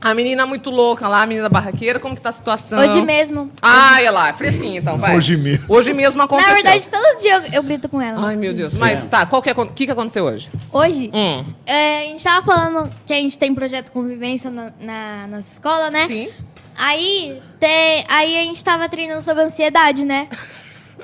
A 0.00 0.14
menina 0.14 0.44
muito 0.46 0.70
louca 0.70 1.08
lá, 1.08 1.22
a 1.22 1.26
menina 1.26 1.48
barraqueira, 1.48 1.98
como 1.98 2.14
que 2.14 2.20
tá 2.20 2.28
a 2.28 2.32
situação? 2.32 2.78
Hoje 2.78 3.00
mesmo. 3.02 3.50
Ah, 3.62 3.94
olha 3.96 4.10
lá, 4.10 4.32
fresquinha 4.34 4.78
então, 4.78 4.98
vai. 4.98 5.16
Hoje 5.16 5.36
mesmo. 5.38 5.74
Hoje 5.74 5.92
mesmo 5.94 6.22
aconteceu. 6.22 6.50
Na 6.54 6.60
verdade, 6.62 6.88
todo 6.88 7.20
dia 7.20 7.36
eu, 7.36 7.42
eu 7.54 7.62
grito 7.62 7.88
com 7.88 8.00
ela. 8.00 8.28
Ai, 8.28 8.36
meu 8.36 8.52
Deus. 8.52 8.74
Mas 8.74 9.02
tá, 9.02 9.24
qual 9.24 9.40
que 9.42 9.48
é, 9.48 9.52
o 9.52 9.66
que, 9.66 9.86
que 9.86 9.90
aconteceu 9.92 10.24
hoje? 10.24 10.50
Hoje, 10.70 11.10
Hum. 11.12 11.44
é, 11.64 12.00
a 12.00 12.02
gente 12.04 12.22
tava 12.22 12.44
falando 12.44 12.90
que 13.06 13.12
a 13.12 13.16
gente 13.16 13.38
tem 13.38 13.54
projeto 13.54 13.90
convivência 13.90 14.50
na, 14.50 14.70
na 14.78 15.26
nossa 15.28 15.50
escola, 15.52 15.90
né? 15.90 16.06
Sim. 16.06 16.28
Aí, 16.78 17.40
tem, 17.58 18.04
aí 18.08 18.38
a 18.38 18.42
gente 18.42 18.62
tava 18.62 18.86
treinando 18.88 19.22
sobre 19.22 19.42
ansiedade, 19.44 20.04
né? 20.04 20.28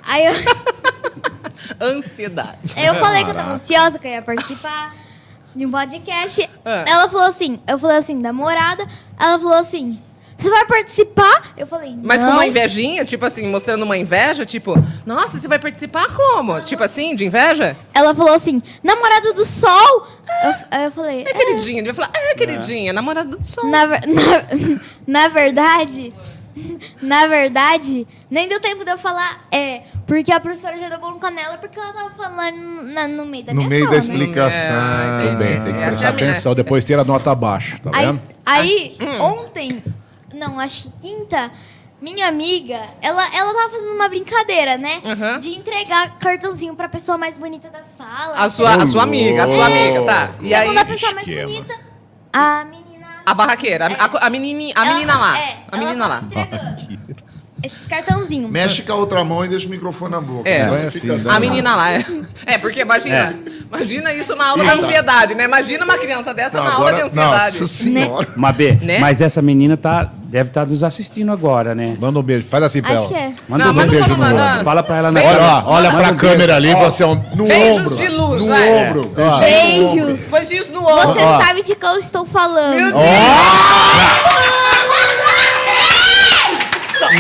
Aí 0.06 0.26
eu, 0.26 0.34
Ansiedade. 1.80 2.74
eu 2.76 2.94
falei 2.96 3.24
que 3.24 3.30
eu 3.30 3.34
tava 3.34 3.52
ansiosa, 3.54 3.98
que 3.98 4.06
eu 4.06 4.12
ia 4.12 4.22
participar. 4.22 4.94
De 5.54 5.66
um 5.66 5.70
podcast. 5.70 6.48
Ah. 6.64 6.84
Ela 6.86 7.08
falou 7.08 7.26
assim, 7.26 7.58
eu 7.66 7.78
falei 7.78 7.96
assim, 7.96 8.14
namorada. 8.14 8.86
Ela 9.18 9.38
falou 9.38 9.54
assim, 9.54 9.98
você 10.38 10.50
vai 10.50 10.64
participar? 10.66 11.52
Eu 11.56 11.66
falei, 11.66 11.96
Mas 12.02 12.20
não. 12.22 12.30
com 12.30 12.34
uma 12.36 12.46
invejinha, 12.46 13.04
tipo 13.04 13.24
assim, 13.24 13.46
mostrando 13.46 13.82
uma 13.84 13.96
inveja, 13.96 14.44
tipo, 14.44 14.74
nossa, 15.06 15.38
você 15.38 15.46
vai 15.46 15.58
participar 15.58 16.08
como? 16.14 16.60
Tipo 16.62 16.82
assim, 16.82 17.14
de 17.14 17.24
inveja? 17.24 17.76
Ela 17.94 18.14
falou 18.14 18.34
assim, 18.34 18.60
namorado 18.82 19.32
do 19.34 19.44
sol. 19.44 20.06
Eu, 20.44 20.54
aí 20.70 20.84
eu 20.86 20.90
falei, 20.90 21.22
É 21.28 21.32
queridinha, 21.32 21.82
devia 21.82 21.94
falar, 21.94 22.10
é 22.14 22.34
queridinha, 22.34 22.92
namorada 22.92 23.36
do 23.36 23.46
sol. 23.46 23.66
Na, 23.70 23.86
ver- 23.86 24.02
na, 24.08 24.80
na 25.06 25.28
verdade, 25.28 26.12
na 27.00 27.26
verdade, 27.26 28.06
nem 28.30 28.48
deu 28.48 28.60
tempo 28.60 28.84
de 28.84 28.90
eu 28.90 28.98
falar 28.98 29.46
é, 29.50 29.82
porque 30.06 30.30
a 30.32 30.38
professora 30.40 30.78
já 30.78 30.88
deu 30.88 30.98
bolo 30.98 31.18
canela 31.18 31.56
porque 31.58 31.78
ela 31.78 31.92
tava 31.92 32.10
falando 32.10 32.82
na- 32.92 33.08
no 33.08 33.24
meio 33.26 33.44
da 33.44 33.52
No 33.54 33.58
minha 33.60 33.68
meio 33.70 33.84
fala, 33.86 33.96
da 34.00 34.06
né? 34.06 34.12
explicação. 34.12 34.74
É, 34.74 35.26
Tudo 35.28 35.38
bem, 35.38 35.62
tem 35.62 35.72
que 35.72 35.78
Essa 35.80 35.88
prestar 35.88 36.06
é 36.06 36.08
a 36.08 36.12
minha- 36.12 36.30
atenção. 36.30 36.54
Depois 36.54 36.84
tira 36.84 37.00
a 37.02 37.04
nota 37.04 37.30
abaixo, 37.30 37.80
tá 37.80 37.90
Aí, 37.94 38.06
vendo? 38.06 38.20
aí 38.44 38.96
Hum. 39.00 39.20
ontem, 39.22 39.82
não, 40.34 40.58
acho 40.60 40.84
que 40.84 40.90
quinta, 41.08 41.50
minha 42.00 42.26
amiga, 42.26 42.80
ela, 43.00 43.22
ela 43.34 43.54
tava 43.54 43.70
fazendo 43.70 43.94
uma 43.94 44.08
brincadeira, 44.08 44.76
né? 44.76 45.00
Uhum. 45.04 45.38
De 45.38 45.50
entregar 45.50 46.18
cartãozinho 46.18 46.74
pra 46.74 46.88
pessoa 46.88 47.16
mais 47.16 47.38
bonita 47.38 47.70
da 47.70 47.80
sala. 47.82 48.36
A 48.36 48.50
sua, 48.50 48.74
a 48.74 48.86
sua 48.86 49.04
amiga, 49.04 49.44
a 49.44 49.48
sua 49.48 49.66
amiga, 49.66 50.02
tá. 50.04 50.30
E 50.40 50.52
aí, 50.52 50.62
Segunda 50.62 50.84
pessoa 50.84 51.14
mais 51.14 51.26
esquema. 51.26 51.46
bonita, 51.48 51.74
a 52.32 52.64
menina... 52.64 52.81
a 53.24 53.34
barraqueira, 53.34 53.86
a, 53.86 54.04
a, 54.04 54.26
a 54.26 54.30
menini- 54.30 54.72
a 54.74 54.80
ela- 54.84 54.94
menina 54.94 55.16
lá. 55.18 55.38
é, 55.38 55.56
A 55.70 55.76
menina 55.76 56.06
lá. 56.06 56.22
entregando 56.24 57.22
Esses 57.62 57.86
cartãozinhos. 57.86 58.50
Mexe 58.50 58.82
com 58.82 58.92
a 58.92 58.96
outra 58.96 59.22
mão 59.22 59.44
e 59.44 59.48
deixa 59.48 59.66
o 59.68 59.70
microfone 59.70 60.10
na 60.10 60.20
boca. 60.20 60.48
É. 60.48 60.62
fica 60.90 61.14
assim, 61.14 61.28
assim, 61.28 61.30
A 61.30 61.38
menina 61.38 61.76
lá. 61.76 61.92
É, 61.92 62.04
é 62.46 62.58
porque 62.58 62.80
imagina. 62.80 63.38
Imagina 63.74 64.12
isso 64.12 64.36
na 64.36 64.48
aula 64.48 64.64
da 64.64 64.74
ansiedade, 64.74 65.34
né? 65.34 65.44
Imagina 65.44 65.84
uma 65.84 65.96
criança 65.96 66.34
dessa 66.34 66.58
Não, 66.58 66.64
na 66.64 66.74
aula 66.74 66.92
de 66.92 67.00
agora, 67.00 67.06
ansiedade. 67.06 67.60
nossa 67.60 67.66
senhora. 67.66 68.28
Mabê, 68.36 68.72
Né? 68.82 68.98
mas 68.98 69.20
essa 69.22 69.40
menina 69.40 69.76
tá, 69.78 70.10
deve 70.24 70.50
estar 70.50 70.66
nos 70.66 70.84
assistindo 70.84 71.32
agora, 71.32 71.74
né? 71.74 71.96
Manda 71.98 72.18
um 72.18 72.22
beijo. 72.22 72.46
Faz 72.46 72.64
assim 72.64 72.82
pra 72.82 72.92
Acho 72.94 73.04
ela. 73.04 73.08
que 73.08 73.14
é. 73.16 73.34
Manda 73.48 73.64
Não, 73.64 73.72
um 73.72 73.86
beijo 73.86 74.08
no 74.10 74.16
nada. 74.18 74.52
ombro. 74.52 74.64
Fala 74.64 74.82
pra 74.82 74.96
ela 74.98 75.10
na 75.10 75.20
Olha, 75.20 75.38
ó, 75.40 75.72
olha 75.72 75.90
Manda 75.90 76.02
pra 76.04 76.12
um 76.12 76.16
câmera 76.16 76.56
ali, 76.56 76.74
beijo. 76.74 76.90
você 76.92 77.02
é 77.02 77.06
um... 77.06 77.14
No 77.34 77.44
Beijos 77.46 77.92
ombro. 77.92 77.96
de 78.04 78.08
luz, 78.08 78.42
No 78.42 78.48
vai. 78.48 78.68
ombro. 78.88 79.00
Ó. 79.16 79.22
Ombro. 79.22 79.40
Beijos. 79.40 80.70
No 80.70 80.80
ombro. 80.86 81.14
Você 81.14 81.24
Ó. 81.24 81.40
sabe 81.42 81.62
de 81.62 81.74
que 81.74 81.86
eu 81.86 81.96
estou 81.98 82.26
falando. 82.26 82.74
Meu 82.76 82.92
Deus. 82.92 83.02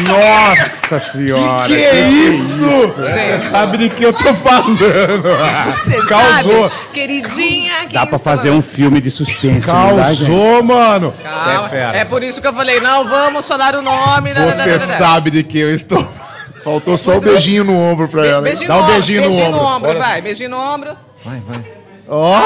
Nossa 0.00 0.98
senhora. 0.98 1.66
Que 1.68 1.74
é 1.74 2.08
isso? 2.08 2.64
Você 2.66 3.40
sabe 3.40 3.76
de 3.78 3.88
que 3.90 4.02
eu 4.04 4.12
tô 4.12 4.34
falando. 4.34 4.78
Você 4.78 6.06
Causou. 6.06 6.70
sabe, 6.70 6.82
queridinha. 6.92 7.86
que 7.86 7.94
Dá 7.94 8.06
pra 8.06 8.18
fazer 8.18 8.50
um 8.50 8.62
filme 8.62 9.00
de 9.00 9.10
suspense. 9.10 9.68
não 9.68 9.96
dá? 9.96 10.02
Causou, 10.04 10.62
mano. 10.62 11.14
Você 11.16 11.22
Calma. 11.22 11.66
é 11.66 11.68
fera. 11.68 11.96
É 11.98 12.04
por 12.04 12.22
isso 12.22 12.40
que 12.40 12.46
eu 12.46 12.52
falei, 12.54 12.80
não 12.80 13.08
vamos 13.08 13.46
falar 13.46 13.74
o 13.74 13.82
nome. 13.82 14.32
né, 14.32 14.46
Você 14.50 14.78
sabe 14.78 15.30
de 15.30 15.42
que 15.44 15.58
eu 15.58 15.74
estou... 15.74 16.02
Faltou 16.62 16.96
só 16.96 17.16
o 17.16 17.20
beijinho 17.20 17.64
no 17.64 17.76
ombro 17.76 18.06
pra 18.06 18.24
ela. 18.24 18.40
Beijinho 18.42 18.68
Dá 18.68 18.76
um 18.76 18.86
beijinho 18.86 19.22
no 19.22 19.28
beijinho 19.30 19.50
no 19.50 19.58
ombro. 19.58 19.90
ombro, 19.90 19.98
vai. 19.98 20.22
Beijinho 20.22 20.50
no 20.50 20.58
ombro. 20.58 20.96
Vai, 21.24 21.40
vai. 21.40 21.64
Ó. 22.06 22.36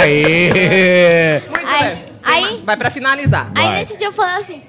Aê. 0.00 1.42
Muito 1.48 1.66
Aí- 1.68 1.82
bem. 1.82 2.04
aí- 2.24 2.62
Vai 2.64 2.76
pra 2.76 2.90
finalizar. 2.90 3.50
Aí 3.58 3.66
Vai. 3.66 3.80
nesse 3.80 3.98
dia 3.98 4.06
eu 4.06 4.12
falei 4.12 4.36
assim. 4.36 4.62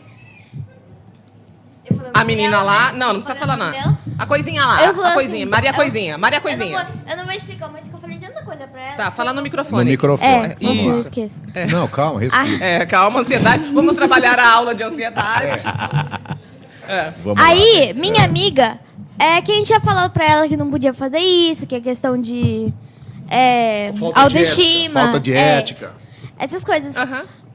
A 2.13 2.23
menina 2.23 2.51
dela, 2.57 2.63
lá. 2.63 2.91
né? 2.91 2.97
Não, 2.97 3.07
não 3.13 3.15
precisa 3.21 3.35
Falei 3.37 3.57
falar 3.57 3.71
nada. 3.71 3.97
A 4.17 4.25
coisinha 4.25 4.65
lá. 4.65 4.75
A 4.89 4.93
coisinha. 5.13 5.43
assim, 5.43 5.45
Maria 5.45 5.69
eu- 5.69 5.73
Coisinha. 5.73 6.17
Maria 6.17 6.37
Eu 6.37 6.41
não, 6.41 6.49
Coisinha. 6.49 6.77
vou, 6.77 6.87
eu 7.11 7.17
não 7.17 7.25
vou 7.25 7.33
explicar 7.33 7.67
muito, 7.69 7.83
porque 7.89 7.95
eu 7.95 8.01
falei 8.01 8.17
tanta 8.17 8.43
coisa 8.43 8.67
pra 8.67 8.81
ela. 8.81 8.95
Tá, 8.97 9.11
fala 9.11 9.31
no 9.31 9.37
No 9.37 9.41
microfone. 9.43 9.91
microfone. 9.91 10.29
É, 10.29 10.55
não 10.61 10.73
Isso. 10.73 11.01
esqueça. 11.01 11.41
Não, 11.71 11.87
calma, 11.87 12.19
respira. 12.19 12.65
É, 12.65 12.85
calma, 12.85 13.19
ansiedade. 13.21 13.71
Vamos 13.73 13.95
trabalhar 13.95 14.37
a 14.39 14.51
aula 14.53 14.75
de 14.75 14.83
ansiedade. 14.83 15.63
Vamos 17.23 17.39
lá. 17.39 17.47
Aí, 17.47 17.93
minha 17.95 18.23
amiga, 18.23 18.79
é 19.17 19.41
que 19.41 19.51
a 19.51 19.55
gente 19.55 19.67
tinha 19.67 19.79
falado 19.79 20.11
pra 20.11 20.25
ela 20.25 20.47
que 20.47 20.57
não 20.57 20.69
podia 20.69 20.93
fazer 20.93 21.19
isso, 21.19 21.65
que 21.65 21.75
é 21.75 21.79
questão 21.81 22.19
de 22.19 22.73
é, 23.29 23.93
Falta 23.97 24.13
de 24.19 24.19
autoestima. 24.25 24.73
ética, 24.83 25.01
Falta 25.03 25.19
de 25.19 25.33
é, 25.33 25.57
ética. 25.57 25.91
essas 26.37 26.63
coisas. 26.63 26.95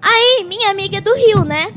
Aí, 0.00 0.44
minha 0.48 0.70
amiga 0.70 0.98
é 0.98 1.00
do 1.00 1.14
Rio, 1.14 1.44
né? 1.44 1.68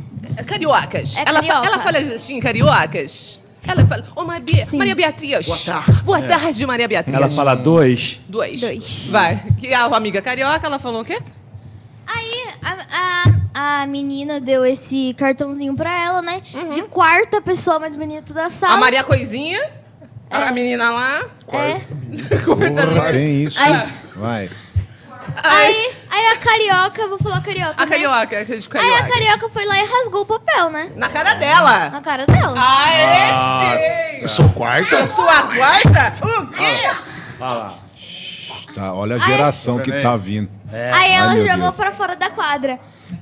Cariocas. 0.45 1.15
É 1.17 1.23
ela, 1.27 1.43
fa- 1.43 1.61
ela 1.65 1.79
fala 1.79 1.97
assim, 1.99 2.39
cariocas. 2.39 3.39
Ela 3.67 3.85
fala, 3.85 4.05
ô 4.15 4.23
Maria, 4.23 4.65
Sim. 4.65 4.77
Maria 4.77 4.95
Beatriz. 4.95 5.45
Boa 5.45 5.57
tarde. 5.59 6.01
Boa 6.03 6.21
tarde, 6.21 6.65
Maria 6.65 6.87
Beatriz. 6.87 7.15
Ela 7.15 7.29
fala 7.29 7.55
dois. 7.55 8.19
Dois. 8.27 8.59
Dois. 8.61 9.07
Vai. 9.09 9.43
Que 9.59 9.73
a 9.73 9.85
amiga 9.85 10.21
carioca, 10.21 10.65
ela 10.65 10.79
falou 10.79 11.01
o 11.01 11.05
quê? 11.05 11.19
Aí, 12.07 12.47
a, 12.63 12.77
a, 13.53 13.81
a 13.81 13.87
menina 13.87 14.39
deu 14.39 14.65
esse 14.65 15.13
cartãozinho 15.15 15.75
pra 15.75 15.91
ela, 15.91 16.21
né? 16.21 16.41
De 16.73 16.81
quarta 16.83 17.41
pessoa 17.41 17.79
mais 17.79 17.95
bonita 17.95 18.33
da 18.33 18.49
sala. 18.49 18.75
A 18.75 18.77
Maria 18.77 19.03
Coisinha, 19.03 19.59
a 20.31 20.47
a 20.47 20.51
menina 20.51 20.89
lá. 20.89 21.19
É. 21.19 21.25
Quarta 21.45 21.87
Porra, 22.45 23.11
tem 23.11 23.43
isso. 23.43 23.59
Ai. 23.59 23.89
Vai. 24.15 24.49
Aí, 25.43 25.88
aí 26.29 26.35
a 26.35 26.37
carioca, 26.39 27.07
vou 27.07 27.17
falar 27.19 27.41
carioca. 27.41 27.73
A 27.77 27.85
né? 27.85 27.91
carioca, 27.91 28.39
a 28.39 28.43
de 28.43 28.51
Aí 28.53 28.59
a 28.59 28.67
carioca. 28.69 29.09
carioca 29.09 29.49
foi 29.49 29.65
lá 29.65 29.79
e 29.79 29.85
rasgou 29.85 30.21
o 30.21 30.25
papel, 30.25 30.69
né? 30.69 30.91
Na 30.95 31.09
cara 31.09 31.33
dela. 31.35 31.89
Na 31.89 32.01
cara 32.01 32.25
dela. 32.25 32.55
Aê, 32.57 33.77
sim. 34.17 34.21
Eu 34.23 34.29
sou 34.29 34.49
quarta? 34.49 34.95
Eu 34.95 35.07
sou 35.07 35.27
a 35.29 35.43
quarta? 35.43 36.13
O 36.25 36.47
quê? 36.47 36.89
Tá, 38.73 38.93
olha 38.93 39.15
a 39.15 39.19
geração 39.19 39.79
que 39.79 39.91
tá 40.01 40.15
vindo. 40.15 40.49
Aí 40.71 41.11
ela 41.13 41.31
Ai, 41.31 41.35
meu 41.37 41.45
jogou 41.47 41.61
Deus. 41.63 41.75
pra 41.75 41.91
fora 41.91 42.15
da 42.15 42.29
quadra. 42.29 42.79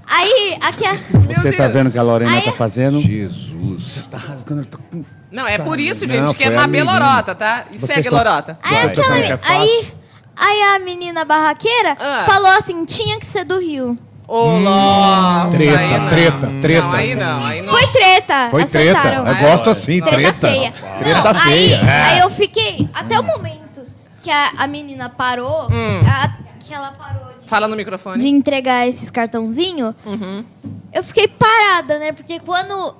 Aí, 0.09 0.57
aqui 0.61 0.85
a... 0.85 0.95
Você 1.33 1.51
tá 1.53 1.67
vendo 1.67 1.87
o 1.87 1.91
que 1.91 1.97
a 1.97 2.01
Lorena 2.03 2.31
Aí- 2.31 2.41
tá 2.41 2.51
fazendo? 2.51 2.99
Jesus. 3.01 4.05
Tá 4.11 4.17
rasgando. 4.17 4.65
tá 4.65 4.77
com- 4.77 5.03
Não, 5.31 5.47
é 5.47 5.57
por 5.57 5.79
isso, 5.79 6.05
Não, 6.05 6.13
gente, 6.13 6.35
que 6.35 6.43
é 6.43 6.47
foi 6.47 6.55
a 6.55 6.59
uma 6.59 6.67
menina. 6.67 6.91
belorota, 6.91 7.33
tá? 7.35 7.65
E 7.71 7.77
Vocês 7.79 7.87
segue, 7.87 8.01
estão- 8.01 8.17
lorota. 8.17 8.59
Aí, 8.61 8.73
Vai, 8.75 8.85
aquela, 8.87 9.15
que 9.15 9.21
é 9.31 9.37
fácil? 9.37 9.55
aí, 9.61 9.93
aí 10.37 10.61
a 10.75 10.79
menina 10.79 11.25
barraqueira 11.25 11.97
Ah. 11.99 12.23
falou 12.27 12.51
assim, 12.51 12.85
tinha 12.85 13.19
que 13.19 13.25
ser 13.25 13.43
do 13.43 13.59
Rio. 13.59 13.97
Ô, 14.27 14.59
nossa, 14.59 15.55
Treta, 15.57 15.79
aí 15.79 15.99
não. 15.99 16.09
treta, 16.09 16.51
treta. 16.61 16.81
Não, 16.87 16.91
aí 16.93 17.15
não, 17.15 17.45
aí 17.45 17.61
não. 17.61 17.73
Foi 17.73 17.87
treta. 17.87 18.47
Foi 18.51 18.65
treta. 18.65 18.99
acertaram. 18.99 19.27
Eu 19.27 19.35
gosto 19.37 19.69
assim, 19.69 20.01
Treta, 20.01 20.15
treta. 20.17 20.33
feia. 20.49 20.73
Treta 20.99 21.33
Não, 21.33 21.39
feia. 21.41 21.79
Aí, 21.81 21.87
É. 21.87 22.01
aí 22.03 22.19
eu 22.19 22.29
fiquei, 22.29 22.89
até 22.93 23.17
o 23.17 23.23
momento 23.23 23.85
que 24.21 24.29
a, 24.29 24.51
a 24.57 24.67
menina 24.67 25.07
parou, 25.07 25.69
Hum. 25.71 26.01
a- 26.05 26.33
que 26.59 26.73
ela 26.73 26.91
parou 26.91 27.31
de, 27.39 27.47
Fala 27.47 27.69
no 27.69 27.77
microfone. 27.77 28.19
de 28.19 28.27
entregar 28.27 28.85
esses 28.85 29.09
cartãozinhos, 29.09 29.95
Uhum. 30.05 30.43
eu 30.91 31.01
fiquei 31.05 31.29
parada, 31.29 31.97
né? 31.97 32.11
Porque 32.11 32.37
quando... 32.41 32.95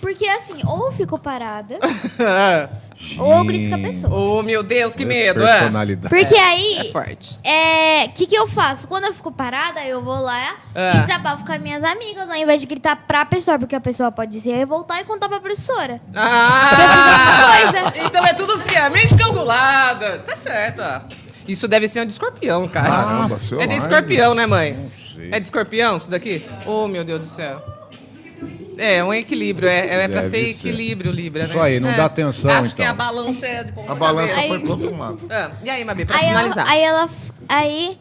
Porque 0.00 0.26
assim, 0.28 0.58
ou 0.66 0.86
eu 0.86 0.92
fico 0.92 1.16
parada, 1.18 1.78
ou 3.18 3.44
grito 3.44 3.68
com 3.68 3.74
a 3.74 3.78
pessoa. 3.78 4.14
oh, 4.14 4.42
meu 4.42 4.62
Deus, 4.62 4.94
que 4.94 5.04
medo. 5.04 5.42
É, 5.42 5.46
Personalidade. 5.58 6.14
Porque 6.14 6.34
aí... 6.34 6.78
é 6.78 6.84
forte. 6.92 7.38
É, 7.44 8.04
o 8.06 8.08
que, 8.10 8.26
que 8.26 8.34
eu 8.34 8.46
faço? 8.48 8.86
Quando 8.86 9.04
eu 9.04 9.14
fico 9.14 9.30
parada, 9.32 9.84
eu 9.84 10.02
vou 10.02 10.20
lá 10.20 10.56
É. 10.74 10.96
e 10.96 11.00
desabafo 11.00 11.44
com 11.44 11.52
as 11.52 11.60
minhas 11.60 11.82
amigas, 11.84 12.28
ao 12.28 12.36
invés 12.36 12.60
de 12.60 12.66
gritar 12.66 12.96
pra 13.06 13.24
pessoa, 13.24 13.58
porque 13.58 13.74
a 13.74 13.80
pessoa 13.80 14.10
pode 14.12 14.40
se 14.40 14.50
revoltar 14.50 15.00
e 15.00 15.04
contar 15.04 15.28
pra 15.28 15.40
professora. 15.40 16.00
Ah, 16.14 17.58
Coisa. 17.62 18.06
então 18.06 18.24
é 18.26 18.34
tudo 18.34 18.58
friamente 18.58 19.14
calculado. 19.16 20.20
Tá 20.24 20.36
certo. 20.36 20.80
ó. 20.82 21.00
Isso 21.46 21.66
deve 21.66 21.88
ser 21.88 22.00
um 22.02 22.06
de 22.06 22.12
escorpião, 22.12 22.68
cara. 22.68 22.88
Caramba, 22.90 23.40
seu 23.40 23.60
é 23.60 23.66
de 23.66 23.74
escorpião, 23.74 24.34
né, 24.34 24.46
mãe? 24.46 24.90
sei. 25.14 25.30
É 25.32 25.40
de 25.40 25.46
escorpião 25.46 25.96
isso 25.96 26.10
daqui? 26.10 26.46
Oh, 26.66 26.86
meu 26.86 27.04
Deus 27.04 27.20
do 27.20 27.26
céu. 27.26 27.62
É, 28.78 29.02
um 29.04 29.12
equilíbrio. 29.12 29.68
É, 29.68 30.04
é 30.04 30.08
pra 30.08 30.20
Deve 30.20 30.30
ser 30.30 30.44
ser. 30.44 30.50
equilíbrio, 30.50 31.12
Libra, 31.12 31.42
né? 31.42 31.48
Isso 31.48 31.60
aí, 31.60 31.78
não 31.80 31.90
É. 31.90 31.96
dá 31.96 32.06
atenção, 32.06 32.50
Acho 32.50 32.74
que 32.74 32.82
então. 32.82 32.92
a 32.92 32.96
balança 32.96 33.46
é 33.46 33.64
de 33.64 33.72
ponta 33.72 33.92
A 33.92 33.94
balança 33.94 34.42
foi 34.42 34.58
pro 34.60 34.70
outro 34.70 34.96
lado. 34.96 35.20
Ah, 35.30 35.50
e 35.62 35.70
aí, 35.70 35.84
Mabi, 35.84 36.04
pra 36.04 36.16
Aí 36.16 36.24
ela, 36.26 36.38
finalizar. 36.38 36.68
aí 36.68 36.80
ela. 36.82 37.10
Aí. 37.48 37.98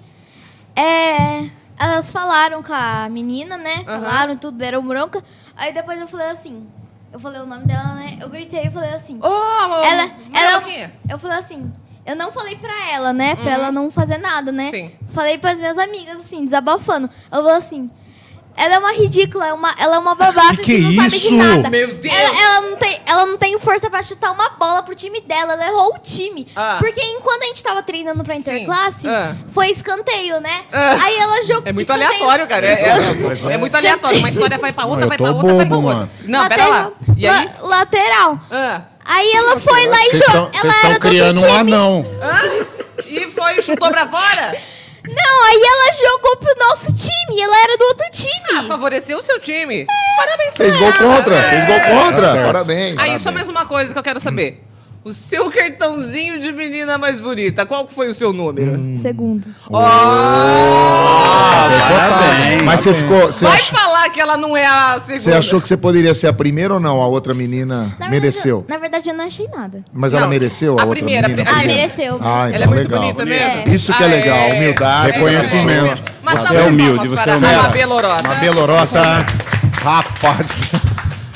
É. 0.75 1.49
Elas 1.79 2.11
falaram 2.11 2.61
com 2.61 2.73
a 2.73 3.09
menina, 3.09 3.57
né? 3.57 3.83
Aham. 3.87 4.01
Falaram 4.03 4.37
tudo, 4.37 4.57
deram 4.57 4.85
bronca. 4.85 5.23
Aí 5.55 5.73
depois 5.73 5.99
eu 5.99 6.07
falei 6.07 6.27
assim. 6.27 6.67
Eu 7.11 7.19
falei 7.19 7.41
o 7.41 7.45
nome 7.45 7.65
dela, 7.65 7.95
né? 7.95 8.17
Eu 8.21 8.29
gritei 8.29 8.67
e 8.67 8.71
falei 8.71 8.91
assim. 8.91 9.17
Ô, 9.17 9.27
oh, 9.27 9.83
ela. 9.83 10.09
ela 10.33 10.63
eu 11.09 11.19
falei 11.19 11.37
assim. 11.37 11.71
Eu 12.05 12.15
não 12.15 12.31
falei 12.31 12.55
pra 12.55 12.91
ela, 12.91 13.13
né? 13.13 13.35
Pra 13.35 13.53
ela 13.53 13.71
não 13.71 13.91
fazer 13.91 14.17
nada, 14.17 14.51
né? 14.51 14.65
Uhum. 14.65 14.71
Sim. 14.71 14.91
Falei 15.13 15.37
pras 15.37 15.57
minhas 15.57 15.77
amigas, 15.77 16.21
assim, 16.21 16.45
desabafando. 16.45 17.09
Eu 17.31 17.43
falei 17.43 17.57
assim. 17.57 17.89
Ela 18.55 18.75
é 18.75 18.79
uma 18.79 18.91
ridícula, 18.93 19.47
é 19.47 19.53
uma, 19.53 19.73
ela 19.79 19.95
é 19.95 19.99
uma 19.99 20.13
babaca 20.13 20.57
Que 20.57 20.63
que, 20.63 20.75
que 20.75 20.81
não 20.81 20.89
é 21.05 21.09
sabe 21.09 21.09
de 21.09 21.15
isso? 21.27 21.33
nada. 21.35 21.69
Meu 21.69 21.87
Deus! 21.95 22.13
Ela, 22.15 22.41
ela 22.43 22.61
não 22.61 22.75
tem, 22.77 23.01
ela 23.07 23.25
não 23.25 23.37
tem 23.37 23.57
força 23.59 23.89
pra 23.89 24.03
chutar 24.03 24.31
uma 24.31 24.49
bola 24.49 24.83
pro 24.83 24.93
time 24.93 25.21
dela. 25.21 25.53
Ela 25.53 25.67
errou 25.67 25.95
o 25.95 25.99
time. 25.99 26.47
Ah. 26.55 26.77
Porque 26.79 27.01
enquanto 27.01 27.43
a 27.43 27.45
gente 27.47 27.63
tava 27.63 27.81
treinando 27.81 28.23
pra 28.23 28.35
interclasse, 28.35 29.07
Ah. 29.07 29.35
foi 29.51 29.69
escanteio, 29.69 30.39
né? 30.41 30.61
Ah. 30.71 30.97
Aí 31.01 31.17
ela 31.17 31.41
jogou. 31.45 31.63
É 31.65 31.71
muito 31.71 31.89
escanteio- 31.91 32.07
aleatório, 32.09 32.47
cara. 32.47 32.65
É, 32.67 32.71
é- 33.49 33.53
é 33.53 33.57
muito 33.57 33.75
aleatório. 33.75 34.19
Uma 34.19 34.29
história 34.29 34.57
vai 34.57 34.71
pra 34.73 34.85
outra, 34.85 35.07
vai 35.07 35.17
pra 35.17 35.31
outra, 35.31 35.53
vai 35.55 35.65
pra 35.65 35.77
outra. 35.77 35.93
mano. 35.95 36.09
Não, 36.25 36.47
pera 36.47 36.67
lá. 36.67 36.91
E 37.17 37.27
aí? 37.27 37.49
La- 37.61 37.67
lateral. 37.77 38.39
Ah, 38.51 38.81
Aí 39.03 39.31
ela 39.33 39.59
foi 39.59 39.87
lá 39.87 39.97
e 40.05 40.15
jogou. 40.17 40.51
Ela 40.63 40.73
era 40.85 40.93
do 40.93 40.99
criando 40.99 41.37
outro 41.39 41.51
um 41.53 41.57
time. 41.57 41.73
anão. 41.73 42.05
ah, 42.21 43.01
e 43.07 43.27
foi, 43.31 43.61
chutou 43.63 43.89
pra 43.89 44.07
fora? 44.07 44.55
Não, 45.13 45.43
aí 45.47 45.61
ela 45.61 46.11
jogou 46.11 46.37
pro 46.37 46.55
nosso 46.57 46.93
time. 46.93 47.41
Ela 47.41 47.63
era 47.63 47.77
do 47.77 47.83
outro 47.85 48.05
Ah, 48.07 48.09
time. 48.11 48.67
favoreceu 48.67 49.17
o 49.17 49.21
seu 49.21 49.39
time. 49.39 49.85
Parabéns 50.17 50.53
pra 50.55 50.65
Fez 50.65 50.77
gol 50.77 50.87
ela. 50.87 50.97
contra, 50.97 51.35
fez 51.43 51.65
gol 51.65 51.79
contra. 51.81 52.27
Tá. 52.33 52.45
Parabéns. 52.45 52.97
Aí, 52.97 53.19
só 53.19 53.31
mais 53.31 53.49
uma 53.49 53.65
coisa 53.65 53.91
que 53.93 53.99
eu 53.99 54.03
quero 54.03 54.19
saber. 54.19 54.61
O 55.03 55.13
seu 55.13 55.49
cartãozinho 55.49 56.39
de 56.39 56.51
menina 56.51 56.95
mais 56.95 57.19
bonita, 57.19 57.65
qual 57.65 57.87
foi 57.87 58.09
o 58.09 58.13
seu 58.13 58.31
número? 58.31 58.79
Segundo. 59.01 59.47
Parabéns. 61.81 62.61
Mas 62.63 62.81
você 62.81 62.93
ficou. 62.93 63.21
Você, 63.27 63.45
Vai 63.45 63.55
ach- 63.57 63.71
falar 63.71 64.09
que 64.09 64.19
ela 64.21 64.37
não 64.37 64.55
é 64.55 64.65
a 64.65 64.99
segunda. 64.99 65.19
você 65.23 65.33
achou 65.33 65.59
que 65.59 65.67
você 65.67 65.75
poderia 65.75 66.13
ser 66.13 66.27
a 66.27 66.33
primeira 66.33 66.75
ou 66.75 66.79
não? 66.79 67.01
A 67.01 67.07
outra 67.07 67.33
menina 67.33 67.95
Na 67.99 68.09
mereceu. 68.09 68.57
Verdade, 68.59 68.69
na 68.73 68.77
verdade, 68.77 69.09
eu 69.09 69.15
não 69.15 69.25
achei 69.25 69.47
nada. 69.47 69.83
Mas 69.91 70.13
ela 70.13 70.21
Não, 70.23 70.29
mereceu 70.29 70.77
a, 70.77 70.83
a 70.83 70.85
outra 70.85 70.99
primeira, 71.03 71.27
menina? 71.27 71.49
a 71.49 71.53
Ah, 71.53 71.57
primeira. 71.57 71.81
mereceu. 71.81 72.19
Ah, 72.21 72.43
então 72.47 72.55
Ela 72.55 72.63
é 72.63 72.67
muito 72.67 72.77
legal. 72.81 72.99
bonita 73.01 73.25
mesmo. 73.25 73.73
Isso 73.73 73.93
que 73.93 74.03
é 74.03 74.07
legal, 74.07 74.49
humildade. 74.49 75.11
Reconhecimento. 75.13 76.03
Mas 76.21 76.39
Você 76.39 76.55
é 76.55 76.61
de 76.61 76.69
humilde, 76.69 77.07
você 77.07 77.29
é 77.29 77.35
humilde. 77.35 77.55
a 77.55 77.67
Belorota. 77.69 78.23
Uma 78.29 78.35
belorota. 78.35 79.25
Rapaz. 79.81 80.51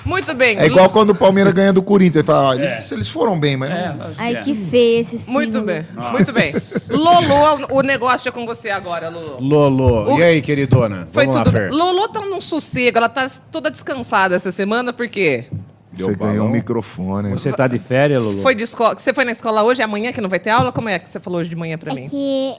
Muito 0.05 0.33
bem. 0.35 0.57
É 0.57 0.65
igual 0.67 0.89
quando 0.89 1.09
o 1.09 1.15
Palmeiras 1.15 1.51
ganha 1.53 1.73
do 1.73 1.81
Corinthians. 1.81 2.17
Ele 2.17 2.23
fala, 2.25 2.49
ó, 2.49 2.53
eles, 2.53 2.91
eles 2.91 3.07
foram 3.07 3.39
bem, 3.39 3.57
mas 3.57 3.71
É, 3.71 3.93
não... 3.93 4.05
Ai, 4.17 4.35
é. 4.35 4.39
que 4.41 4.53
feio 4.53 5.01
esse 5.01 5.17
símbolo. 5.17 5.33
Muito 5.33 5.61
bem, 5.61 5.85
muito 6.11 6.31
bem. 6.33 6.53
Lolo, 6.89 7.67
o 7.71 7.81
negócio 7.81 8.29
é 8.29 8.31
com 8.31 8.45
você 8.45 8.69
agora, 8.69 9.09
Lolo. 9.09 9.37
Lolo. 9.41 10.13
O- 10.13 10.19
E 10.19 10.23
aí, 10.23 10.41
queridona? 10.41 11.07
Foi 11.11 11.25
Vamos 11.25 11.43
tudo 11.43 11.57
lá. 11.57 11.67
Lolo 11.69 12.07
tá 12.09 12.21
num 12.21 12.39
sossego, 12.39 12.97
ela 12.97 13.09
tá 13.09 13.27
toda 13.51 13.69
descansada 13.71 14.35
essa 14.35 14.51
semana, 14.51 14.93
porque 14.93 15.45
Deu 15.91 16.07
Você 16.09 16.15
ganhou 16.15 16.45
um 16.45 16.49
microfone. 16.49 17.29
Você 17.31 17.51
tá 17.53 17.67
de 17.67 17.79
férias, 17.79 18.21
Lulu? 18.21 18.41
foi 18.41 18.53
de 18.53 18.63
escola. 18.63 18.97
Você 18.97 19.13
foi 19.13 19.23
na 19.23 19.31
escola 19.31 19.63
hoje, 19.63 19.81
é 19.81 19.85
amanhã 19.85 20.11
que 20.11 20.19
não 20.19 20.29
vai 20.29 20.39
ter 20.39 20.49
aula? 20.49 20.71
Como 20.71 20.89
é 20.89 20.99
que 20.99 21.09
você 21.09 21.21
falou 21.21 21.39
hoje 21.39 21.49
de 21.49 21.55
manhã 21.55 21.77
pra 21.77 21.91
É 21.93 21.95
mim? 21.95 22.09
que 22.09 22.53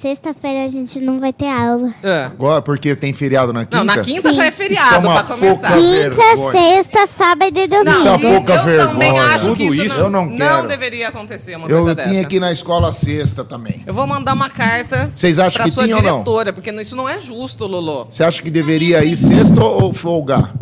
sexta-feira 0.00 0.64
a 0.64 0.68
gente 0.68 1.00
não 1.00 1.18
vai 1.20 1.32
ter 1.32 1.46
aula. 1.48 1.92
Ah. 2.04 2.26
Agora, 2.26 2.60
porque 2.62 2.94
tem 2.94 3.12
feriado 3.12 3.52
na 3.52 3.64
quinta? 3.64 3.76
Não, 3.78 3.84
na 3.84 3.98
quinta 3.98 4.32
já 4.32 4.44
é 4.44 4.48
Isso 4.48 4.62
é 4.62 4.64
feriado, 4.66 5.06
uma 5.08 5.22
pra 5.24 5.36
começar. 5.36 5.72
Quinta, 5.72 6.10
vergonha. 6.10 6.52
sexta, 6.52 7.06
sábado 7.06 7.58
e 7.58 7.66
domingo. 7.66 7.90
Isso 7.90 8.06
é 8.08 8.10
uma 8.10 8.18
pouca 8.18 8.52
eu 8.54 8.86
também 8.88 9.12
vergonha. 9.12 9.34
acho 9.34 9.44
que 9.54 9.64
Tudo 9.66 9.74
isso, 9.74 9.84
isso 9.84 9.96
não, 10.10 10.24
eu 10.24 10.30
não 10.30 10.36
quero. 10.36 10.68
deveria 10.68 11.08
acontecer 11.08 11.56
uma 11.56 11.68
Eu 11.68 11.78
coisa 11.78 11.94
dessa. 11.94 12.08
tinha 12.10 12.24
que 12.24 12.36
ir 12.36 12.40
na 12.40 12.52
escola 12.52 12.92
sexta 12.92 13.44
também. 13.44 13.82
Eu 13.86 13.94
vou 13.94 14.06
mandar 14.06 14.34
uma 14.34 14.50
carta 14.50 15.10
Vocês 15.14 15.38
acham 15.38 15.56
pra 15.56 15.64
que 15.64 15.70
sua 15.70 15.84
tinha 15.84 15.96
ou 15.96 16.02
não? 16.02 16.10
diretora, 16.12 16.52
porque 16.52 16.70
isso 16.72 16.96
não 16.96 17.08
é 17.08 17.18
justo, 17.20 17.66
Lolo. 17.66 18.06
Você 18.10 18.22
acha 18.24 18.42
que 18.42 18.50
deveria 18.50 19.04
ir 19.04 19.16
sexta 19.16 19.62
ou 19.62 19.92
folgar? 19.94 20.54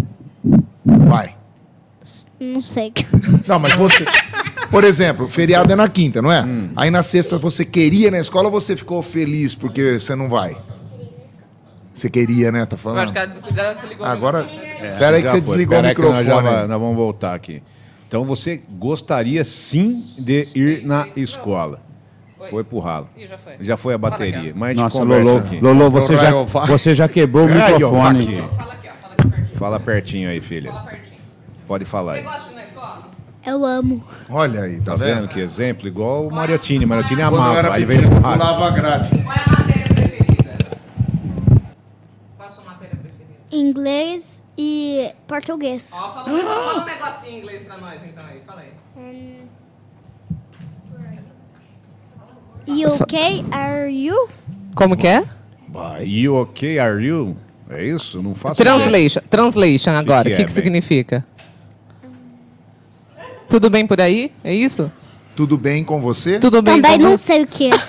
Vai. 0.84 1.36
Não 2.40 2.62
sei. 2.62 2.92
Não, 3.46 3.58
mas 3.58 3.74
você. 3.74 4.04
Por 4.70 4.84
exemplo, 4.84 5.24
o 5.26 5.28
feriado 5.28 5.72
é 5.72 5.76
na 5.76 5.88
quinta, 5.88 6.20
não 6.20 6.30
é? 6.30 6.42
Hum. 6.44 6.70
Aí 6.76 6.90
na 6.90 7.02
sexta 7.02 7.38
você 7.38 7.64
queria 7.64 8.08
ir 8.08 8.10
na 8.10 8.20
escola 8.20 8.46
ou 8.46 8.50
você 8.52 8.76
ficou 8.76 9.02
feliz 9.02 9.54
porque 9.54 9.98
você 9.98 10.14
não 10.14 10.28
vai? 10.28 10.56
Você 11.92 12.08
queria, 12.08 12.52
né? 12.52 12.64
Tá 12.66 12.74
Eu 12.74 12.78
falando? 12.78 12.98
acho 13.00 13.12
que 13.12 13.18
ela 13.18 13.26
des- 13.26 13.40
ela 13.58 13.72
desligou. 13.74 14.06
o 14.06 14.08
Agora. 14.08 14.42
microfone. 14.44 14.98
Pera 14.98 15.16
aí 15.16 15.22
que 15.22 15.28
você 15.28 15.32
foi. 15.32 15.40
desligou 15.40 15.82
Pera 15.82 15.88
o 15.88 16.02
nós, 16.02 16.16
já 16.16 16.20
microfone. 16.22 16.42
vai- 16.56 16.66
nós 16.68 16.80
vamos 16.80 16.96
voltar 16.96 17.34
aqui. 17.34 17.62
Então 18.06 18.24
você 18.24 18.62
gostaria 18.78 19.42
sim 19.44 20.04
de 20.18 20.48
ir 20.54 20.86
na 20.86 21.08
escola. 21.16 21.80
Foi 22.50 22.62
pro 22.62 22.78
ralo. 22.78 23.08
Ih, 23.16 23.26
já 23.26 23.36
foi. 23.36 23.52
Já 23.60 23.76
foi 23.76 23.94
a 23.94 23.98
bateria. 23.98 24.52
Mas 24.54 24.70
a 24.70 24.72
gente 24.74 24.82
Nossa, 24.84 24.98
conversa 24.98 25.24
Lolo, 25.24 25.38
aqui. 25.44 25.60
Lolo 25.60 25.90
você, 25.90 26.14
já, 26.14 26.30
você 26.66 26.94
já 26.94 27.08
quebrou 27.08 27.46
o 27.46 27.48
microfone. 27.50 28.22
aqui. 28.22 28.36
Fala 28.56 28.72
aqui, 28.74 28.88
ó. 28.88 28.96
Fala 28.96 29.14
aqui 29.16 29.22
pertinho. 29.26 29.58
Fala 29.58 29.80
pertinho 29.80 30.30
aí, 30.30 30.40
filha. 30.40 30.70
Fala 30.70 30.82
pertinho. 30.84 31.18
Pode 31.66 31.84
falar 31.84 32.12
Você 32.12 32.18
aí. 32.20 32.24
gosta 32.24 32.48
de? 32.54 32.57
Eu 33.48 33.64
amo. 33.64 34.02
Olha 34.28 34.62
aí, 34.62 34.78
tá, 34.80 34.92
Tá 34.92 34.96
vendo 34.96 35.14
vendo? 35.22 35.28
que 35.28 35.40
exemplo? 35.40 35.88
Igual 35.88 36.26
o 36.26 36.30
Mariotini. 36.32 36.84
Mariotini 36.84 37.22
Quando 37.22 37.34
eu 37.36 37.40
amava. 37.42 37.58
era 37.58 37.74
Aí 37.74 37.84
veio 37.84 38.02
rádio. 38.08 38.20
pulava 38.22 38.70
grade. 38.70 39.10
Qual 39.22 39.36
é 39.36 39.40
a 39.40 39.50
matéria 39.58 39.86
preferida? 39.94 40.56
Qual 42.36 42.46
é 42.46 42.46
a 42.46 42.50
sua 42.50 42.64
matéria 42.64 42.96
preferida? 42.96 43.34
Inglês 43.50 44.42
e 44.58 45.10
português. 45.26 45.90
Ó, 45.94 46.10
fala, 46.12 46.28
um 46.28 46.36
nego- 46.36 46.48
fala 46.48 46.82
um 46.82 46.84
negocinho 46.84 47.32
em 47.32 47.38
inglês 47.38 47.62
pra 47.62 47.78
nós, 47.78 48.00
então 48.04 48.24
aí. 48.26 48.40
Fala 48.46 48.60
aí. 48.60 49.38
UK, 52.66 53.46
are 53.50 53.90
you? 53.90 54.28
Como 54.74 54.94
que 54.96 55.06
é? 55.06 55.24
You 56.04 56.36
okay, 56.36 56.78
are 56.78 57.02
you? 57.02 57.36
É 57.70 57.82
isso? 57.84 58.22
Não 58.22 58.34
faço 58.34 58.60
Translation. 58.62 59.20
Translation 59.30 59.90
agora. 59.92 60.20
O 60.28 60.30
que 60.30 60.36
que, 60.36 60.42
é, 60.42 60.44
que 60.44 60.52
significa? 60.52 61.24
Tudo 63.48 63.70
bem 63.70 63.86
por 63.86 64.00
aí? 64.00 64.30
É 64.44 64.54
isso? 64.54 64.90
Tudo 65.34 65.56
bem 65.56 65.84
com 65.84 66.00
você? 66.00 66.38
Tudo 66.38 66.60
bem 66.60 66.82
Também 66.82 66.98
não 66.98 67.16
você? 67.16 67.34
sei 67.34 67.42
o 67.44 67.46
que. 67.46 67.70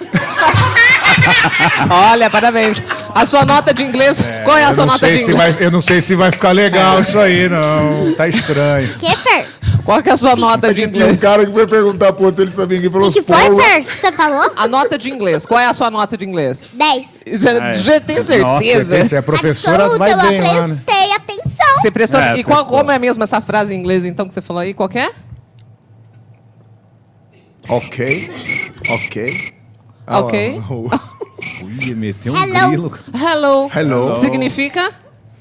Olha, 1.90 2.30
parabéns. 2.30 2.82
A 3.14 3.26
sua 3.26 3.44
nota 3.44 3.74
de 3.74 3.84
inglês. 3.84 4.24
Qual 4.46 4.58
é 4.58 4.66
a 4.66 4.70
Eu 4.70 4.74
sua 4.74 4.86
não, 4.86 4.94
nota 4.94 5.06
sei 5.06 5.16
de 5.16 5.20
se 5.24 5.32
inglês? 5.32 5.56
vai, 5.56 5.66
eu 5.66 5.72
não 5.72 5.82
sei 5.82 6.02
se 6.02 6.16
vai 6.16 6.32
ficar 6.32 6.52
legal 6.52 7.00
isso 7.00 7.18
aí, 7.20 7.50
não. 7.50 8.14
Tá 8.16 8.28
estranho. 8.28 8.94
que, 8.96 9.16
Fer? 9.18 9.48
Qual 9.84 10.02
que 10.04 10.10
é 10.10 10.14
a 10.14 10.18
sua 10.18 10.36
nota 10.36 10.74
de 10.74 10.82
Porque 10.82 10.94
tinha 10.94 11.06
um 11.06 11.10
inglês? 11.10 11.22
cara 11.22 11.46
que 11.46 11.52
foi 11.52 11.68
perguntar 11.68 12.14
pro 12.14 12.26
outro 12.26 12.42
se 12.42 12.48
ele 12.48 12.52
sabia 12.56 12.80
que 12.80 12.90
falou 12.90 13.10
O 13.10 13.12
que 13.12 13.22
foi, 13.24 13.36
Paula. 13.36 13.64
Fer? 13.64 13.84
que 13.84 13.92
você 13.92 14.12
falou? 14.12 14.52
A 14.56 14.68
nota 14.68 14.98
de 14.98 15.10
inglês. 15.10 15.46
Qual 15.46 15.60
é 15.60 15.66
a 15.66 15.74
sua 15.74 15.90
nota 15.90 16.16
de 16.16 16.26
inglês? 16.26 16.70
10. 16.74 17.08
Você 17.40 17.50
Ah, 17.50 17.70
é. 17.70 17.74
já 17.74 18.00
tem 18.00 18.18
Nossa, 18.18 18.28
certeza? 18.64 19.06
Você 19.06 19.16
é 19.16 19.22
professora, 19.22 19.86
Absoluta, 19.86 19.98
vai 19.98 20.14
eu 20.14 20.18
bem 20.18 20.42
lá, 20.42 20.68
né? 20.68 20.82
prestei 20.86 21.12
atenção. 21.16 21.82
Você 21.82 21.92
prestou. 21.92 22.20
É, 22.20 22.38
e 22.38 22.44
qual, 22.44 22.58
prestou. 22.60 22.78
como 22.78 22.92
é 22.92 23.00
mesmo 23.00 23.24
essa 23.24 23.42
frase 23.42 23.74
em 23.74 23.78
inglês, 23.78 24.06
então, 24.06 24.28
que 24.28 24.34
você 24.34 24.42
falou 24.42 24.62
aí? 24.62 24.74
Qual 24.74 24.88
que 24.88 25.00
é? 25.00 25.10
Ok. 27.70 28.30
Ok. 28.90 29.54
Ok. 30.08 30.62
Ah, 30.62 30.74
o- 30.74 30.90
Ui, 31.64 31.94
meteu 31.94 32.34
um 32.34 32.38
Hello. 32.38 32.68
grilo. 32.70 33.00
Hello. 33.14 33.70
Hello. 33.76 34.16
Significa? 34.16 34.92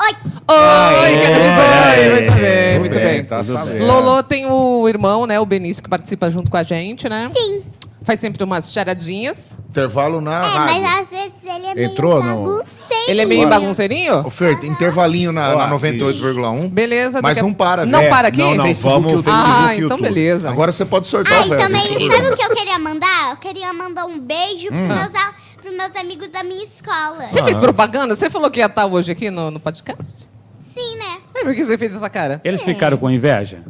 Oi. 0.00 0.12
Oi, 0.46 1.22
cara 1.22 1.40
de 1.40 1.48
boi. 1.56 2.20
Muito 2.20 2.32
bem, 2.40 2.78
muito 2.78 2.94
bem. 2.94 3.24
Tá 3.24 3.42
sabendo. 3.42 3.78
bem. 3.78 3.86
Lolo 3.86 4.22
tem 4.22 4.46
o 4.46 4.86
irmão, 4.88 5.26
né? 5.26 5.40
O 5.40 5.46
Benício, 5.46 5.82
que 5.82 5.88
participa 5.88 6.30
junto 6.30 6.50
com 6.50 6.56
a 6.56 6.62
gente, 6.62 7.08
né? 7.08 7.30
Sim. 7.34 7.62
Faz 8.08 8.20
sempre 8.20 8.42
umas 8.42 8.72
charadinhas. 8.72 9.50
Intervalo 9.68 10.18
na 10.22 10.38
É, 10.40 10.42
rádio. 10.48 10.80
mas 10.80 10.98
às 11.00 11.08
vezes 11.10 11.44
ele 11.44 11.66
é 11.66 11.74
meio 11.74 11.86
Entrou, 11.90 12.24
não? 12.24 12.42
bagunceiro. 12.42 13.04
Ele 13.06 13.20
é 13.20 13.26
meio 13.26 13.46
bagunceirinho? 13.50 14.26
Ô, 14.26 14.30
Fer, 14.30 14.64
intervalinho 14.64 15.30
na, 15.30 15.54
Ó, 15.54 15.58
na 15.58 15.68
98,1. 15.68 16.70
Beleza. 16.70 17.20
Mas 17.20 17.36
daqui 17.36 17.40
a- 17.40 17.42
não 17.42 17.52
para, 17.52 17.84
Não 17.84 17.98
velho. 17.98 18.10
para 18.10 18.28
aqui? 18.28 18.38
Não, 18.38 18.54
não, 18.54 18.64
Facebook, 18.64 18.94
vamos 19.02 19.12
YouTube. 19.26 19.34
Ah, 19.36 19.60
então 19.74 19.78
YouTube. 19.90 20.02
beleza. 20.02 20.48
Agora 20.48 20.72
você 20.72 20.86
pode 20.86 21.06
sortar 21.06 21.34
Ah, 21.36 21.42
o 21.42 21.44
e 21.44 21.48
velho. 21.50 21.60
também, 21.60 21.82
sabe 22.10 22.30
o 22.30 22.34
que 22.36 22.42
eu 22.44 22.56
queria 22.56 22.78
mandar? 22.78 23.30
Eu 23.32 23.36
queria 23.36 23.72
mandar 23.74 24.06
um 24.06 24.18
beijo 24.18 24.68
Hum. 24.72 24.88
pros, 24.88 24.98
meus, 25.02 25.14
al- 25.14 25.34
pros 25.60 25.76
meus 25.76 25.96
amigos 25.96 26.28
da 26.30 26.42
minha 26.42 26.64
escola. 26.64 27.26
Você 27.26 27.42
fez 27.42 27.58
propaganda? 27.60 28.16
Você 28.16 28.30
falou 28.30 28.50
que 28.50 28.58
ia 28.60 28.66
estar 28.66 28.86
hoje 28.86 29.12
aqui 29.12 29.30
no, 29.30 29.50
no 29.50 29.60
podcast? 29.60 30.10
Sim, 30.58 30.96
né? 30.96 31.18
É, 31.34 31.44
por 31.44 31.54
que 31.54 31.62
você 31.62 31.76
fez 31.76 31.94
essa 31.94 32.08
cara? 32.08 32.40
Eles 32.42 32.62
ficaram 32.62 32.96
com 32.96 33.10
inveja? 33.10 33.62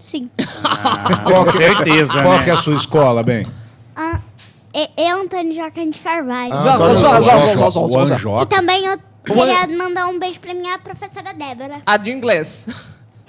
Sim. 0.00 0.30
Qual 1.24 1.44
Com 1.44 1.50
que, 1.52 1.58
certeza, 1.58 2.12
qual 2.22 2.38
né? 2.38 2.44
que 2.44 2.50
é 2.50 2.52
a 2.52 2.56
sua 2.56 2.74
escola, 2.74 3.22
bem? 3.22 3.46
Ah, 3.94 4.18
e- 4.74 4.88
eu, 4.96 5.20
Antônio 5.22 5.54
Joaquim 5.54 5.90
de 5.90 6.00
Carvalho. 6.00 6.52
Ah, 6.52 6.76
O. 6.78 7.90
E 8.08 8.12
Anjoca. 8.12 8.46
também 8.46 8.84
eu 8.86 8.98
queria 9.24 9.66
mandar 9.76 10.06
um 10.06 10.18
beijo 10.18 10.40
pra 10.40 10.54
minha 10.54 10.78
professora 10.78 11.32
Débora. 11.34 11.82
A 11.84 11.96
de 11.96 12.10
inglês. 12.10 12.66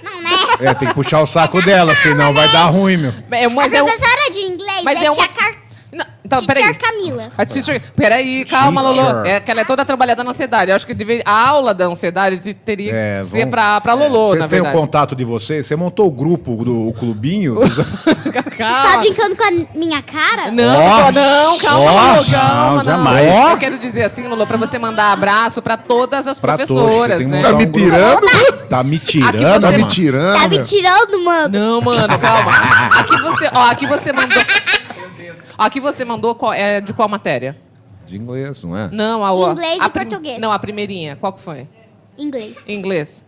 Não, 0.04 0.20
né? 0.22 0.30
É, 0.62 0.74
tem 0.74 0.88
que 0.88 0.94
puxar 0.96 1.22
o 1.22 1.28
saco 1.28 1.62
dela, 1.62 1.94
senão 1.94 2.34
vai 2.34 2.48
dar 2.52 2.66
ruim, 2.66 2.98
meu. 2.98 3.14
É, 3.32 3.48
mas 3.48 3.72
é 3.72 3.84
um... 3.84 3.86
Professora 3.86 4.32
de 4.32 4.40
inglês 4.40 4.82
Mas 4.84 5.00
é, 5.02 5.06
é 5.06 5.12
uma- 5.12 5.18
tia, 5.18 5.28
Car... 5.28 5.56
Não, 6.32 6.44
então, 6.44 6.56
Teacher 6.56 6.78
peraí. 6.78 6.92
Camila. 6.92 7.28
A 7.38 7.46
teacher... 7.46 7.82
Peraí, 7.96 8.46
calma, 8.46 8.84
Teacher. 8.84 9.04
Lolo. 9.06 9.26
É 9.26 9.40
que 9.40 9.52
ela 9.52 9.62
é 9.62 9.66
toda 9.66 9.84
trabalhada 9.86 10.24
na 10.24 10.32
ansiedade. 10.32 10.72
Eu 10.72 10.76
acho 10.76 10.86
que 10.88 10.94
deve... 10.94 11.22
a 11.26 11.48
aula 11.50 11.74
da 11.74 11.86
ansiedade 11.86 12.38
te- 12.38 12.54
teria 12.54 12.92
É, 12.94 13.20
que 13.20 13.26
ser 13.28 13.40
vamos- 13.40 13.52
pra, 13.52 13.82
pra 13.82 13.94
Lolo, 13.94 14.28
Vocês 14.28 14.42
na 14.44 14.48
têm 14.48 14.60
o 14.60 14.64
verdade. 14.64 14.82
contato 14.86 15.16
de 15.16 15.24
vocês? 15.26 15.66
Você 15.66 15.76
montou 15.76 16.08
o 16.08 16.12
grupo 16.12 16.56
do 16.64 16.88
o 16.90 16.94
clubinho? 16.94 17.56
dos- 17.60 17.76
Tá 18.32 18.44
calma. 18.58 18.98
brincando 19.00 19.36
com 19.36 19.44
a 19.44 19.52
minha 19.78 20.02
cara? 20.02 20.52
Não, 20.52 20.80
Ó, 20.80 21.12
não, 21.12 21.58
calma, 21.60 21.92
Lolo, 21.92 22.26
calma. 22.32 22.76
não, 22.78 22.84
jamais. 22.84 23.52
Eu 23.52 23.58
quero 23.58 23.78
dizer 23.78 24.04
assim, 24.04 24.28
Lolo, 24.28 24.46
pra 24.48 24.58
você 24.58 24.78
mandar 24.80 25.12
abraço 25.12 25.62
pra 25.62 25.78
todas 25.78 26.28
as 26.28 26.40
Pra 26.40 26.58
todos, 26.58 26.76
professoras, 26.76 27.18
você 27.18 27.24
tem 27.24 27.30
que 27.30 27.36
né? 27.38 27.42
Tá 27.42 27.54
me 27.54 27.66
um 27.66 27.72
grupo. 27.72 27.80
tirando? 27.80 28.68
Tá 28.70 28.84
me 28.84 29.00
tirando, 29.00 29.36
Aqui 29.36 29.44
você- 29.44 29.60
Tá 29.62 29.72
me 29.72 29.78
mano. 29.78 29.88
tirando? 29.90 30.42
Tá 30.42 30.48
me 30.48 30.64
tirando, 30.64 31.24
mano. 31.24 31.60
Não, 31.60 31.82
mano, 31.82 32.20
calma. 32.20 32.52
Aqui 33.00 33.22
você, 33.22 33.50
ó, 33.54 33.70
aqui 33.70 33.88
você 33.88 34.14
mandou. 34.14 34.42
Ó, 35.62 35.66
Aqui 35.66 35.80
você 35.80 36.04
mandou 36.04 36.34
qual, 36.34 36.52
é, 36.54 36.82
de 36.82 36.92
qual 36.94 37.08
matéria? 37.08 37.56
De 38.06 38.18
inglês, 38.18 38.64
não 38.64 38.76
é? 38.76 38.90
Não, 38.92 39.24
a 39.24 39.32
o- 39.32 39.52
Inglês 39.52 39.80
a 39.80 39.86
e 39.86 39.90
português. 39.90 40.40
Não, 40.42 40.52
a 40.52 40.58
primeirinha. 40.58 41.16
Qual 41.16 41.32
que 41.32 41.40
foi? 41.42 41.68
Inglês. 42.18 42.68
Inglês. 42.68 43.26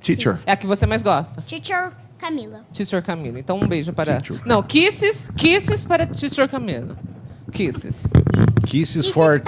Teacher. 0.00 0.40
É 0.44 0.52
a 0.52 0.56
que 0.56 0.66
você 0.66 0.84
mais 0.84 1.02
gosta. 1.02 1.40
Teacher 1.42 1.92
Camila. 2.18 2.60
Teacher 2.72 3.02
Camila. 3.02 3.38
Então 3.38 3.58
um 3.58 3.68
beijo 3.68 3.92
para. 3.92 4.20
Teacher. 4.20 4.42
Não, 4.46 4.62
kisses, 4.62 5.30
kisses 5.36 5.84
para 5.84 6.06
Teacher 6.06 6.48
Camila. 6.48 6.96
Kisses. 7.52 8.04
Kisses 8.66 9.06
Isso 9.06 9.12
for 9.12 9.40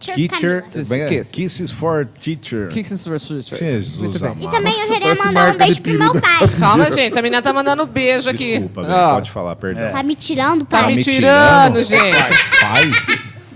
Teacher, 0.00 0.64
é, 0.64 1.08
Kisses. 1.08 1.30
Kisses 1.30 1.70
for 1.70 2.06
teacher. 2.06 2.68
Kisses 2.68 3.04
for 3.04 3.18
Teacher. 3.18 3.58
Jesus 3.58 3.98
Muito 3.98 4.18
bem. 4.18 4.28
E 4.28 4.46
amado. 4.46 4.50
também 4.50 4.72
eu 4.72 4.86
queria 4.86 5.00
parece 5.00 5.26
mandar 5.26 5.54
um 5.54 5.58
beijo 5.58 5.82
pro 5.82 5.98
meu 5.98 6.12
pai. 6.12 6.48
Calma, 6.58 6.90
gente. 6.90 7.18
A 7.18 7.22
menina 7.22 7.42
tá 7.42 7.52
mandando 7.52 7.86
beijo 7.86 8.28
aqui. 8.28 8.52
Desculpa, 8.52 8.82
velho, 8.82 8.94
Ó, 8.94 9.14
pode 9.14 9.30
falar, 9.30 9.56
perdão. 9.56 9.90
Tá 9.90 10.02
me 10.02 10.14
tirando, 10.14 10.64
Tá 10.64 10.82
pai? 10.82 10.90
me 10.90 10.96
me 10.96 11.04
tirando, 11.04 11.82
gente. 11.82 12.16
Pai? 12.60 12.90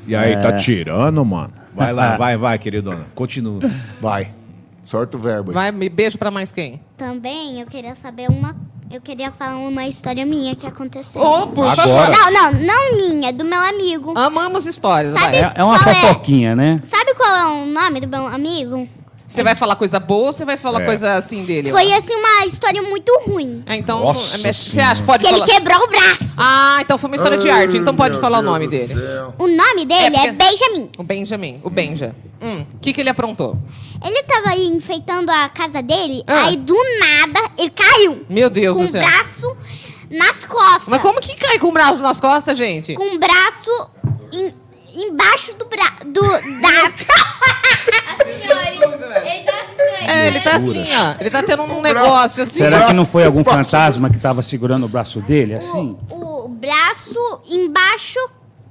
E 0.06 0.16
aí, 0.16 0.36
tá 0.36 0.52
tirando, 0.54 1.24
mano? 1.24 1.52
Vai 1.74 1.92
lá, 1.92 2.16
vai, 2.18 2.36
vai, 2.36 2.58
queridona. 2.58 3.06
Continua. 3.14 3.60
Vai. 4.00 4.30
Sorte 4.82 5.16
o 5.16 5.18
verbo 5.18 5.50
aí. 5.50 5.54
Vai, 5.54 5.72
me 5.72 5.88
beijo 5.88 6.16
pra 6.16 6.30
mais 6.30 6.50
quem? 6.50 6.80
Também 6.96 7.60
eu 7.60 7.66
queria 7.66 7.94
saber 7.94 8.28
uma. 8.30 8.56
Eu 8.90 9.02
queria 9.02 9.30
falar 9.30 9.56
uma 9.56 9.86
história 9.86 10.24
minha 10.24 10.56
que 10.56 10.66
aconteceu. 10.66 11.20
Ô, 11.20 11.46
por 11.48 11.66
favor. 11.76 12.08
Não, 12.08 12.32
não, 12.32 12.52
não 12.52 12.96
minha, 12.96 13.30
do 13.32 13.44
meu 13.44 13.60
amigo. 13.62 14.18
Amamos 14.18 14.64
histórias, 14.64 15.12
Sabe-. 15.12 15.36
É, 15.36 15.52
é 15.56 15.64
uma 15.64 15.78
Qual 15.78 15.94
é? 15.94 16.00
fofoquinha, 16.00 16.56
né? 16.56 16.80
Sabe 16.84 17.14
qual 17.14 17.36
é 17.36 17.46
o 17.62 17.66
nome 17.66 18.00
do 18.00 18.08
meu 18.08 18.26
amigo? 18.26 18.88
Você 19.28 19.42
vai 19.42 19.54
falar 19.54 19.76
coisa 19.76 20.00
boa 20.00 20.28
ou 20.28 20.32
você 20.32 20.42
vai 20.44 20.56
falar 20.56 20.80
É. 20.80 20.84
coisa 20.86 21.14
assim 21.16 21.44
dele? 21.44 21.70
Foi 21.70 21.92
assim 21.92 22.14
uma 22.14 22.46
história 22.46 22.80
muito 22.80 23.12
ruim. 23.26 23.62
É, 23.66 23.76
então, 23.76 24.00
Nossa 24.00 24.36
é, 24.38 24.40
mas 24.40 24.56
você 24.56 24.70
Senhora. 24.70 24.90
acha, 24.92 25.02
pode 25.02 25.22
Que 25.22 25.28
ele 25.28 25.40
falar... 25.44 25.52
quebrou 25.52 25.82
o 25.84 25.86
braço. 25.86 26.24
Ah, 26.36 26.78
então 26.80 26.96
foi 26.96 27.10
uma 27.10 27.16
história 27.16 27.36
de 27.36 27.50
arte, 27.50 27.76
então 27.76 27.94
pode 27.94 28.18
falar 28.18 28.38
o 28.38 28.42
nome 28.42 28.66
dele. 28.66 28.94
O 29.38 29.46
nome 29.46 29.84
dele 29.84 30.00
É 30.02 30.06
é, 30.06 30.10
porque- 30.10 30.32
Benjamin. 30.32 30.90
O 30.96 31.02
Benjamin, 31.02 31.60
o 31.62 31.68
Benja. 31.70 32.16
Hum, 32.40 32.64
o 32.74 32.78
que 32.78 32.92
que 32.94 33.00
ele 33.02 33.10
aprontou? 33.10 33.58
Ele 34.02 34.22
tava 34.22 34.48
aí 34.50 34.64
enfeitando 34.66 35.28
a 35.30 35.48
casa 35.50 35.82
dele, 35.82 36.22
Ah. 36.26 36.46
aí 36.46 36.56
do 36.56 36.76
nada 36.98 37.50
ele 37.58 37.70
caiu. 37.70 38.24
Meu 38.30 38.48
Deus 38.48 38.76
com 38.78 38.82
do 38.84 38.88
o 38.88 38.90
céu. 38.92 39.02
braço 39.02 39.56
nas 40.10 40.44
costas. 40.46 40.84
Mas 40.86 41.02
como 41.02 41.20
que 41.20 41.34
cai 41.36 41.58
com 41.58 41.66
o 41.68 41.72
braço 41.72 41.96
nas 41.96 42.18
costas, 42.18 42.56
gente? 42.56 42.94
Com 42.94 43.14
o 43.14 43.18
braço 43.18 43.90
em- 44.32 44.54
embaixo 44.94 45.52
do 45.54 45.64
braço. 45.66 46.04
Do, 46.06 46.20
da... 46.22 46.92
Ele 49.28 49.44
tá 49.44 49.60
assim, 49.60 50.06
É, 50.06 50.26
ele 50.26 50.40
tá 50.40 50.50
assim, 50.56 50.86
ó. 50.96 51.14
Ele 51.20 51.30
tá 51.30 51.42
tendo 51.42 51.62
um 51.62 51.80
negócio 51.80 52.42
assim. 52.42 52.58
Será 52.58 52.86
que 52.86 52.92
não 52.92 53.04
foi 53.04 53.24
algum 53.24 53.44
fantasma 53.44 54.08
que 54.10 54.16
estava 54.16 54.42
segurando 54.42 54.86
o 54.86 54.88
braço 54.88 55.20
dele, 55.20 55.54
assim? 55.54 55.96
o, 56.10 56.44
o 56.44 56.48
braço 56.48 57.18
embaixo 57.48 58.18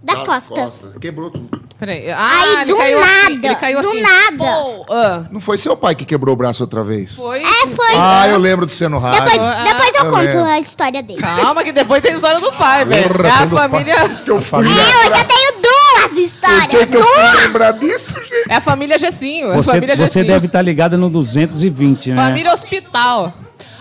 das 0.02 0.20
costas. 0.24 0.86
Quebrou 1.00 1.30
tudo. 1.32 1.68
Peraí. 1.80 2.10
Ah, 2.10 2.42
Aí, 2.42 2.62
ele 2.62 2.72
do 2.74 2.78
caiu 2.78 3.00
nada, 3.00 3.12
assim. 3.28 3.40
Ele 3.44 3.56
caiu 3.56 3.82
do 3.82 3.88
assim. 3.90 4.02
nada. 4.02 4.38
Pô, 4.38 4.86
ah, 4.90 5.24
Não 5.30 5.40
foi 5.40 5.58
seu 5.60 5.78
pai 5.78 5.94
que 5.94 6.06
quebrou 6.06 6.34
o 6.34 6.38
braço 6.38 6.64
outra 6.64 6.84
vez? 6.84 7.16
foi. 7.16 7.44
É, 7.44 7.68
foi. 7.68 7.96
Ah, 7.96 8.28
eu 8.30 8.38
lembro 8.40 8.66
de 8.66 8.74
você 8.74 8.88
no 8.88 8.98
rádio. 8.98 9.24
Depois, 9.26 9.42
Ah, 9.42 9.64
depois 9.64 9.90
eu 9.96 10.06
eu 10.06 10.12
conto 10.12 10.24
lembro. 10.24 10.46
a 10.46 10.60
história 10.60 11.04
dele. 11.04 11.22
Calma, 11.22 11.64
que 11.64 11.72
depois 11.72 12.02
tem 12.02 12.14
a 12.14 12.16
história 12.16 12.40
do 12.40 12.52
pai, 12.54 12.84
velho. 12.86 13.26
É 13.26 13.30
a 13.30 13.48
família. 13.48 14.10
Que 14.24 14.32
eu 14.32 14.42
fui 14.42 14.66
É, 14.68 15.06
eu 15.08 15.12
já 15.12 15.24
tenho 15.24 15.47
duas 16.10 16.32
Por 16.32 16.40
que, 16.40 16.48
histórias. 16.78 16.90
que 16.90 16.96
eu 16.98 17.04
fui 17.04 17.42
lembrar 17.42 17.72
disso, 17.74 18.14
gente? 18.24 18.50
É 18.50 18.56
a 18.56 18.62
família 18.62 18.98
Gessinho. 19.00 19.48
É 19.50 19.54
a 19.54 19.56
Você, 19.58 19.72
família 19.72 19.96
você 19.96 20.04
Gessinho. 20.04 20.26
deve 20.28 20.46
estar 20.48 20.62
ligada 20.62 20.98
no 20.98 21.10
220, 21.10 22.12
né? 22.12 22.16
Família 22.16 22.54
Hospital. 22.54 23.34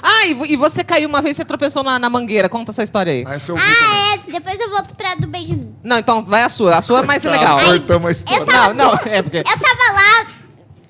Ah, 0.03 0.27
e, 0.27 0.53
e 0.53 0.57
você 0.57 0.85
caiu 0.85 1.09
uma 1.09 1.21
vez, 1.21 1.37
você 1.37 1.45
tropeçou 1.45 1.83
na, 1.83 1.99
na 1.99 2.09
mangueira. 2.09 2.49
Conta 2.49 2.71
essa 2.71 2.83
história 2.83 3.12
aí. 3.12 3.25
Ah. 3.27 3.39
Ah, 3.59 4.15
é. 4.15 4.31
Depois 4.33 4.61
eu 4.61 4.71
volto 4.71 4.95
pra 4.95 5.15
do 5.17 5.27
Benjamin. 5.27 5.75
Não, 5.83 5.99
então 5.99 6.25
vai 6.25 6.43
a 6.43 6.49
sua. 6.49 6.77
A 6.77 6.83
sua 6.83 7.01
é 7.01 7.03
mais 7.07 7.25
legal. 7.25 7.59
Tá, 7.59 7.65
cortamos 7.65 8.07
a 8.09 8.11
história. 8.12 8.39
Eu 8.41 8.47
tava- 8.47 8.75
Não, 8.75 8.93
não, 8.93 9.01
é 9.05 9.23
porque. 9.23 9.39
Eu 9.39 9.45
tava 9.45 9.93
lá, 9.93 10.27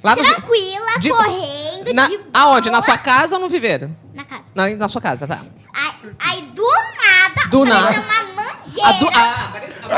Lá 0.05 0.16
no, 0.16 0.22
tranquila, 0.22 0.99
de- 1.01 1.09
correndo, 1.09 1.94
na, 1.94 2.09
de 2.09 2.18
boa. 2.18 2.29
aonde? 2.35 2.70
Na 2.70 2.83
sua 2.83 2.99
casa 2.99 3.37
ou 3.37 3.40
no 3.42 3.49
viveiro? 3.49 3.90
Na 4.14 4.25
casa. 4.25 4.42
Na, 4.55 4.68
na 4.68 4.88
sua 4.88 5.01
casa, 5.01 5.27
tá. 5.27 5.40
Aí, 5.72 5.92
aí 6.18 6.42
do 6.55 6.62
nada, 6.62 7.49
Do 7.51 7.64
nada. 7.64 8.05
Mangueira. 8.66 8.88
A 8.88 8.92
do- 8.92 9.09
ah, 9.14 9.44
apareceu. 9.48 9.88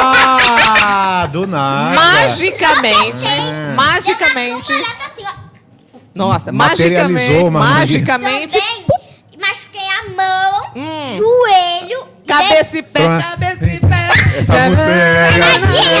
Ah, 0.00 1.28
do 1.30 1.46
nada. 1.46 1.94
Magicamente, 1.94 3.24
Eu 3.26 3.74
magicamente, 3.74 4.72
assim, 4.72 5.24
nossa, 6.14 6.50
Materializou 6.52 7.50
magicamente, 7.50 8.58
magicamente, 8.58 8.58
Também 8.58 8.86
machuquei 9.38 9.88
a 9.88 10.10
mão, 10.16 10.62
Hum. 10.74 11.16
joelho. 11.16 12.08
cabeça 12.26 12.78
e 12.78 12.82
pé, 12.82 13.00
cabeça 13.20 13.64
e 13.64 13.78
pé. 13.80 14.08
Essa 14.38 14.52
música 14.68 14.88
é- 14.88 15.30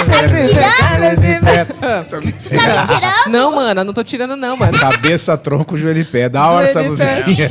tá 0.04 0.22
me 0.22 0.36
tirando? 0.46 1.48
é- 1.48 1.64
Tá 2.04 2.20
me 2.20 2.32
tirando? 2.32 3.28
Não, 3.28 3.54
mano, 3.54 3.80
eu 3.80 3.84
não 3.84 3.92
tô 3.92 4.02
tirando 4.04 4.36
não, 4.36 4.56
mano. 4.56 4.78
Cabeça, 4.78 5.36
tronco, 5.38 5.76
joelho 5.76 6.00
e 6.00 6.04
pé. 6.04 6.28
Da 6.28 6.46
hora 6.48 6.64
essa 6.64 6.82
musiquinha. 6.82 7.48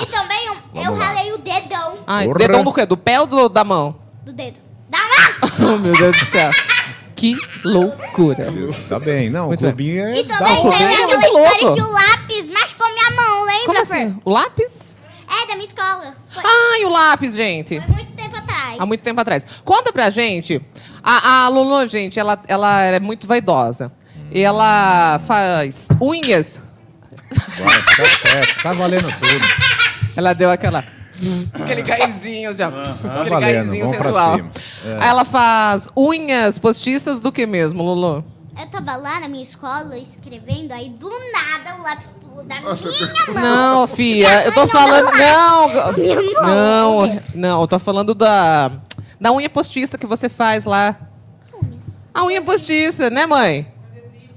E 0.00 0.06
também 0.06 0.45
eu, 0.76 0.82
eu 0.92 0.94
ralei 0.94 1.32
o 1.32 1.38
dedão 1.38 1.98
Ai, 2.06 2.26
Porra. 2.26 2.38
dedão 2.38 2.64
do 2.64 2.72
quê? 2.72 2.86
Do 2.86 2.96
pé 2.96 3.20
ou 3.20 3.26
do- 3.26 3.48
da 3.48 3.64
mão? 3.64 3.96
do 4.24 4.32
dedo. 4.32 4.58
Da 4.88 4.98
mão! 4.98 5.16
Oh, 5.74 5.78
meu 5.78 5.92
Deus 5.96 6.18
do 6.18 6.26
céu. 6.26 6.50
Que 7.14 7.34
loucura. 7.64 8.52
Tá 8.88 8.98
bem. 8.98 9.30
Não, 9.30 9.46
Muito 9.48 9.60
o 9.60 9.64
clubinho 9.68 10.04
é 10.04 10.18
E 10.18 10.24
também 10.24 10.62
tem 10.70 10.72
é 10.72 10.86
aquela 10.94 11.06
muito 11.06 11.24
história 11.26 11.62
louco. 11.62 11.74
que 11.76 11.82
o 11.82 11.90
lápis 11.92 12.46
machucou 12.52 12.86
minha 12.92 13.10
mão, 13.12 13.44
lembra? 13.46 13.66
Como 13.66 13.80
assim? 13.80 14.20
O 14.24 14.30
lápis? 14.30 14.96
É, 15.28 15.46
da 15.46 15.54
minha 15.54 15.66
escola. 15.66 16.14
Foi, 16.32 16.42
Ai, 16.44 16.84
o 16.84 16.88
lápis, 16.90 17.34
gente. 17.34 17.80
foi 17.80 17.94
muito 17.94 18.12
tempo 18.12 18.36
atrás. 18.36 18.76
Há 18.78 18.84
muito 18.86 19.00
tempo 19.02 19.20
atrás. 19.20 19.46
Conta 19.64 19.92
pra 19.92 20.10
gente. 20.10 20.60
A, 21.02 21.44
a 21.44 21.48
Lulu, 21.48 21.88
gente, 21.88 22.20
ela, 22.20 22.38
ela 22.48 22.82
é 22.82 23.00
muito 23.00 23.26
vaidosa. 23.26 23.90
E 24.30 24.40
ela 24.42 25.18
faz 25.26 25.88
unhas. 26.00 26.60
Vai, 27.58 27.82
tá 27.82 28.04
certo. 28.04 28.62
Tá 28.62 28.72
valendo 28.74 29.10
tudo. 29.18 29.46
Ela 30.16 30.32
deu 30.32 30.50
aquela. 30.50 30.84
Aquele 31.52 31.82
gaizinho 31.82 32.54
já. 32.54 32.70
Tá 32.70 32.80
Aquele 33.20 33.30
valendo. 33.30 33.40
gaizinho 33.40 33.84
Vamos 33.86 33.96
pra 33.96 34.06
sensual. 34.06 34.36
cima. 34.36 34.50
É. 34.84 34.96
Aí 35.02 35.08
ela 35.08 35.24
faz 35.24 35.88
unhas 35.96 36.58
postiças 36.58 37.20
do 37.20 37.32
que 37.32 37.46
mesmo, 37.46 37.82
Lulu? 37.82 38.24
Eu 38.58 38.66
tava 38.68 38.96
lá 38.96 39.20
na 39.20 39.28
minha 39.28 39.42
escola 39.42 39.98
escrevendo, 39.98 40.72
aí 40.72 40.88
do 40.90 41.10
nada 41.32 41.76
o 41.78 41.82
lápis 41.82 42.06
pulou 42.22 42.42
da 42.44 42.58
Nossa, 42.60 42.88
minha 42.88 43.12
mão. 43.26 43.34
Não, 43.42 43.86
filha, 43.86 44.44
eu 44.44 44.52
tô 44.52 44.66
falando. 44.66 45.10
Não, 45.12 45.92
Minha 45.94 46.16
mão. 46.42 47.06
não, 47.06 47.22
não, 47.34 47.60
eu 47.62 47.68
tô 47.68 47.78
falando 47.78 48.14
da, 48.14 48.70
da 49.20 49.32
unha 49.32 49.48
postiça 49.50 49.98
que 49.98 50.06
você 50.06 50.28
faz 50.30 50.64
lá. 50.64 50.96
A 52.14 52.24
unha 52.24 52.40
postiça, 52.40 53.10
né, 53.10 53.26
mãe? 53.26 53.66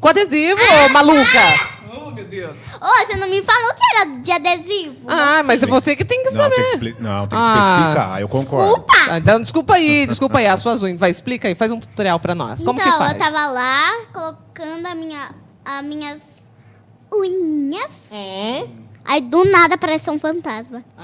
Com 0.02 0.08
adesivo, 0.10 0.60
Ah, 0.86 0.89
maluca! 0.89 1.79
Oh, 2.19 2.21
meu 2.21 2.25
Deus. 2.29 2.60
Ô, 2.82 3.05
você 3.05 3.15
não 3.15 3.29
me 3.29 3.41
falou 3.43 3.73
que 3.73 3.95
era 3.97 4.05
de 4.21 4.32
adesivo. 4.32 4.95
Ah, 5.08 5.41
mas 5.43 5.63
é 5.63 5.65
você 5.65 5.95
que 5.95 6.03
tem 6.05 6.19
que 6.23 6.32
Não, 6.32 6.38
saber. 6.43 6.55
tem 6.55 6.63
que, 6.65 6.69
expli- 6.71 6.95
não, 6.99 7.27
tem 7.27 7.39
que 7.39 7.45
Ah. 7.45 7.62
especificar. 7.62 8.21
Eu 8.21 8.27
concordo. 8.29 8.67
Desculpa. 8.86 8.93
Ah, 9.12 9.17
então, 9.17 9.41
desculpa 9.41 9.73
aí, 9.75 10.05
desculpa 10.08 10.38
aí, 10.39 10.47
as 10.47 10.60
suas 10.62 10.82
unhas. 10.82 10.99
Vai, 10.99 11.10
explica 11.10 11.47
aí, 11.47 11.55
faz 11.55 11.71
um 11.71 11.79
tutorial 11.79 12.19
pra 12.19 12.36
nós. 12.36 12.63
Como 12.63 12.79
então, 12.79 12.91
que 12.91 12.97
faz? 12.97 13.13
eu 13.13 13.19
tava 13.19 13.47
lá 13.47 13.91
colocando 14.13 14.86
a 14.86 14.95
minha, 14.95 15.29
as 15.65 15.84
minhas 15.86 16.43
unhas. 17.13 18.10
Hum? 18.12 18.67
Aí 19.10 19.22
do 19.22 19.43
nada 19.43 19.74
apareceu 19.74 20.13
um 20.13 20.19
fantasma. 20.19 20.84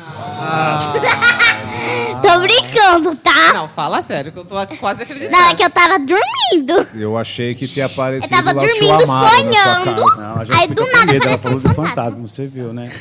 Tô 2.22 2.40
brincando, 2.40 3.16
tá? 3.16 3.54
Não, 3.54 3.68
fala 3.68 4.02
sério, 4.02 4.32
que 4.32 4.40
eu 4.40 4.46
tô 4.46 4.58
aqui 4.58 4.78
quase 4.78 5.04
acreditando. 5.04 5.32
Não, 5.36 5.50
é 5.50 5.56
que 5.56 5.64
eu 5.64 5.70
tava 5.70 5.98
dormindo. 6.00 6.88
Eu 6.96 7.18
achei 7.18 7.54
que 7.56 7.68
tinha 7.68 7.86
aparecido 7.88 8.34
Eu 8.34 8.38
tava 8.38 8.54
lá 8.56 8.64
o 8.64 8.68
tio 8.72 8.88
dormindo, 8.88 9.04
Amaro 9.04 9.24
na 9.26 9.30
sua 9.30 9.40
sonhando. 9.40 9.86
casa. 9.86 10.22
Não, 10.22 10.42
a 10.42 10.46
gente 10.46 10.56
Aí 10.56 10.62
fica 10.68 10.76
do 10.76 10.86
com 10.86 10.92
nada 10.98 11.14
medo, 11.14 11.26
ela 11.26 11.36
apareceu 11.36 11.42
falou 11.44 11.58
um 11.58 11.62
fantasma. 11.62 11.88
fantasma, 11.90 12.28
você 12.28 12.46
viu, 12.48 12.74
né? 12.74 12.90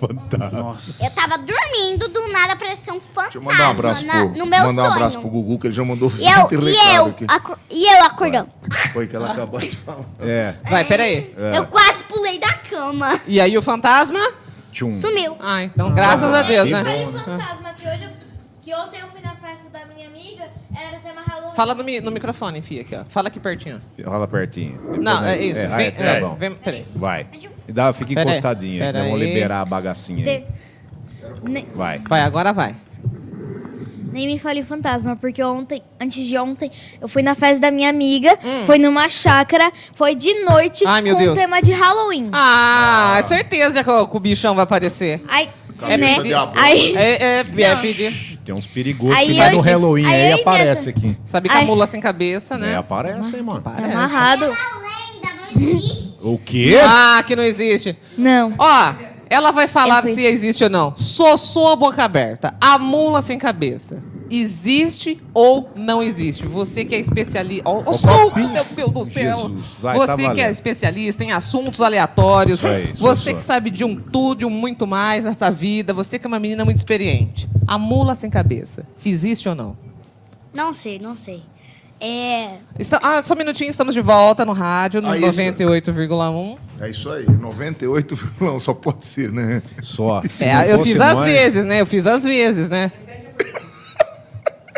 Fantástico. 0.00 0.56
Nossa. 0.62 1.04
Eu 1.04 1.10
tava 1.10 1.38
dormindo, 1.38 2.08
do 2.08 2.28
nada 2.32 2.52
apareceu 2.54 2.94
um 2.94 3.00
fantasma 3.00 3.22
Deixa 3.24 3.38
eu 3.38 3.42
mandar 3.42 3.68
um 3.68 3.70
abraço 3.70 4.06
na- 4.06 4.12
pro, 4.12 4.28
no 4.30 4.46
meu 4.46 4.48
mandar 4.60 4.68
um 4.70 4.74
sonho. 4.74 4.92
abraço 4.92 5.20
pro 5.20 5.28
Gugu, 5.28 5.58
que 5.58 5.66
ele 5.66 5.74
já 5.74 5.84
mandou 5.84 6.10
E 6.18 6.24
eu, 6.28 6.48
20 6.48 6.74
e 6.74 6.94
eu, 6.96 7.06
aqui. 7.06 7.26
e 7.70 7.86
eu 7.94 8.04
acordando. 8.04 8.48
Foi 8.92 9.06
que 9.06 9.14
ela 9.16 9.32
acabou 9.32 9.60
de 9.60 9.76
falar. 9.76 10.04
É. 10.20 10.54
Vai, 10.68 10.84
peraí. 10.84 11.34
Eu 11.54 11.66
quase 11.66 12.02
pulei 12.04 12.38
da 12.38 12.54
cama. 12.54 13.20
E 13.26 13.40
aí 13.40 13.56
o 13.58 13.62
fantasma? 13.62 14.20
Tchum. 14.76 14.90
Sumiu. 15.00 15.34
Ah, 15.40 15.62
então 15.64 15.90
graças 15.94 16.34
a 16.34 16.42
Deus, 16.42 16.66
que 16.66 16.72
né? 16.74 16.82
bom. 16.84 17.08
um 17.08 17.12
fantasma 17.18 17.72
que 17.72 17.88
hoje 17.88 18.04
eu- 18.04 18.10
que 18.60 18.74
ontem 18.74 19.00
eu 19.00 19.08
fui 19.08 19.20
na 19.22 19.34
festa 19.36 19.70
da 19.70 19.86
minha 19.86 20.06
amiga, 20.06 20.50
era 20.78 20.98
tema 20.98 21.22
Halloween. 21.22 21.54
Fala 21.56 21.74
no, 21.74 21.82
mi- 21.82 22.00
no 22.00 22.10
microfone, 22.10 22.60
Fia, 22.60 22.82
aqui, 22.82 22.94
ó. 22.94 23.02
Fala 23.08 23.28
aqui 23.28 23.40
pertinho. 23.40 23.80
Rola 24.04 24.28
pertinho. 24.28 24.78
Não, 25.00 25.24
é 25.24 25.38
isso. 25.42 25.60
É, 25.62 25.66
vem, 25.68 25.86
é, 25.86 25.90
tá 25.92 26.04
é, 26.04 26.20
bom. 26.20 26.34
vem- 26.34 26.54
peraí. 26.56 26.86
Vai. 26.94 27.26
E 27.66 27.72
dá, 27.72 27.90
fica 27.94 28.08
Pera 28.10 28.20
aí, 28.20 28.26
encostadinho. 28.26 28.78
pera 28.80 28.98
Vamos 29.02 29.14
aí. 29.18 29.26
liberar 29.26 29.60
a 29.62 29.64
bagacinha 29.64 30.26
aí. 30.30 30.46
Ne- 31.42 31.66
Vai. 31.74 31.98
Vai, 32.00 32.20
agora 32.20 32.52
vai. 32.52 32.76
Nem 34.12 34.26
me 34.26 34.38
fale 34.38 34.62
fantasma, 34.62 35.16
porque 35.16 35.42
ontem, 35.42 35.82
antes 36.00 36.24
de 36.26 36.38
ontem, 36.38 36.70
eu 37.00 37.08
fui 37.08 37.22
na 37.22 37.34
festa 37.34 37.60
da 37.60 37.70
minha 37.70 37.90
amiga, 37.90 38.38
foi 38.64 38.78
numa 38.78 39.08
chácara, 39.08 39.70
foi 39.94 40.14
de 40.14 40.32
noite 40.44 40.84
Hum. 40.84 40.88
Ai, 40.88 41.02
meu 41.02 41.14
com 41.14 41.20
Deus. 41.22 41.38
tema 41.38 41.60
de 41.60 41.72
Halloween. 41.72 42.28
Ah, 42.32 43.16
é 43.18 43.22
certeza 43.22 43.82
que 43.82 43.90
o, 43.90 44.06
que 44.06 44.16
o 44.16 44.20
bichão 44.20 44.54
vai 44.54 44.64
aparecer. 44.64 45.22
Aí, 45.28 45.48
Cabeça 45.78 45.98
né? 45.98 46.22
de 46.22 46.34
abóbora. 46.34 46.62
Aí, 46.64 46.96
É, 46.96 47.24
é, 47.24 47.44
é 47.62 47.76
pedir. 47.76 48.36
Tem 48.44 48.54
uns 48.54 48.66
perigosos 48.66 49.16
Aí 49.16 49.26
que 49.26 49.34
sai 49.34 49.48
eu- 49.48 49.56
no 49.56 49.60
Halloween 49.60 50.06
aí 50.06 50.14
aí, 50.14 50.30
e 50.30 50.40
aparece 50.40 50.92
minha- 50.94 51.10
aqui. 51.14 51.20
Sabe 51.26 51.48
que 51.48 51.54
a 51.54 51.58
Ai. 51.58 51.64
mula 51.66 51.86
sem 51.86 52.00
cabeça, 52.00 52.54
É, 52.54 52.58
né? 52.58 52.76
aparece, 52.76 53.34
hein, 53.36 53.42
mano. 53.42 53.60
tá 53.60 53.70
Parece. 53.70 53.92
amarrado. 53.92 54.44
A 54.44 54.48
lenda 54.48 55.34
não 55.52 55.60
existe. 55.74 56.14
O 56.22 56.38
quê? 56.38 56.78
Ah, 56.82 57.22
que 57.26 57.34
não 57.36 57.42
existe. 57.42 57.96
Não. 58.16 58.54
Ó, 58.56 58.94
ela 59.28 59.50
vai 59.50 59.66
falar 59.66 60.04
se 60.04 60.22
existe 60.22 60.64
ou 60.64 60.70
não. 60.70 60.94
Sossô 60.96 61.68
a 61.68 61.76
boca 61.76 62.02
aberta. 62.04 62.54
A 62.60 62.78
mula 62.78 63.22
sem 63.22 63.38
cabeça. 63.38 64.02
Existe 64.28 65.22
ou 65.32 65.70
não 65.76 66.02
existe? 66.02 66.44
Você 66.46 66.84
que 66.84 66.94
é 66.94 66.98
especialista. 66.98 67.68
Ó, 67.68 67.92
sou, 67.92 68.34
meu 68.34 68.64
Deus 68.74 68.90
do 68.90 69.10
céu. 69.12 69.36
Jesus, 69.38 69.64
vai, 69.80 69.96
tá 69.98 70.06
Você 70.06 70.16
que 70.16 70.22
é 70.24 70.28
valendo. 70.28 70.50
especialista 70.50 71.22
em 71.24 71.30
assuntos 71.32 71.80
aleatórios. 71.80 72.58
Isso 72.58 72.66
aí, 72.66 72.86
você 72.94 73.30
Sossô. 73.30 73.36
que 73.36 73.42
sabe 73.42 73.70
de 73.70 73.84
um 73.84 73.94
tudo 73.96 74.42
e 74.42 74.44
um 74.44 74.50
muito 74.50 74.86
mais 74.86 75.24
nessa 75.24 75.50
vida. 75.50 75.92
Você 75.94 76.18
que 76.18 76.26
é 76.26 76.28
uma 76.28 76.40
menina 76.40 76.64
muito 76.64 76.78
experiente. 76.78 77.48
A 77.66 77.78
mula 77.78 78.14
sem 78.16 78.28
cabeça. 78.28 78.84
Existe 79.04 79.48
ou 79.48 79.54
não? 79.54 79.76
Não 80.52 80.72
sei, 80.72 80.98
não 80.98 81.16
sei. 81.16 81.42
É. 82.00 82.56
Está- 82.78 83.00
ah, 83.02 83.22
só 83.24 83.32
um 83.34 83.38
minutinho, 83.38 83.70
estamos 83.70 83.94
de 83.94 84.00
volta 84.02 84.44
no 84.44 84.52
rádio, 84.52 85.00
no 85.00 85.08
Ah, 85.10 85.16
isso. 85.16 85.26
98,1. 85.40 86.56
É 86.80 86.90
isso 86.90 87.10
aí, 87.10 87.26
98, 87.26 88.18
não, 88.40 88.60
só 88.60 88.74
pode 88.74 89.06
ser, 89.06 89.32
né? 89.32 89.62
Só. 89.82 90.22
Se 90.28 90.44
É, 90.44 90.54
não 90.54 90.62
eu 90.64 90.78
fiz 90.84 91.00
às 91.00 91.22
vezes, 91.22 91.64
né? 91.64 91.80
Eu 91.80 91.86
fiz 91.86 92.06
às 92.06 92.22
vezes, 92.22 92.68
né? 92.68 92.92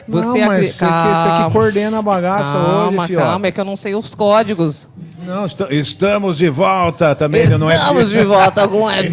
Não, 0.06 0.22
Você 0.22 0.38
mas 0.46 0.48
acri- 0.48 0.64
você 0.66 0.86
que, 0.86 0.90
você 0.90 1.22
que 1.22 1.28
Calma. 1.28 1.50
coordena 1.50 1.98
a 1.98 2.02
bagaça 2.02 2.52
Calma, 2.54 3.02
hoje, 3.02 3.06
fio. 3.08 3.18
calma, 3.18 3.46
é 3.46 3.50
que 3.52 3.60
eu 3.60 3.64
não 3.64 3.76
sei 3.76 3.94
os 3.94 4.14
códigos. 4.14 4.88
Não, 5.22 5.44
esta- 5.44 5.68
estamos 5.74 6.38
de 6.38 6.48
volta 6.48 7.14
também 7.14 7.46
no 7.46 7.70
Estamos 7.70 8.08
de 8.08 8.24
volta 8.24 8.66
com 8.66 8.84
o 8.84 8.88
FM. 8.90 9.12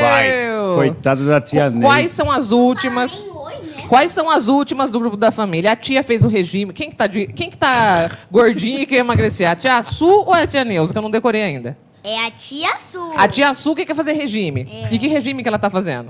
Vai. 0.00 0.30
Coitada 0.76 1.24
da 1.24 1.40
tia 1.40 1.68
Ney. 1.68 1.82
Quais 1.82 2.12
são 2.12 2.30
as 2.30 2.50
últimas? 2.50 3.18
Né? 3.18 3.84
Quais 3.88 4.12
são 4.12 4.30
as 4.30 4.48
últimas 4.48 4.90
do 4.90 5.00
grupo 5.00 5.16
da 5.16 5.30
família? 5.30 5.72
A 5.72 5.76
tia 5.76 6.02
fez 6.02 6.24
o 6.24 6.28
regime. 6.28 6.72
Quem 6.72 6.90
que 6.90 6.96
tá, 6.96 7.06
de- 7.06 7.26
quem 7.28 7.50
que 7.50 7.56
tá 7.56 8.10
gordinho 8.30 8.80
e 8.80 8.86
quer 8.86 8.96
emagrecer? 8.98 9.48
A 9.48 9.56
tia 9.56 9.82
Su 9.82 10.06
ou 10.26 10.32
a 10.32 10.46
tia 10.46 10.64
Neuza? 10.64 10.92
Que 10.92 10.98
eu 10.98 11.02
não 11.02 11.10
decorei 11.10 11.42
ainda. 11.42 11.76
É 12.04 12.26
a 12.26 12.30
tia 12.30 12.78
Su. 12.78 13.12
A 13.16 13.28
tia 13.28 13.52
Su 13.54 13.74
que 13.74 13.84
quer 13.84 13.94
fazer 13.96 14.12
regime. 14.12 14.68
E 14.90 14.98
que 14.98 15.08
regime 15.08 15.42
que 15.42 15.48
ela 15.48 15.58
tá 15.58 15.68
fazendo? 15.70 16.08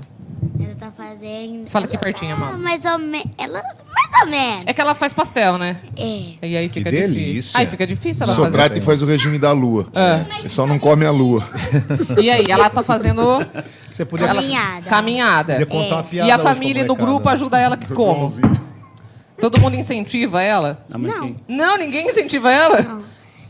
Ela 0.61 0.75
tá 0.75 0.91
fazendo. 0.95 1.69
Fala 1.69 1.85
aqui 1.85 1.97
pertinho, 1.97 2.33
Ah, 2.35 2.39
mano. 2.39 2.57
mais 2.59 2.85
ou 2.85 2.97
menos. 2.99 3.27
Ela. 3.37 3.61
Mais 3.61 4.21
ou 4.23 4.29
menos. 4.29 4.63
É 4.65 4.73
que 4.73 4.79
ela 4.79 4.93
faz 4.95 5.11
pastel, 5.13 5.57
né? 5.57 5.77
É. 5.97 6.45
E 6.47 6.57
aí 6.57 6.67
Que 6.69 6.75
fica 6.79 6.91
delícia. 6.91 7.25
difícil. 7.27 7.59
Aí 7.59 7.65
fica 7.67 7.87
difícil 7.87 8.23
ela 8.23 8.33
fazer. 8.33 8.47
Socrate 8.47 8.81
faz 8.81 9.01
o 9.01 9.05
regime 9.05 9.37
da 9.39 9.51
lua. 9.51 9.87
É. 9.93 10.39
Ele 10.39 10.49
só 10.49 10.65
não 10.67 10.77
come 10.79 11.05
a 11.05 11.11
lua. 11.11 11.43
E 12.21 12.29
aí, 12.29 12.45
ela 12.49 12.69
tá 12.69 12.81
fazendo 12.83 13.45
Você 13.89 14.05
podia, 14.05 14.27
ela- 14.27 14.41
Caminhada. 14.41 14.89
caminhada. 14.89 15.53
podia 15.53 15.65
contar 15.65 15.95
uma 15.95 16.03
piada 16.03 16.29
E 16.29 16.31
a 16.31 16.39
família 16.39 16.83
do 16.85 16.89
molecada. 16.93 17.11
grupo 17.11 17.29
ajuda 17.29 17.59
ela 17.59 17.75
que 17.77 17.87
como? 17.93 18.31
Todo 19.39 19.59
mundo 19.59 19.75
incentiva 19.75 20.41
ela? 20.41 20.85
Não, 20.89 20.99
Não. 20.99 21.35
Não, 21.47 21.77
ninguém 21.77 22.05
incentiva 22.07 22.51
ela? 22.51 23.01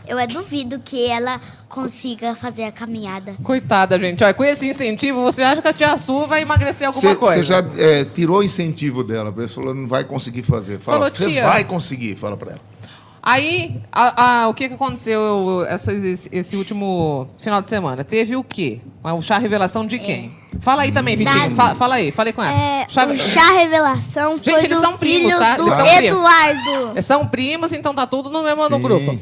Eu 0.10 0.18
é 0.18 0.26
duvido 0.26 0.80
que 0.84 1.06
ela 1.08 1.40
consiga 1.70 2.36
fazer 2.36 2.64
a 2.64 2.72
caminhada. 2.72 3.36
Coitada, 3.44 3.98
gente. 4.00 4.24
Olha, 4.24 4.34
com 4.34 4.44
esse 4.44 4.68
incentivo, 4.68 5.22
você 5.22 5.44
acha 5.44 5.62
que 5.62 5.68
a 5.68 5.74
tia 5.74 5.96
Su 5.98 6.26
vai 6.26 6.42
emagrecer 6.42 6.88
alguma 6.88 7.16
coisa? 7.16 7.36
Você 7.38 7.44
já 7.44 7.64
é, 7.78 8.04
tirou 8.06 8.40
o 8.40 8.44
incentivo 8.44 9.04
dela. 9.04 9.30
A 9.30 9.34
pessoa 9.34 9.74
não 9.74 9.88
vai 9.88 10.04
conseguir 10.04 10.42
fazer. 10.42 10.80
Fala, 10.80 11.10
Falou, 11.12 11.32
você 11.34 11.42
vai 11.42 11.64
conseguir. 11.64 12.16
Fala 12.16 12.36
pra 12.36 12.52
ela. 12.54 12.62
Aí, 13.22 13.82
a- 13.92 14.44
a- 14.44 14.48
o 14.48 14.54
que, 14.54 14.68
que 14.70 14.76
aconteceu 14.76 15.66
essa- 15.68 15.92
esse, 15.94 16.30
esse 16.32 16.56
último 16.56 17.28
final 17.40 17.62
de 17.62 17.70
semana? 17.70 18.04
Teve 18.04 18.36
o 18.36 18.44
quê? 18.44 18.80
O 19.04 19.22
chá 19.22 19.38
revelação 19.38 19.86
de 19.86 20.00
quem? 20.00 20.34
Fala 20.62 20.84
aí 20.84 20.92
também, 20.92 21.16
Vitinho. 21.16 21.52
Fa- 21.52 21.76
fala 21.76 21.96
aí, 21.96 22.12
falei 22.12 22.34
com 22.34 22.42
ela. 22.42 22.52
É, 22.58 22.86
Chá- 22.90 23.06
o 23.06 23.16
chá 23.18 23.52
revelação 23.52 24.38
Gente, 24.38 24.46
foi 24.52 24.54
eles 24.64 24.78
do 24.78 24.82
são 24.82 24.98
primos, 24.98 25.38
tá? 25.38 25.56
do 25.58 25.64
Eles 25.64 25.74
são 25.76 25.86
primos. 25.86 26.06
Eduardo. 26.08 27.02
São 27.04 27.28
primos, 27.28 27.74
então 27.74 27.94
tá 27.94 28.08
tudo 28.08 28.30
no 28.30 28.42
mesmo 28.42 28.68
no 28.70 28.80
grupo. 28.80 29.20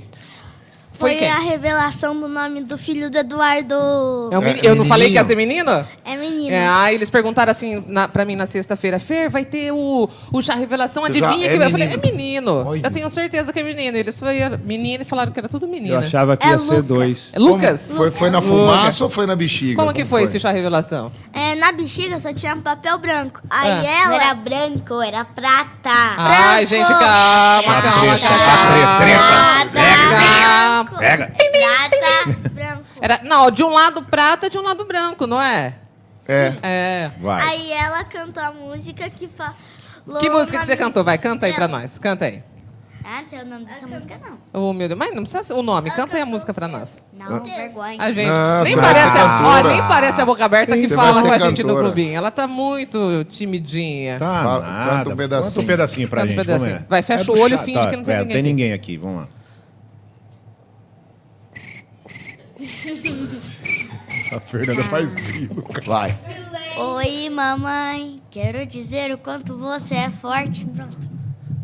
Foi, 0.98 1.16
Foi, 1.18 1.28
a 1.28 1.38
revelação 1.40 2.20
do 2.20 2.28
nome 2.28 2.62
do 2.62 2.78
filho 2.78 3.10
do 3.12 3.18
Eduardo. 3.18 3.76
É 4.32 4.40
meni- 4.40 4.60
É, 4.64 4.70
eu 4.70 4.76
não 4.76 4.86
falei 4.86 5.10
que 5.10 5.16
ia 5.16 5.24
menininho? 5.24 5.64
ser 5.64 5.72
menino? 5.72 5.88
É 6.04 6.16
menino. 6.16 6.56
É, 6.56 6.68
aí 6.68 6.96
eles 6.96 7.10
perguntaram 7.10 7.52
assim 7.52 7.84
na, 7.88 8.08
pra 8.08 8.26
mim 8.26 8.36
na 8.36 8.46
sexta-feira, 8.46 8.98
Fer, 9.00 9.30
vai 9.30 9.46
ter 9.46 9.72
o, 9.72 10.10
o 10.32 10.42
chá 10.42 10.56
revelação, 10.56 11.04
Você 11.04 11.14
já 11.20 11.28
adivinha 11.28 11.48
é 11.48 11.52
que 11.52 11.58
vai? 11.58 11.68
Eu 11.68 11.72
falei, 11.72 11.88
é 11.88 11.98
menino. 11.98 12.64
Olha. 12.68 12.82
Eu 12.84 12.92
tenho 12.92 13.10
certeza 13.10 13.54
que 13.54 13.60
é 13.60 13.64
menino. 13.64 13.96
Eles 13.98 14.18
foi 14.18 14.38
menino 14.64 15.04
e 15.04 15.06
falaram 15.06 15.32
que 15.32 15.40
era 15.40 15.48
tudo 15.48 15.68
menino. 15.68 15.96
Eu 15.96 16.00
achava 16.00 16.36
que 16.36 16.46
É 16.48 16.52
ia 16.52 16.58
ser 16.60 16.72
Luca. 16.78 16.82
dois. 16.84 17.32
É 17.34 17.40
Lucas? 17.40 17.92
Foi, 17.96 18.10
foi 18.12 18.30
na 18.30 18.40
Lucas. 18.40 18.50
fumaça 18.52 19.04
ou 19.04 19.10
foi 19.10 19.26
na 19.28 19.36
bexiga? 19.36 19.76
Como 19.80 19.94
que 19.94 20.04
foi, 20.06 20.24
esse 20.24 20.40
chá 20.40 20.52
revelação? 20.52 21.12
É, 21.32 21.54
na 21.56 21.72
bexiga 21.72 22.20
só 22.20 22.34
tinha 22.34 22.56
papel 22.58 22.98
branco. 22.98 23.42
Aí 23.50 23.70
Ah. 23.72 23.84
ela. 23.86 24.08
Não 24.08 24.14
era 24.16 24.34
branco, 24.34 25.02
era 25.02 25.24
prata. 25.26 25.90
Ai, 26.18 26.66
gente, 26.66 26.88
calma, 26.88 27.62
Chá 27.62 27.82
calma, 27.82 28.00
treta, 28.02 28.28
calma. 28.28 28.98
chá 28.98 28.98
treta. 28.98 29.78
Calma. 29.78 30.87
Pega. 30.98 31.34
Prata, 31.52 32.50
branco. 32.50 32.84
Era, 33.02 33.20
não, 33.24 33.52
de 33.52 33.64
um 33.64 33.70
lado 33.70 34.04
prata, 34.04 34.50
de 34.50 34.58
um 34.58 34.62
lado 34.62 34.86
branco, 34.86 35.26
não 35.28 35.42
é? 35.42 35.76
É. 36.28 36.54
É. 36.62 37.12
Vai. 37.20 37.42
Aí 37.42 37.72
ela 37.72 38.04
cantou 38.04 38.44
a 38.44 38.52
música 38.52 39.10
que 39.10 39.28
falou. 39.28 39.56
Que 40.20 40.30
música 40.30 40.60
que 40.60 40.66
você 40.66 40.78
cantou? 40.78 41.04
Vai, 41.04 41.18
canta 41.18 41.46
aí 41.46 41.54
pra 41.54 41.68
nós. 41.68 41.98
Canta 42.00 42.26
aí. 42.26 42.44
Ah, 43.10 43.22
não 43.22 43.30
sei 43.30 43.40
o 43.40 43.46
nome 43.46 43.64
dessa 43.66 43.88
música, 43.88 44.16
não. 44.22 44.38
Oh, 44.70 44.74
meu 44.74 44.90
Deus. 44.90 45.00
Mas 45.00 45.16
não 45.16 45.22
precisa 45.22 45.42
ser 45.42 45.54
o 45.54 45.62
nome. 45.62 45.90
Canta 45.92 46.18
aí 46.18 46.24
a 46.24 46.26
música 46.26 46.54
pra 46.54 46.68
nós. 46.68 47.02
Não, 47.14 47.42
vergonha. 47.42 48.02
A 48.02 48.12
gente. 48.12 48.28
Não, 48.28 48.64
nem, 48.66 48.76
parece 48.76 49.18
a, 49.18 49.24
ó, 49.24 49.28
cantora. 49.38 49.74
nem 49.74 49.88
parece 49.88 50.22
a 50.22 50.26
boca 50.26 50.44
aberta 50.44 50.76
que 50.76 50.88
fala 50.90 51.22
com 51.22 51.32
a 51.32 51.38
gente 51.38 51.64
no 51.64 51.78
clubinho. 51.78 52.14
Ela 52.14 52.30
tá 52.32 52.46
muito 52.48 53.24
timidinha. 53.32 54.20
Tá, 54.20 54.44
Fala- 54.44 54.62
canta 54.90 55.10
um 55.14 55.16
pedacinho. 55.16 55.52
Canta 55.54 55.62
um 55.62 55.66
pedacinho 55.66 56.10
pra 56.10 56.22
Canta 56.22 56.34
um 56.34 56.36
gente. 56.36 56.46
pedacinho. 56.46 56.86
Vai, 56.90 57.02
fecha 57.02 57.24
do 57.24 57.34
o 57.34 57.40
olho 57.40 57.56
e 57.56 57.58
finge 57.60 57.90
que 57.90 57.96
não 57.96 58.04
tem 58.04 58.14
é, 58.14 58.20
ninguém 58.20 58.28
tem 58.28 58.40
aqui. 58.40 58.50
ninguém 58.50 58.74
aqui. 58.74 58.98
Vamos 58.98 59.18
lá. 59.22 59.28
A 64.32 64.40
Fernanda 64.42 64.84
faz 64.86 65.16
grilo. 65.16 65.64
Vai. 65.86 66.18
Oi, 66.78 67.30
mamãe. 67.30 68.20
Quero 68.30 68.66
dizer 68.66 69.12
o 69.14 69.18
quanto 69.18 69.58
você 69.58 69.96
é 69.96 70.10
forte. 70.10 70.66
Pronto. 70.66 70.98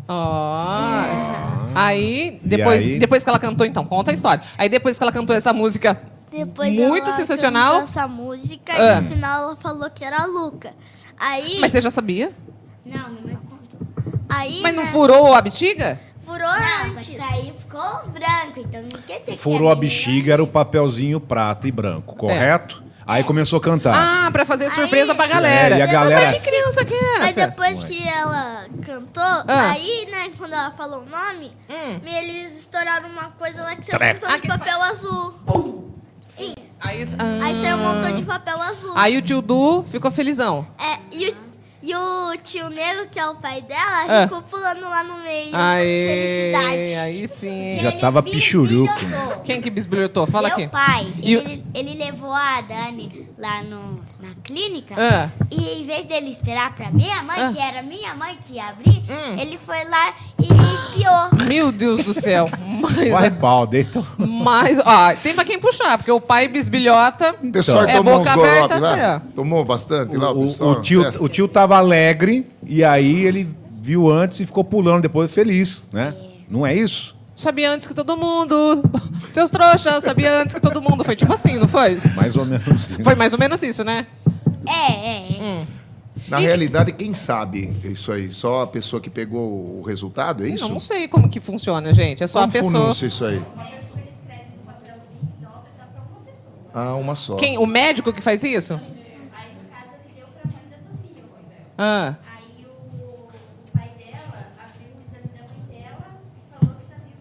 Ó. 0.08 1.04
Aí, 1.74 2.40
depois, 2.44 2.82
aí? 2.82 2.98
depois 2.98 3.22
que 3.22 3.28
ela 3.28 3.38
cantou, 3.38 3.66
então, 3.66 3.84
conta 3.84 4.10
a 4.10 4.14
história. 4.14 4.42
Aí 4.56 4.68
depois 4.68 4.96
que 4.96 5.04
ela 5.04 5.12
cantou 5.12 5.34
essa 5.36 5.52
música, 5.52 6.00
Depois 6.30 6.74
Muito 6.74 7.06
ela 7.08 7.16
sensacional. 7.16 7.80
essa 7.82 8.08
música 8.08 8.72
Ah. 8.72 8.96
e 8.98 9.00
no 9.02 9.08
final 9.10 9.42
ela 9.44 9.56
falou 9.56 9.88
que 9.90 10.04
era 10.04 10.22
a 10.22 10.26
Luca. 10.26 10.72
Aí. 11.16 11.58
mas 11.60 11.70
você 11.70 11.80
já 11.80 11.90
sabia? 11.92 12.32
Não, 12.84 13.08
minha 13.10 13.38
mãe 13.38 13.38
contou. 13.48 14.20
aí 14.28 14.60
Mas 14.62 14.74
não 14.74 14.82
né, 14.82 14.90
furou 14.90 15.32
a 15.32 15.40
bexiga? 15.40 16.00
Furou 16.24 16.38
Não, 16.48 16.84
antes. 16.86 17.10
mas 17.10 17.32
aí 17.32 17.52
ficou 17.58 18.02
branco, 18.08 18.58
então 18.60 18.82
não 18.82 19.00
quer 19.06 19.20
dizer 19.20 19.32
que 19.32 19.38
Furou 19.38 19.68
é 19.68 19.72
a 19.72 19.74
bexiga, 19.74 20.32
era 20.32 20.42
o 20.42 20.46
papelzinho 20.46 21.20
prata 21.20 21.68
e 21.68 21.72
branco, 21.72 22.14
correto? 22.16 22.82
Aí 23.06 23.22
começou 23.22 23.58
a 23.58 23.60
cantar. 23.62 23.94
Ah, 23.94 24.30
pra 24.30 24.46
fazer 24.46 24.70
surpresa 24.70 25.12
Aí- 25.12 25.16
pra 25.18 25.26
galera. 25.26 25.74
É, 25.74 25.78
e 25.78 25.82
a 25.82 25.86
galera- 25.86 26.30
Mas 26.32 26.42
que 26.42 26.50
criança 26.50 26.84
que 26.86 26.94
é 26.94 27.16
Aí 27.18 27.28
essa? 27.30 27.46
depois 27.48 27.84
que 27.84 28.08
ela 28.08 28.64
cantou, 28.82 29.22
Ah. 29.22 29.72
aí, 29.72 30.08
né, 30.10 30.30
quando 30.38 30.54
ela 30.54 30.70
falou 30.70 31.02
o 31.02 31.04
nome, 31.04 31.52
Hum. 31.68 32.00
eles 32.02 32.56
estouraram 32.58 33.10
uma 33.10 33.24
coisa 33.38 33.62
lá 33.62 33.76
que 33.76 33.84
saiu 33.84 33.98
um 34.00 34.14
montão 34.14 34.36
de 34.40 34.48
papel 34.48 34.82
azul. 34.82 35.34
Aí, 36.80 37.06
ah. 37.18 37.44
Aí 37.44 37.54
saiu 37.56 37.76
um 37.76 37.80
montão 37.80 38.16
de 38.16 38.22
papel 38.24 38.60
azul. 38.62 38.92
Aí 38.94 39.16
o 39.16 39.22
tio 39.22 39.40
Du 39.42 39.84
ficou 39.90 40.10
felizão. 40.10 40.66
É, 40.78 40.98
e 41.12 41.28
o, 41.30 41.36
E 41.86 41.94
o 41.94 42.34
tio 42.42 42.70
Negro, 42.70 43.06
que 43.10 43.18
é 43.18 43.26
o 43.26 43.34
pai 43.34 43.60
dela, 43.60 44.10
É. 44.10 44.22
ficou 44.22 44.40
pulando 44.40 44.80
lá 44.80 45.04
no 45.04 45.18
meio 45.22 45.50
de 45.50 45.54
Aê, 45.54 46.54
felicidade. 46.54 46.94
aí 46.94 47.28
sim. 47.28 47.78
Já 47.78 47.92
tava 47.92 48.22
pichuruco. 48.22 48.94
Quem 49.44 49.60
que 49.60 49.68
bisbilhotou? 49.68 50.26
Fala 50.26 50.48
Meu 50.48 50.56
aqui. 50.56 50.68
pai, 50.68 51.12
E 51.22 51.36
o- 51.36 51.40
ele, 51.42 51.64
ele 51.74 51.94
levou 52.02 52.32
a 52.32 52.62
Dani 52.62 53.28
lá 53.36 53.62
no, 53.62 54.00
na 54.24 54.34
clínica. 54.42 54.94
Ah. 54.96 55.28
E 55.50 55.80
em 55.80 55.84
vez 55.86 56.06
dele 56.06 56.30
esperar 56.30 56.74
pra 56.74 56.90
minha 56.90 57.22
mãe, 57.22 57.36
Ah. 57.38 57.52
que 57.52 57.60
era 57.60 57.82
minha 57.82 58.14
mãe 58.14 58.38
que 58.46 58.54
ia 58.54 58.68
abrir, 58.68 59.02
Hum. 59.08 59.36
ele 59.38 59.58
foi 59.58 59.84
lá 59.84 60.14
e 60.38 60.44
espiou. 60.44 61.46
Meu 61.48 61.70
Deus 61.70 62.02
do 62.02 62.14
céu. 62.14 62.48
Mas, 62.80 63.10
Vai 63.10 63.30
balde, 63.30 63.80
então. 63.80 64.06
mas 64.18 64.78
ó, 64.84 65.14
tem 65.14 65.34
pra 65.34 65.44
quem 65.44 65.58
puxar, 65.58 65.96
porque 65.98 66.10
o 66.10 66.20
pai 66.20 66.48
bisbilhota. 66.48 67.34
O 67.42 67.50
pessoal 67.52 67.84
É 67.84 67.92
tomou 67.96 68.14
uns 68.14 68.18
boca 68.18 68.32
aberta 68.32 68.80
ó. 69.16 69.32
Tomou 69.34 69.64
bastante 69.64 70.16
lá 70.16 70.32
o, 70.32 70.40
O, 70.40 70.42
pessoal? 70.42 70.70
o 70.70 70.80
tio, 70.82 71.02
Festa? 71.02 71.22
o 71.24 71.28
tio 71.28 71.48
tava 71.48 71.76
alegre 71.76 72.46
e 72.66 72.84
aí 72.84 73.24
ele 73.24 73.48
viu 73.80 74.10
antes 74.10 74.40
e 74.40 74.46
ficou 74.46 74.62
pulando 74.64 75.02
depois 75.02 75.32
feliz, 75.32 75.88
né? 75.92 76.14
Não 76.48 76.66
é 76.66 76.74
isso? 76.74 77.13
Sabia 77.36 77.70
antes 77.70 77.86
que 77.88 77.94
todo 77.94 78.16
mundo. 78.16 78.82
Seus 79.32 79.50
trouxas, 79.50 80.04
sabia 80.04 80.40
antes 80.42 80.54
que 80.54 80.60
todo 80.60 80.80
mundo. 80.80 81.04
Foi 81.04 81.16
tipo 81.16 81.32
assim, 81.32 81.58
não 81.58 81.66
foi? 81.68 81.98
Mais 82.14 82.36
ou 82.36 82.44
menos 82.44 82.90
isso. 82.90 83.02
Foi 83.02 83.14
mais 83.14 83.32
ou 83.32 83.38
menos 83.38 83.62
isso, 83.62 83.82
né? 83.82 84.06
É, 84.66 84.92
é, 84.92 85.16
é. 85.18 85.42
Hum. 85.42 85.66
Na 86.28 86.38
realidade, 86.38 86.92
quem 86.92 87.12
sabe 87.12 87.76
isso 87.84 88.10
aí? 88.10 88.30
Só 88.30 88.62
a 88.62 88.66
pessoa 88.66 89.00
que 89.00 89.10
pegou 89.10 89.78
o 89.80 89.82
resultado, 89.82 90.44
é 90.46 90.48
isso? 90.48 90.64
Eu 90.64 90.68
não 90.70 90.80
sei 90.80 91.06
como 91.06 91.28
que 91.28 91.38
funciona, 91.38 91.92
gente. 91.92 92.22
É 92.22 92.26
só 92.26 92.40
Como 92.40 92.50
a 92.50 92.52
pessoa. 92.52 92.90
isso 92.92 93.24
aí? 93.24 93.42
Ah, 96.72 96.94
uma 96.94 97.14
só. 97.14 97.36
Quem? 97.36 97.56
O 97.58 97.66
médico 97.66 98.12
que 98.12 98.20
faz 98.20 98.42
isso? 98.42 98.80
Ah. 101.78 102.14
Aí 102.26 102.64
o 102.66 103.76
pai 103.76 103.90
dela 103.96 104.46
abriu 104.58 104.88
o 104.96 105.00
exame 105.06 105.28
da 105.36 105.42
mãe 105.52 105.62
dela 105.68 106.06
e 106.18 106.58
falou 106.58 106.74
que 106.76 106.86
sabia 106.88 107.14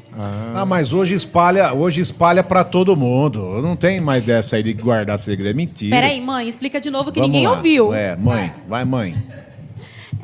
o 0.00 0.01
era. 0.14 0.60
Ah, 0.60 0.66
mas 0.66 0.92
hoje 0.92 1.14
espalha, 1.14 1.72
hoje 1.72 2.00
espalha 2.00 2.42
para 2.42 2.64
todo 2.64 2.96
mundo. 2.96 3.60
Não 3.62 3.76
tem 3.76 4.00
mais 4.00 4.24
dessa 4.24 4.56
aí 4.56 4.62
de 4.62 4.72
guardar 4.72 5.18
segredo. 5.18 5.50
É 5.50 5.54
mentira. 5.54 5.96
Peraí, 5.96 6.20
mãe, 6.20 6.48
explica 6.48 6.80
de 6.80 6.90
novo 6.90 7.10
que 7.10 7.20
Vamos 7.20 7.32
ninguém 7.34 7.48
lá. 7.48 7.56
ouviu. 7.56 7.94
É, 7.94 8.16
mãe, 8.16 8.52
vai, 8.68 8.84
mãe. 8.84 9.22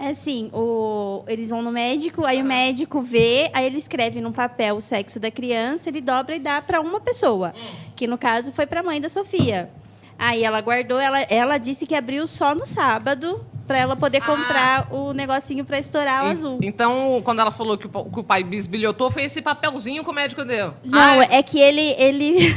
É 0.01 0.11
assim, 0.11 0.49
o, 0.53 1.25
eles 1.27 1.51
vão 1.51 1.61
no 1.61 1.73
médico, 1.73 2.25
aí 2.25 2.41
o 2.41 2.45
médico 2.45 3.03
vê, 3.03 3.51
aí 3.53 3.67
ele 3.67 3.79
escreve 3.79 4.21
num 4.21 4.31
papel 4.31 4.77
o 4.77 4.81
sexo 4.81 5.19
da 5.19 5.29
criança, 5.29 5.89
ele 5.89 6.01
dobra 6.01 6.37
e 6.37 6.39
dá 6.39 6.63
para 6.63 6.81
uma 6.81 7.01
pessoa, 7.01 7.53
que 7.97 8.07
no 8.07 8.17
caso 8.17 8.53
foi 8.53 8.65
para 8.65 8.79
a 8.79 8.83
mãe 8.85 9.01
da 9.01 9.09
Sofia. 9.09 9.69
Aí 10.17 10.45
ela 10.45 10.61
guardou, 10.61 11.01
ela, 11.01 11.23
ela 11.23 11.59
disse 11.59 11.85
que 11.85 11.97
abriu 11.97 12.29
só 12.29 12.55
no 12.55 12.65
sábado 12.65 13.45
para 13.69 13.79
ela 13.79 13.95
poder 13.95 14.21
comprar 14.23 14.89
o 14.91 15.13
negocinho 15.13 15.65
para 15.65 15.79
estourar 15.79 16.25
o 16.25 16.29
En- 16.29 16.33
azul. 16.33 16.59
Então, 16.63 17.21
quando 17.23 17.41
ela 17.41 17.51
falou 17.53 17.77
que 17.79 17.87
o, 17.87 17.91
que 17.91 18.21
o 18.21 18.25
pai 18.25 18.43
bisbilhotou, 18.43 19.11
foi 19.11 19.23
esse 19.25 19.41
papelzinho 19.43 20.03
que 20.03 20.11
o 20.11 20.13
médico 20.13 20.45
deu. 20.45 20.73
Não, 20.85 21.23
é 21.23 21.43
que 21.43 21.61
ele 21.61 21.95
ele 21.99 22.57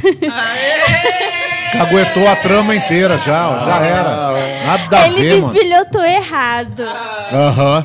Caguetou 1.72 2.28
a 2.28 2.36
trama 2.36 2.74
inteira 2.74 3.16
já, 3.18 3.48
ó, 3.50 3.60
já 3.60 3.76
era. 3.78 4.66
Nada 4.66 4.98
a 5.02 5.06
ele 5.06 5.20
ver, 5.22 5.40
mano. 5.42 5.52
bisbilhotou 5.52 6.02
errado. 6.04 6.82
Aham. 7.32 7.84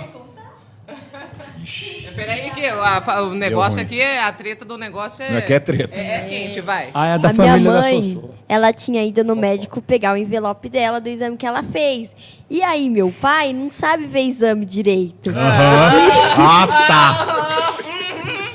Peraí 2.18 2.50
que 2.50 2.66
a- 2.66 3.22
o 3.22 3.36
negócio 3.36 3.80
aqui, 3.80 4.02
é 4.02 4.24
a 4.24 4.32
treta 4.32 4.66
do 4.66 4.76
negócio 4.76 5.24
é... 5.24 5.30
Não 5.30 5.38
é 5.38 5.42
que 5.42 5.54
é 5.54 5.60
treta. 5.60 6.00
É, 6.00 6.16
é 6.16 6.20
quente, 6.28 6.62
vai. 6.62 6.90
Ah, 6.94 7.06
é 7.10 7.18
da 7.20 7.30
a 7.30 7.34
minha 7.34 7.46
família 7.52 7.72
da 7.72 7.80
mãe, 7.82 8.22
ela 8.50 8.74
tinha 8.74 9.06
ido 9.06 9.24
no 9.24 9.36
médico 9.36 9.80
pegar 9.84 10.14
o 10.14 10.18
envelope 10.18 10.68
dela 10.68 11.00
do 11.00 11.08
exame 11.08 11.38
que 11.38 11.46
ela 11.46 11.62
fez. 11.62 12.10
E 12.50 12.64
aí, 12.64 12.90
meu 12.90 13.14
pai 13.22 13.54
não 13.54 13.70
sabe 13.70 14.08
ver 14.08 14.22
exame 14.22 14.66
direito. 14.66 15.32
Ah, 15.36 16.68
tá. 16.88 17.78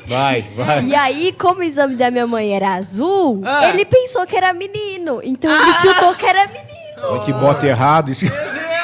Vai, 0.06 0.42
vai. 0.56 0.84
E 0.84 0.94
aí, 0.94 1.32
como 1.38 1.60
o 1.60 1.62
exame 1.62 1.94
da 1.94 2.10
minha 2.10 2.26
mãe 2.26 2.52
era 2.54 2.74
azul, 2.74 3.42
Ah. 3.46 3.68
ele 3.68 3.84
pensou 3.84 4.26
que 4.26 4.36
era 4.36 4.52
menino. 4.52 5.20
Então 5.22 5.50
ele 5.50 5.72
chutou 5.74 6.14
que 6.14 6.26
era 6.26 6.46
menino. 6.48 6.72
Olha 7.04 7.20
que 7.22 7.32
bota 7.32 7.66
errado. 7.66 8.10
Isso... 8.10 8.26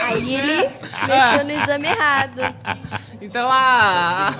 Aí 0.08 0.34
ele 0.34 0.56
mexeu 1.06 1.44
no 1.44 1.62
exame 1.62 1.88
errado. 1.88 2.54
Então 3.20 3.48
a. 3.50 4.34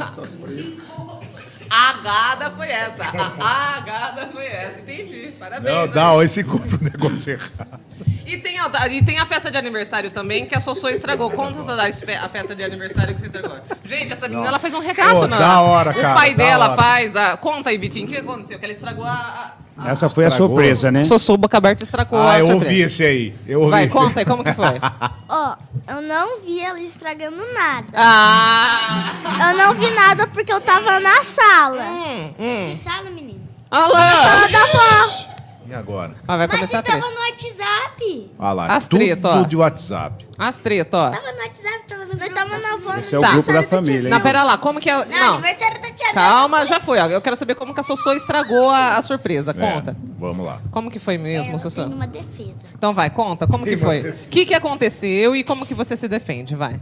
A 1.70 1.90
agada 1.90 2.50
foi 2.52 2.68
essa. 2.68 3.04
A 3.04 3.76
agada 3.76 4.26
foi 4.32 4.46
essa. 4.46 4.80
Entendi. 4.80 5.32
Parabéns. 5.38 5.74
Não, 5.74 5.84
hein? 5.84 5.90
dá, 5.92 6.12
ó, 6.12 6.22
esse 6.22 6.42
compra 6.42 6.78
o 6.78 6.82
negócio 6.84 7.32
errado. 7.32 7.80
E 8.24 8.36
tem, 8.36 8.58
a, 8.58 8.88
e 8.88 9.02
tem 9.02 9.18
a 9.18 9.24
festa 9.24 9.50
de 9.50 9.56
aniversário 9.56 10.10
também, 10.10 10.44
que 10.44 10.54
a 10.54 10.60
Sossô 10.60 10.88
estragou. 10.88 11.30
Conta 11.30 11.60
a 11.60 12.28
festa 12.28 12.54
de 12.54 12.62
aniversário 12.62 13.14
que 13.14 13.20
você 13.20 13.26
estragou. 13.26 13.58
Gente, 13.84 14.12
essa 14.12 14.28
menina 14.28 14.48
ela 14.48 14.58
fez 14.58 14.74
um 14.74 14.80
regaço, 14.80 15.20
Pô, 15.20 15.26
não. 15.26 15.38
da 15.38 15.60
hora, 15.60 15.90
O 15.92 15.94
cara, 15.94 16.14
pai 16.14 16.34
da 16.34 16.44
dela 16.44 16.66
hora. 16.68 16.76
faz 16.76 17.16
a. 17.16 17.36
Conta 17.38 17.70
aí, 17.70 17.78
Vitinho, 17.78 18.06
o 18.06 18.10
que 18.10 18.18
aconteceu? 18.18 18.58
Que 18.58 18.66
ela 18.66 18.72
estragou 18.72 19.04
a. 19.04 19.12
a... 19.12 19.52
Essa 19.86 20.08
foi 20.08 20.24
a 20.24 20.28
Estragou. 20.28 20.56
surpresa, 20.56 20.90
né? 20.90 21.04
Sossô 21.04 21.36
Boca 21.36 21.56
Aberta 21.56 21.84
estragou 21.84 22.18
Ah, 22.18 22.32
a 22.32 22.38
eu 22.40 22.46
surpresa. 22.46 22.64
ouvi 22.70 22.80
esse 22.82 23.04
aí. 23.04 23.34
Eu 23.46 23.60
ouvi 23.60 23.70
Vai, 23.70 23.84
esse 23.84 23.92
conta 23.96 24.20
aí, 24.20 24.26
como 24.26 24.42
que 24.44 24.52
foi? 24.52 24.80
Ó, 25.28 25.54
eu 25.88 26.02
não 26.02 26.40
vi 26.40 26.60
ela 26.60 26.80
estragando 26.80 27.36
nada. 27.54 27.86
ah! 27.94 29.12
Eu 29.50 29.56
não 29.56 29.74
vi 29.74 29.90
nada 29.90 30.26
porque 30.26 30.52
eu 30.52 30.60
tava 30.60 30.98
na 31.00 31.22
sala. 31.22 31.82
Hum, 31.84 32.34
hum. 32.38 32.70
Que 32.70 32.76
sala, 32.82 33.10
menino? 33.10 33.40
Lá! 33.70 34.10
Sala 34.10 34.48
da 34.48 34.62
avó. 34.62 35.28
E 35.68 35.74
agora? 35.74 36.14
Ah, 36.26 36.36
vai 36.38 36.46
Mas 36.46 36.56
começar 36.56 36.66
você 36.68 36.76
a 36.76 36.82
treta. 36.82 37.00
tava 37.00 37.14
no 37.14 37.20
WhatsApp. 37.20 38.30
Olha 38.38 38.52
lá. 38.52 38.66
As 38.74 38.88
tudo 38.88 39.00
treta, 39.04 39.28
ó. 39.28 39.42
de 39.42 39.56
WhatsApp. 39.56 40.26
As 40.38 40.58
treta, 40.58 40.96
ó. 40.96 41.10
Tava 41.10 41.32
no 41.32 41.38
WhatsApp, 41.38 41.84
tava 41.86 42.04
no 42.06 42.08
Nós 42.14 42.18
grupo 42.20 42.34
tava 42.34 42.58
na 42.58 42.72
avó. 42.74 42.94
Esse 42.98 43.14
é 43.14 43.18
o 43.18 43.20
Tá. 43.20 43.32
grupo 43.32 43.52
da 43.52 43.62
família. 43.64 44.08
Não, 44.10 44.16
hein? 44.16 44.22
pera 44.22 44.42
lá, 44.44 44.56
como 44.56 44.80
que 44.80 44.88
é. 44.88 45.04
Não, 45.04 45.06
Não, 45.06 45.32
aniversário 45.34 45.82
da 45.82 45.90
tia 45.90 46.12
calma, 46.14 46.64
já 46.64 46.80
foi. 46.80 46.98
ó. 46.98 47.06
Eu 47.06 47.20
quero 47.20 47.36
saber 47.36 47.54
como 47.54 47.74
que 47.74 47.80
a 47.80 47.82
Sossô 47.82 48.12
estragou 48.14 48.70
a, 48.70 48.96
a 48.96 49.02
surpresa. 49.02 49.52
Conta. 49.52 49.90
É, 49.90 49.94
vamos 50.18 50.46
lá. 50.46 50.62
Como 50.70 50.90
que 50.90 50.98
foi 50.98 51.18
mesmo, 51.18 51.50
Ela 51.50 51.58
Sossô? 51.58 51.84
tem 51.84 51.92
uma 51.92 52.06
defesa. 52.06 52.66
Então 52.74 52.94
vai, 52.94 53.10
conta, 53.10 53.46
como 53.46 53.64
que 53.66 53.76
foi? 53.76 54.00
O 54.10 54.14
que, 54.30 54.46
que 54.46 54.54
aconteceu 54.54 55.36
e 55.36 55.44
como 55.44 55.66
que 55.66 55.74
você 55.74 55.96
se 55.98 56.08
defende, 56.08 56.54
vai. 56.54 56.80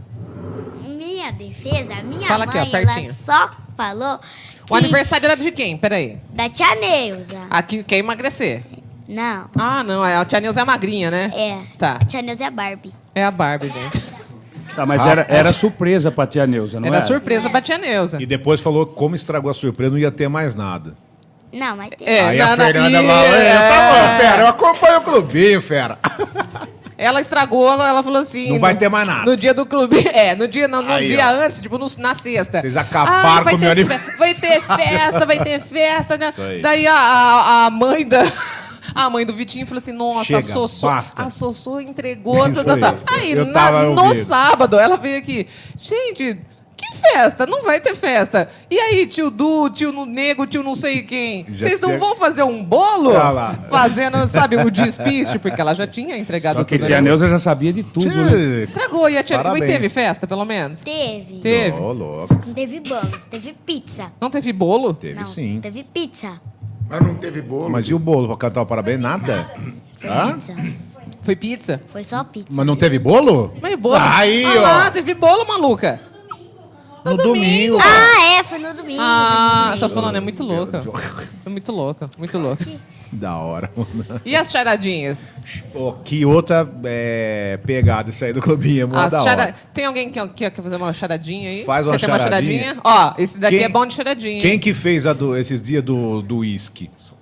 Minha 0.81 1.29
defesa, 1.31 1.93
a 1.99 2.03
minha 2.03 2.25
Fala 2.27 2.45
aqui, 2.45 2.57
ó, 2.57 2.65
pertinho. 2.67 3.05
ela 3.05 3.13
só 3.13 3.51
falou 3.75 4.17
que 4.65 4.71
O 4.73 4.75
aniversário 4.75 5.25
era 5.25 5.35
de 5.35 5.51
quem? 5.51 5.77
Peraí. 5.77 6.19
da 6.29 6.47
tia 6.49 6.73
Neuza. 6.75 7.47
Aqui 7.49 7.83
quer 7.83 7.97
emagrecer. 7.97 8.63
Não, 9.07 9.45
Ah, 9.57 9.83
não, 9.83 10.03
a 10.03 10.25
tia 10.25 10.39
Neuza 10.41 10.61
é 10.61 10.65
magrinha, 10.65 11.09
né? 11.09 11.31
é. 11.33 11.59
Tá. 11.77 11.97
A 12.01 12.05
tia 12.05 12.21
Neuza 12.21 12.43
é 12.43 12.47
a 12.47 12.51
Barbie. 12.51 12.93
É 13.15 13.23
a 13.23 13.31
Barbie, 13.31 13.69
gente. 13.69 14.03
Tá, 14.75 14.85
mas 14.85 15.03
era, 15.05 15.25
era 15.29 15.53
surpresa 15.53 16.11
pra 16.11 16.27
tia 16.27 16.45
Neuza, 16.45 16.79
não 16.79 16.87
Era 16.87 16.97
é? 16.97 17.01
surpresa 17.01 17.49
pra 17.49 17.61
tia 17.61 17.77
Neuza. 17.77 18.21
E 18.21 18.25
depois 18.25 18.61
falou 18.61 18.85
que 18.85 18.93
como 18.95 19.15
estragou 19.15 19.49
a 19.49 19.53
surpresa, 19.53 19.91
não 19.91 19.97
ia 19.97 20.11
ter 20.11 20.27
mais 20.27 20.53
nada. 20.55 20.93
Não, 21.51 21.75
mas 21.77 21.89
tem. 21.97 22.07
É, 22.07 22.19
aí 22.27 22.37
na- 22.37 22.51
a 22.51 22.55
na- 22.57 22.65
Fernanda 22.65 23.01
e- 23.01 23.07
falou, 23.07 23.25
é. 23.25 23.47
"É, 23.47 23.53
tá 23.55 23.91
bom, 23.91 24.19
fera, 24.19 24.41
eu 24.41 24.47
acompanho 24.47 24.97
o 24.97 25.01
clubinho, 25.01 25.61
fera. 25.61 25.97
Ela 26.97 27.21
estragou, 27.21 27.71
ela 27.73 28.03
falou 28.03 28.19
assim. 28.21 28.49
Não 28.51 28.59
vai 28.59 28.73
no- 28.73 28.79
ter 28.79 28.89
mais 28.89 29.07
nada. 29.07 29.25
No 29.29 29.37
dia 29.37 29.53
do 29.53 29.65
clube. 29.65 29.97
É, 30.13 30.35
no 30.35 30.47
dia, 30.47 30.67
não, 30.67 30.81
no 30.81 30.91
Aí, 30.91 31.07
dia 31.07 31.25
ó. 31.27 31.45
antes, 31.45 31.59
tipo, 31.61 31.77
no- 31.77 31.85
na 31.99 32.13
sexta. 32.15 32.59
Vocês 32.59 32.75
acabaram 32.75 33.29
Ah, 33.29 33.41
vai 33.43 33.53
com 33.53 33.55
o 33.57 33.59
meu 33.59 33.71
aniversário. 33.71 34.17
Vai 34.19 34.33
ter 34.33 34.61
festa, 34.61 35.25
vai 35.25 35.39
ter 35.43 35.61
festa, 35.61 36.17
né? 36.17 36.29
Isso 36.29 36.41
aí. 36.41 36.61
Daí 36.61 36.85
a, 36.87 36.93
a, 36.95 37.65
a 37.67 37.69
mãe 37.69 38.05
da. 38.07 38.23
A 38.97 39.09
mãe 39.09 39.25
do 39.25 39.33
Vitinho 39.33 39.65
falou 39.67 39.77
assim: 39.79 39.91
Nossa, 39.91 40.23
Chega, 40.25 40.39
a 40.39 40.41
Sossô, 40.41 40.87
basta. 40.87 41.21
a 41.23 41.29
Sossô 41.29 41.79
entregou. 41.79 42.47
Isso 42.47 42.63
tá, 42.65 42.77
tá, 42.77 42.93
tá. 42.93 43.13
aí. 43.13 43.21
Aí, 43.27 43.31
Eu 43.33 43.45
na- 43.45 43.53
tava 43.53 43.83
no 43.83 44.01
ouvindo. 44.03 44.23
sábado, 44.25 44.79
ela 44.79 44.97
veio 44.97 45.17
aqui. 45.19 45.47
Gente, 45.79 46.39
que 46.75 46.95
festa? 46.95 47.45
Não 47.47 47.63
vai 47.63 47.79
ter 47.79 47.95
festa. 47.95 48.49
E 48.69 48.77
aí, 48.79 49.07
tio 49.07 49.29
Du, 49.31 49.67
tio 49.69 49.91
no 49.91 50.05
Nego, 50.05 50.45
tio 50.45 50.61
não 50.61 50.75
sei 50.75 51.01
quem? 51.01 51.43
Vocês 51.45 51.81
não 51.81 51.89
tinha- 51.89 51.99
vão 51.99 52.15
fazer 52.15 52.43
um 52.43 52.63
bolo? 52.63 53.09
Olha 53.09 53.29
lá. 53.31 53.59
Fazendo, 53.69 54.27
sabe, 54.27 54.57
o 54.57 54.69
despiste, 54.69 55.39
porque 55.39 55.59
ela 55.59 55.73
já 55.73 55.87
tinha 55.87 56.15
entregado 56.17 56.57
Só 56.57 56.63
que 56.63 56.77
tudo. 56.77 56.85
tia 56.87 56.97
né? 56.97 57.01
Neuza 57.09 57.27
já 57.29 57.37
sabia 57.39 57.73
de 57.73 57.81
tudo, 57.83 58.07
né? 58.07 58.61
Estragou. 58.63 59.09
E 59.09 59.17
a 59.17 59.23
tia 59.23 59.37
Parabéns. 59.37 59.65
teve 59.65 59.89
festa, 59.89 60.27
pelo 60.27 60.45
menos? 60.45 60.81
Teve. 60.83 61.39
Teve. 61.39 61.77
Ô, 61.79 61.91
louco. 61.93 62.27
Não 62.45 62.53
teve 62.53 62.79
bolos, 62.79 63.25
teve 63.29 63.53
pizza. 63.65 64.11
Não 64.21 64.29
teve 64.29 64.53
bolo? 64.53 64.93
Teve 64.93 65.15
não, 65.19 65.25
sim. 65.25 65.59
teve 65.61 65.83
pizza. 65.83 66.39
Mas 66.89 67.01
não 67.01 67.15
teve 67.15 67.41
bolo. 67.41 67.69
Mas 67.69 67.87
e 67.87 67.93
o 67.93 67.99
bolo 67.99 68.27
pra 68.27 68.37
cantar 68.37 68.61
o 68.61 68.65
parabéns? 68.65 68.99
Nada. 68.99 69.49
Foi 69.99 70.09
Hã? 70.09 70.33
pizza. 70.33 70.55
Foi 71.21 71.35
pizza? 71.35 71.81
Foi 71.87 72.03
só 72.03 72.23
pizza. 72.23 72.47
Mas 72.51 72.65
não 72.65 72.75
teve 72.75 72.97
bolo? 72.97 73.53
Mas 73.61 73.77
bolo. 73.77 73.97
Aí, 73.99 74.45
ah, 74.45 74.53
ó. 74.57 74.61
lá, 74.61 74.91
teve 74.91 75.13
bolo, 75.13 75.45
maluca. 75.47 75.99
No 77.09 77.17
domingo. 77.17 77.77
Ah, 77.81 78.37
é, 78.39 78.43
foi 78.43 78.57
no 78.59 78.73
domingo. 78.73 78.99
Ah, 79.01 79.69
foi 79.71 79.79
tô 79.79 79.85
no 79.87 79.89
domingo. 79.89 79.95
falando, 80.01 80.15
é 80.15 80.19
muito 80.19 80.43
louca. 80.43 80.81
É 81.45 81.49
muito 81.49 81.71
louca, 81.71 82.09
muito 82.17 82.37
louca. 82.37 82.65
Da 83.09 83.37
hora. 83.37 83.71
E 84.25 84.35
as 84.35 84.51
charadinhas? 84.51 85.25
Pô, 85.71 85.93
que 85.93 86.25
outra 86.25 86.69
é, 86.83 87.57
pegada 87.65 88.09
isso 88.09 88.23
aí 88.25 88.33
do 88.33 88.41
clubinho, 88.41 88.89
As 88.93 89.13
da 89.13 89.23
chara- 89.23 89.41
hora. 89.43 89.55
Tem 89.73 89.85
alguém 89.85 90.09
que 90.11 90.27
quer, 90.29 90.51
quer 90.51 90.61
fazer 90.61 90.75
uma 90.75 90.91
charadinha 90.93 91.49
aí? 91.49 91.63
Faz 91.63 91.87
uma 91.87 91.97
Você 91.97 92.05
tem 92.05 92.13
uma 92.13 92.19
charadinha. 92.19 92.59
charadinha? 92.75 92.81
Ó, 92.83 93.13
esse 93.17 93.37
daqui 93.37 93.55
Quem- 93.57 93.65
é 93.65 93.69
bom 93.69 93.85
de 93.85 93.93
charadinha. 93.95 94.41
Quem 94.41 94.51
hein? 94.53 94.59
que 94.59 94.73
fez 94.73 95.07
a 95.07 95.13
do, 95.13 95.37
esses 95.37 95.61
dias 95.61 95.81
do 95.83 96.21
do 96.21 96.39
uísque? 96.39 96.89
Do 96.97 97.16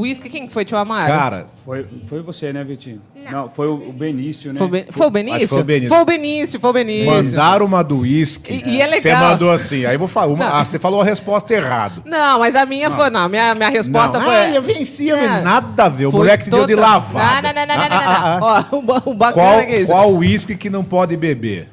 uísque, 0.00 0.28
quem 0.28 0.46
que 0.46 0.52
foi, 0.52 0.64
tio 0.64 0.76
Amaro? 0.76 1.06
Cara, 1.12 1.46
Foi, 1.64 1.86
foi 2.08 2.20
você, 2.22 2.52
né, 2.52 2.62
Vitinho? 2.64 3.00
Não, 3.30 3.48
foi 3.48 3.66
o 3.68 3.74
o 3.88 3.92
Benício, 3.92 4.52
né? 4.52 4.58
foi, 4.58 4.66
o 4.66 4.70
Ben- 4.70 4.86
foi 4.90 5.06
o 5.06 5.10
Benício? 5.10 5.48
Foi 5.48 5.60
o 5.60 5.64
Benício. 5.64 5.88
Foi 5.88 6.00
o 6.00 6.04
Benício, 6.04 6.60
foi 6.60 6.70
o 6.70 6.72
Benício. 6.72 7.10
mandaram 7.10 7.64
uma 7.66 7.82
do 7.82 8.00
uísque. 8.00 8.52
E- 8.66 8.68
e 8.76 8.82
é 8.82 8.92
Você 8.92 9.08
legal. 9.08 9.30
mandou 9.30 9.50
assim. 9.50 9.86
Aí 9.86 9.96
vou 9.96 10.06
falar. 10.08 10.26
Uma, 10.32 10.60
ah, 10.60 10.64
você 10.64 10.78
falou 10.78 11.00
a 11.00 11.04
resposta 11.04 11.54
errada. 11.54 12.02
Não, 12.04 12.38
mas 12.38 12.54
a 12.54 12.66
minha 12.66 12.90
foi, 12.90 13.08
não. 13.10 13.28
Minha, 13.28 13.54
minha 13.54 13.70
resposta 13.70 14.18
não. 14.18 14.26
foi... 14.26 14.34
Ah, 14.34 14.50
eu 14.50 14.62
venci. 14.62 15.08
eu- 15.08 15.16
É. 15.16 15.40
Nada 15.42 15.84
a 15.84 15.88
ver. 15.88 16.06
O 16.06 16.10
Foi 16.10 16.20
moleque 16.20 16.44
se 16.44 16.50
deu 16.50 16.66
de 16.66 16.74
toda- 16.74 16.86
lavada. 16.86 17.52
Não, 17.52 17.54
não, 17.54 17.66
não, 17.66 17.76
não, 17.76 17.88
não, 17.88 17.96
Ah, 17.96 18.14
ah, 18.14 18.40
não, 18.40 18.46
ah, 18.48 18.66
não. 18.70 18.78
Ó, 18.78 18.78
o 18.78 18.82
ba- 18.82 19.02
o 19.06 19.14
bacana 19.14 19.46
Qual 19.46 19.60
é 19.60 19.64
que 19.66 19.72
é 19.72 19.80
isso. 19.80 19.92
qual 19.92 20.12
uísque 20.12 20.54
que 20.56 20.68
não 20.68 20.84
pode 20.84 21.16
beber? 21.16 21.68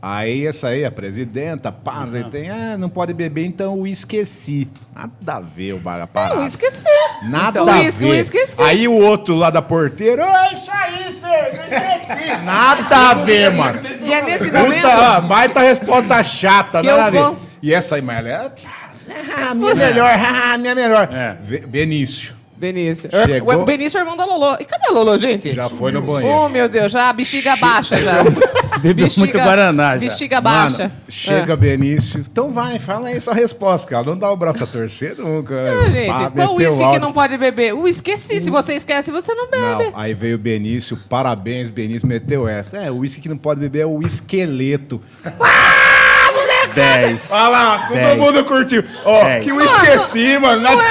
Aí 0.00 0.46
essa 0.46 0.68
aí, 0.68 0.84
a 0.84 0.90
presidenta, 0.90 1.72
paz, 1.72 2.14
aí 2.14 2.22
tem, 2.24 2.48
ah, 2.50 2.76
não 2.78 2.88
pode 2.88 3.12
beber, 3.12 3.44
então 3.46 3.80
o 3.80 3.86
esqueci. 3.86 4.68
Nada 4.94 5.34
a 5.36 5.40
ver 5.40 5.72
o 5.72 5.78
ba- 5.78 6.02
a 6.02 6.06
parada. 6.06 6.34
Eu 6.36 6.44
esqueci. 6.46 6.84
Nada 7.24 7.60
Então, 7.62 7.74
a 7.74 7.80
ver. 7.90 8.18
esqueci. 8.20 8.62
Aí 8.62 8.86
o 8.86 8.92
outro 8.94 9.34
lá 9.34 9.50
da 9.50 9.60
porteira, 9.62 10.24
"Ah, 10.24 10.52
isso 10.52 10.70
aí, 10.70 11.18
fez, 11.20 11.58
eu 11.58 11.64
esqueci. 11.64 12.36
Nada 12.44 12.96
a 13.10 13.14
ver, 13.14 13.50
mano. 13.50 13.80
E 14.00 14.12
é 14.12 14.22
nesse 14.22 14.52
momento... 14.52 14.82
Puta, 14.82 15.20
baita 15.22 15.60
resposta 15.60 16.22
chata, 16.22 16.80
Que 16.82 16.86
nada 16.86 17.04
a 17.06 17.10
ver. 17.10 17.18
vou- 17.22 17.36
E 17.62 17.72
essa 17.74 17.96
aí, 17.96 18.02
mas 18.02 18.18
ela 18.18 18.28
é, 18.28 18.52
ah, 19.48 19.54
minha 19.54 19.74
melhor, 19.74 20.10
ah, 20.10 20.58
minha 20.58 20.74
melhor. 20.74 21.08
É. 21.12 21.36
Benício, 21.66 22.34
Benício. 22.56 23.10
Chegou- 23.26 23.60
O 23.62 23.64
Benício 23.64 23.98
é 23.98 24.00
irmão 24.00 24.16
da 24.16 24.24
Lolo. 24.24 24.56
E 24.60 24.64
cadê 24.64 24.86
a 24.88 24.92
Lolo, 24.92 25.18
gente? 25.18 25.52
já 25.52 25.68
foi 25.68 25.90
no 25.92 26.00
banheiro. 26.00 26.34
Oh, 26.36 26.48
meu 26.48 26.68
Deus, 26.68 26.90
já 26.92 27.08
a 27.10 27.12
bexiga 27.12 27.56
baixa 27.56 27.96
já. 27.96 28.14
Bebeu 28.82 29.04
Bexiga- 29.06 29.20
muito 29.26 29.38
Guaraná 29.38 29.92
já. 29.94 29.98
Bexiga 29.98 30.40
Mano, 30.40 30.70
baixa. 30.70 30.92
chega 31.08 31.52
É. 31.52 31.56
Benício. 31.56 32.20
Então 32.20 32.52
vai, 32.52 32.78
fala 32.78 33.08
aí 33.08 33.16
essa 33.16 33.32
resposta, 33.32 33.86
cara. 33.88 34.04
Não 34.04 34.18
dá 34.18 34.30
o 34.30 34.36
braço 34.36 34.62
a 34.62 34.66
torcer 34.66 35.16
nunca. 35.16 35.54
né? 35.54 35.70
Ah, 35.70 35.90
gente, 35.90 36.06
Pá, 36.08 36.30
qual 36.30 36.56
uísque 36.56 36.90
que 36.90 36.98
não 36.98 37.12
pode 37.12 37.36
beber? 37.38 37.72
O 37.74 37.88
esqueci. 37.88 38.40
Se 38.40 38.50
você 38.50 38.74
esquece, 38.74 39.10
você 39.10 39.34
não 39.34 39.50
bebe. 39.50 39.90
Não, 39.90 39.98
aí 39.98 40.12
veio 40.14 40.36
o 40.36 40.38
Benício, 40.38 40.98
parabéns, 41.08 41.68
Benício, 41.68 42.06
meteu 42.06 42.46
essa. 42.48 42.76
É, 42.76 42.90
o 42.90 42.96
uísque 42.98 43.20
que 43.20 43.28
não 43.28 43.38
pode 43.38 43.60
beber 43.60 43.80
é 43.80 43.86
o 43.86 44.02
esqueleto. 44.02 45.00
10. 46.74 47.30
Olha 47.30 47.48
lá, 47.48 47.78
todo 47.88 47.96
Dez. 47.96 48.18
mundo 48.18 48.44
curtiu. 48.44 48.84
Ó, 49.04 49.24
Dez. 49.24 49.44
que 49.44 49.52
o 49.52 49.60
esqueci, 49.62 50.38
mano. 50.38 50.60
Nada... 50.60 50.82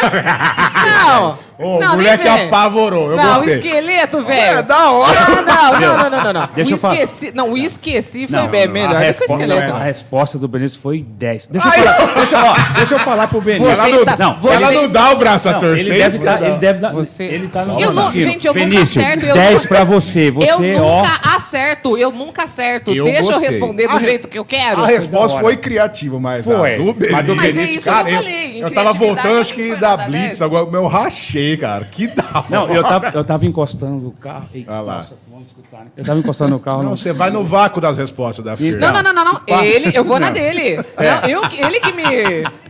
Não. 1.05 1.37
Ô, 1.57 1.77
o 1.77 1.87
moleque 1.87 2.27
apavorou, 2.27 3.11
eu 3.11 3.17
não, 3.17 3.35
gostei. 3.35 3.53
o 3.53 3.57
esqueleto, 3.57 4.21
velho. 4.23 4.57
É 4.59 4.61
da 4.61 4.91
hora. 4.91 5.15
Não, 5.45 5.45
não, 5.45 5.79
não, 5.79 5.79
não, 5.79 6.09
não, 6.09 6.23
não, 6.23 6.33
não. 6.33 6.49
Deixa 6.53 6.71
o 6.71 6.73
eu 6.73 6.77
falar. 6.79 6.95
esqueci. 6.95 7.31
Não, 7.35 7.51
o 7.51 7.57
esqueci 7.57 8.27
foi 8.27 8.39
Não, 8.39 8.47
bem 8.47 8.65
não, 8.65 8.73
melhor 8.73 8.95
a 8.95 8.99
o 8.99 9.01
resposta, 9.01 9.33
esqueleto. 9.33 9.67
não, 9.69 9.75
a 9.75 9.83
resposta 9.83 10.37
do 10.37 10.47
Benício 10.47 10.79
foi 10.81 11.05
10. 11.07 11.47
Deixa 11.47 11.67
eu 11.67 11.71
falar, 11.71 12.13
deixa, 12.15 12.43
ó, 12.43 12.55
deixa 12.77 12.93
eu 12.95 12.99
falar 12.99 13.27
pro 13.27 13.41
Benício. 13.41 13.65
Você 13.75 13.81
Ela 13.81 13.89
não, 13.89 13.99
está- 13.99 14.17
não, 14.17 14.39
você 14.39 14.53
ela 14.55 14.71
não 14.71 14.83
está- 14.85 14.99
dá 15.01 15.11
o 15.11 15.15
braço 15.17 15.49
a 15.49 15.51
Não, 15.53 15.59
torcer. 15.59 15.87
ele, 15.87 15.97
deve 16.03 16.45
ele 16.45 16.57
deve 16.57 16.79
dar. 16.79 16.91
Você- 16.93 17.23
Ele 17.23 17.47
tá 17.47 17.65
no 17.65 17.79
Eu 17.79 17.93
não- 17.93 18.11
gente, 18.11 18.47
eu 18.47 18.53
nunca 18.53 18.65
Benício, 18.65 19.01
acerto, 19.01 19.25
eu 19.25 19.33
10 19.33 19.53
nunca- 19.63 19.67
pra 19.67 19.83
você. 19.83 20.31
Você, 20.31 20.65
eu 20.75 20.83
ó. 20.83 20.97
nunca 21.01 21.35
acerto, 21.35 21.97
eu 21.97 22.11
nunca 22.11 22.43
acerto. 22.43 22.91
Eu 22.93 23.05
Deixa 23.05 23.21
eu 23.21 23.25
gostei. 23.27 23.49
responder 23.49 23.87
do 23.87 23.95
A 23.95 23.97
re- 23.99 24.05
jeito 24.05 24.27
que 24.27 24.37
eu 24.37 24.45
quero. 24.45 24.81
A 24.83 24.87
resposta 24.87 25.39
foi 25.39 25.55
criativa, 25.57 26.19
mas 26.19 26.45
Foi. 26.45 26.73
a 26.73 26.77
do 26.77 26.93
Benício, 26.93 27.11
Mas 27.15 27.25
do 27.25 27.35
Mas 27.35 27.57
é 27.57 27.63
isso 27.63 27.83
que 27.83 27.89
eu 27.89 27.93
falei, 27.93 28.57
em 28.57 28.59
eu 28.61 28.71
tava 28.71 28.89
criatividade 28.91 28.97
voltando, 28.97 29.39
acho 29.41 29.49
não 29.51 29.55
que 29.57 29.67
foi 29.69 29.77
da 29.79 29.87
nada 29.89 30.03
Blitz, 30.05 30.41
agora 30.41 30.67
eu 30.71 30.87
rachei, 30.87 31.44
cara. 31.57 31.85
Que 31.85 32.07
da 32.07 32.23
hora. 32.23 32.45
Não, 32.49 32.69
eu 32.69 32.83
tava, 32.83 33.11
eu 33.13 33.23
tava 33.23 33.45
encostando 33.45 34.07
o 34.07 34.11
carro. 34.11 34.47
Eita, 34.53 34.71
Olha 34.71 34.81
lá. 34.81 34.95
Nossa, 34.95 35.17
vamos 35.29 35.47
escutar, 35.47 35.79
né? 35.79 35.87
Eu 35.97 36.05
tava 36.05 36.19
encostando 36.19 36.51
no 36.51 36.59
carro. 36.59 36.77
Não, 36.79 36.89
Não, 36.89 36.95
você 36.95 37.13
vai 37.13 37.29
no 37.29 37.43
vácuo 37.43 37.79
das 37.81 37.97
respostas 37.97 38.43
da 38.43 38.55
Fer. 38.57 38.77
Não, 38.77 38.91
não, 38.91 39.03
não, 39.03 39.13
não, 39.13 39.23
não. 39.25 39.41
Ele, 39.63 39.91
eu 39.95 40.03
vou 40.03 40.19
na 40.19 40.29
dele. 40.29 40.77
Não, 40.77 41.29
eu, 41.29 41.41
ele 41.67 41.79
que 41.79 41.91
me. 41.93 42.03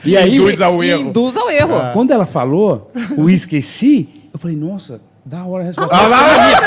E 0.03 0.17
aí, 0.17 0.35
Induz 0.35 0.61
ao 0.61 0.83
erro. 0.83 1.01
Induz 1.01 1.37
ao 1.37 1.49
erro. 1.49 1.93
Quando 1.93 2.11
ela 2.11 2.25
falou 2.25 2.91
o 3.17 3.29
esqueci, 3.29 4.29
eu 4.33 4.39
falei, 4.39 4.55
nossa, 4.55 4.99
da 5.25 5.43
hora 5.43 5.63
a 5.63 5.65
resposta. 5.65 5.95
Ah, 5.95 6.07
lá. 6.07 6.21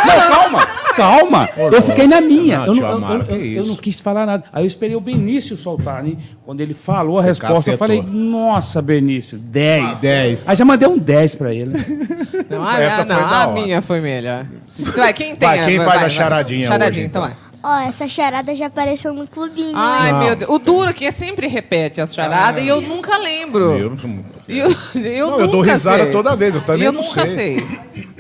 Não, 0.07 0.29
calma, 0.29 0.67
calma. 0.99 1.49
Eu 1.57 1.81
fiquei 1.83 2.07
na 2.07 2.21
minha. 2.21 2.59
Não, 2.67 2.75
eu, 2.75 2.99
não, 3.01 3.13
eu- 3.15 3.23
eu- 3.25 3.53
eu- 3.55 3.65
não 3.67 3.77
quis 3.77 4.01
falar 4.01 4.27
nada. 4.27 4.45
Aí 4.53 4.65
eu 4.65 4.67
esperei 4.67 4.95
o 4.97 5.01
Benício 5.01 5.57
soltar, 5.57 6.03
né? 6.03 6.17
Quando 6.45 6.61
ele 6.61 6.75
falou 6.75 7.19
a 7.19 7.23
Você 7.23 7.29
resposta, 7.29 7.71
eu 7.73 7.79
falei, 7.79 8.03
nossa, 8.03 8.83
Benício, 8.83 9.39
10. 9.39 10.01
10. 10.01 10.49
Aí 10.49 10.57
já 10.57 10.65
mandei 10.65 10.89
um 10.89 10.99
10 10.99 11.35
pra 11.35 11.55
ele. 11.55 11.73
Não, 12.51 12.67
a, 12.67 12.81
Essa 12.81 13.03
a, 13.03 13.05
não, 13.05 13.17
foi 13.17 13.25
a 13.37 13.47
minha 13.49 13.83
foi 13.83 14.01
melhor. 14.01 14.47
Então, 14.79 14.93
vai, 14.95 15.13
quem 15.13 15.37
tem? 15.37 15.49
Vai, 15.49 15.61
a- 15.61 15.65
quem 15.67 15.79
faz 15.81 16.03
a 16.03 16.09
charadinha 16.09 16.67
Charadinha, 16.69 17.01
hoje, 17.03 17.09
então 17.09 17.23
então? 17.27 17.37
vai. 17.37 17.49
Ó, 17.61 17.89
essa 17.89 18.07
charada 18.09 18.55
já 18.55 18.67
apareceu 18.67 19.13
no 19.13 19.27
clubinho. 19.27 19.73
Ai, 19.75 20.13
Não. 20.13 20.19
meu 20.25 20.37
Deus. 20.37 20.51
O 20.51 20.59
duro 20.59 20.95
que 20.95 21.05
é 21.05 21.11
sempre 21.11 21.47
repete 21.49 22.01
as 22.01 22.15
charadas 22.15 22.63
e 22.63 22.69
eu 22.69 22.81
nunca 22.81 23.19
lembro. 23.19 23.73
Eu, 23.77 23.97
Eu, 24.49 24.75
eu 25.03 25.31
não, 25.31 25.41
eu 25.41 25.47
dou 25.49 25.57
nunca 25.61 25.73
risada 25.73 26.05
sei. 26.05 26.13
toda 26.13 26.37
vez, 26.37 26.55
eu 26.55 26.61
também 26.61 26.87
eu 26.87 26.93
não 26.93 27.03
nunca 27.03 27.27
sei. 27.27 27.57
sei. 27.59 27.67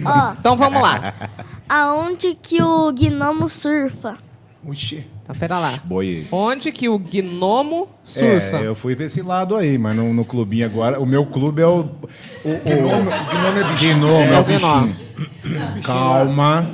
Ó, 0.04 0.32
Então 0.38 0.56
vamos 0.56 0.82
lá. 0.82 1.14
aonde 1.68 2.34
que 2.40 2.62
o 2.62 2.92
gnomo 2.92 3.48
surfa? 3.48 4.16
Uxi. 4.64 5.06
Então, 5.22 5.36
pera 5.36 5.58
lá. 5.58 5.78
Boi. 5.84 6.24
Onde 6.32 6.72
que 6.72 6.88
o 6.88 6.98
gnomo 6.98 7.88
surfa? 8.02 8.56
É, 8.58 8.66
eu 8.66 8.74
fui 8.74 8.96
pra 8.96 9.04
esse 9.04 9.20
lado 9.22 9.54
aí, 9.56 9.76
mas 9.76 9.94
no, 9.94 10.12
no 10.12 10.24
clubinho 10.24 10.64
agora. 10.66 10.98
O 11.00 11.04
meu 11.06 11.26
clube 11.26 11.60
é 11.62 11.66
o. 11.66 11.80
O, 11.80 11.82
o 11.82 12.60
Gnome, 12.64 13.10
Gnome 13.30 13.60
é 13.60 13.72
bichinho. 13.72 13.98
Gnome, 13.98 14.24
É 14.24 14.32
é 14.34 14.38
o 14.38 14.40
o 14.40 14.44
bichinho. 14.44 15.82
Calma. 15.82 16.70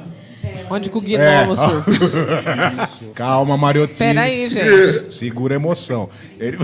Onde 0.70 0.88
que 0.90 0.98
o 0.98 1.00
gnomo 1.00 1.52
É. 1.52 1.56
surfa? 1.56 2.90
Calma, 3.14 3.56
Mariotinho. 3.56 3.98
Pera 3.98 4.22
aí, 4.22 4.48
gente. 4.48 5.12
Segura 5.12 5.54
a 5.54 5.56
emoção. 5.56 6.08
Ele 6.38 6.58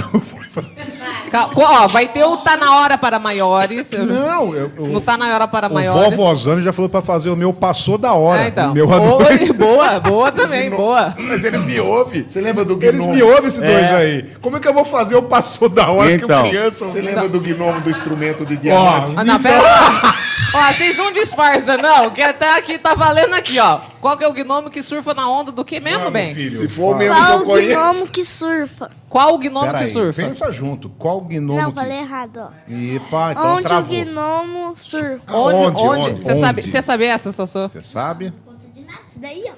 Cal- 1.30 1.52
Ó, 1.54 1.86
vai 1.86 2.08
ter 2.08 2.24
o 2.24 2.36
Tá 2.38 2.56
na 2.56 2.76
Hora 2.80 2.98
para 2.98 3.18
Maiores. 3.20 3.92
Eu- 3.92 4.04
Não, 4.04 4.52
eu, 4.54 4.72
eu, 4.76 4.86
No 4.88 5.00
Tá 5.00 5.16
na 5.16 5.32
Hora 5.32 5.46
para 5.46 5.68
o 5.68 5.72
Maiores. 5.74 6.10
vovozano 6.16 6.60
já 6.60 6.72
falou 6.72 6.88
pra 6.88 7.00
fazer 7.00 7.30
o 7.30 7.36
meu 7.36 7.52
passou 7.52 7.96
da 7.96 8.12
hora. 8.14 8.40
Ah, 8.42 8.48
então. 8.48 8.70
O 8.72 8.74
meu 8.74 8.88
Oi, 8.88 9.52
boa, 9.54 10.00
boa 10.00 10.32
também, 10.32 10.68
boa. 10.70 11.14
Mas 11.18 11.44
eles 11.44 11.62
me 11.64 11.78
ouvem. 11.78 12.24
Você 12.26 12.40
lembra 12.40 12.64
do 12.64 12.72
Eles 12.82 12.98
gnomo? 13.00 13.14
me 13.14 13.22
ouvem 13.22 13.46
esses 13.46 13.60
dois 13.60 13.72
É. 13.90 13.94
aí. 13.96 14.24
Como 14.40 14.56
é 14.56 14.60
que 14.60 14.66
eu 14.66 14.74
vou 14.74 14.84
fazer 14.84 15.14
o 15.14 15.22
passou 15.22 15.68
da 15.68 15.88
hora 15.90 16.10
Então. 16.12 16.26
que 16.28 16.34
eu 16.48 16.50
criança? 16.50 16.86
Você 16.86 17.00
lembra 17.00 17.28
do 17.28 17.40
gnomo 17.40 17.80
do 17.80 17.90
instrumento 17.90 18.44
de 18.44 18.54
Ó, 18.56 18.58
diamante? 18.60 19.12
Ah, 19.16 19.24
não, 19.24 19.40
pera 19.40 19.62
lá. 19.62 20.14
Ó, 20.52 20.72
vocês 20.72 20.96
não 20.98 21.12
disfarçam, 21.12 21.76
não, 21.78 22.10
que 22.10 22.20
até 22.20 22.58
aqui 22.58 22.76
tá 22.76 22.92
valendo 22.94 23.34
aqui, 23.34 23.58
ó. 23.60 23.78
Qual 24.00 24.16
que 24.16 24.24
é 24.24 24.28
o 24.28 24.32
gnomo 24.32 24.68
que 24.68 24.82
surfa 24.82 25.14
na 25.14 25.30
onda 25.30 25.52
do 25.52 25.64
que 25.64 25.78
mesmo, 25.78 25.98
Vamos, 26.00 26.12
bem? 26.12 26.34
filho, 26.34 26.58
Se 26.58 26.68
for 26.68 26.96
mesmo 26.96 27.14
que 27.14 27.20
Qual 27.20 27.32
eu 27.32 27.42
o 27.42 27.46
conheço. 27.46 27.78
gnomo 27.80 28.06
que 28.08 28.24
surfa? 28.24 28.90
Qual 29.08 29.34
o 29.34 29.38
gnomo 29.38 29.66
Pera 29.66 29.78
que 29.78 29.84
aí, 29.84 29.90
surfa? 29.92 30.22
Pensa 30.22 30.50
junto. 30.50 30.88
Qual 30.90 31.20
gnomo 31.20 31.54
Não, 31.60 31.68
que... 31.70 31.74
falei 31.76 31.98
errado, 31.98 32.38
ó. 32.48 32.48
Epa, 32.68 33.32
então 33.32 33.56
Onde 33.56 33.62
travou. 33.68 33.96
o 33.96 34.04
gnomo 34.04 34.72
surfa? 34.76 35.32
Onde? 35.36 35.54
Onde? 35.56 35.82
Onde? 35.82 36.10
Onde? 36.10 36.20
Você 36.22 36.34
sabe, 36.34 36.62
você 36.62 36.82
sabe 36.82 37.04
essa, 37.04 37.30
Sossô? 37.30 37.68
Você 37.68 37.82
sabe? 37.84 38.32
De 38.74 38.80
nada, 38.82 39.00
isso 39.06 39.20
daí, 39.20 39.44
ó. 39.48 39.52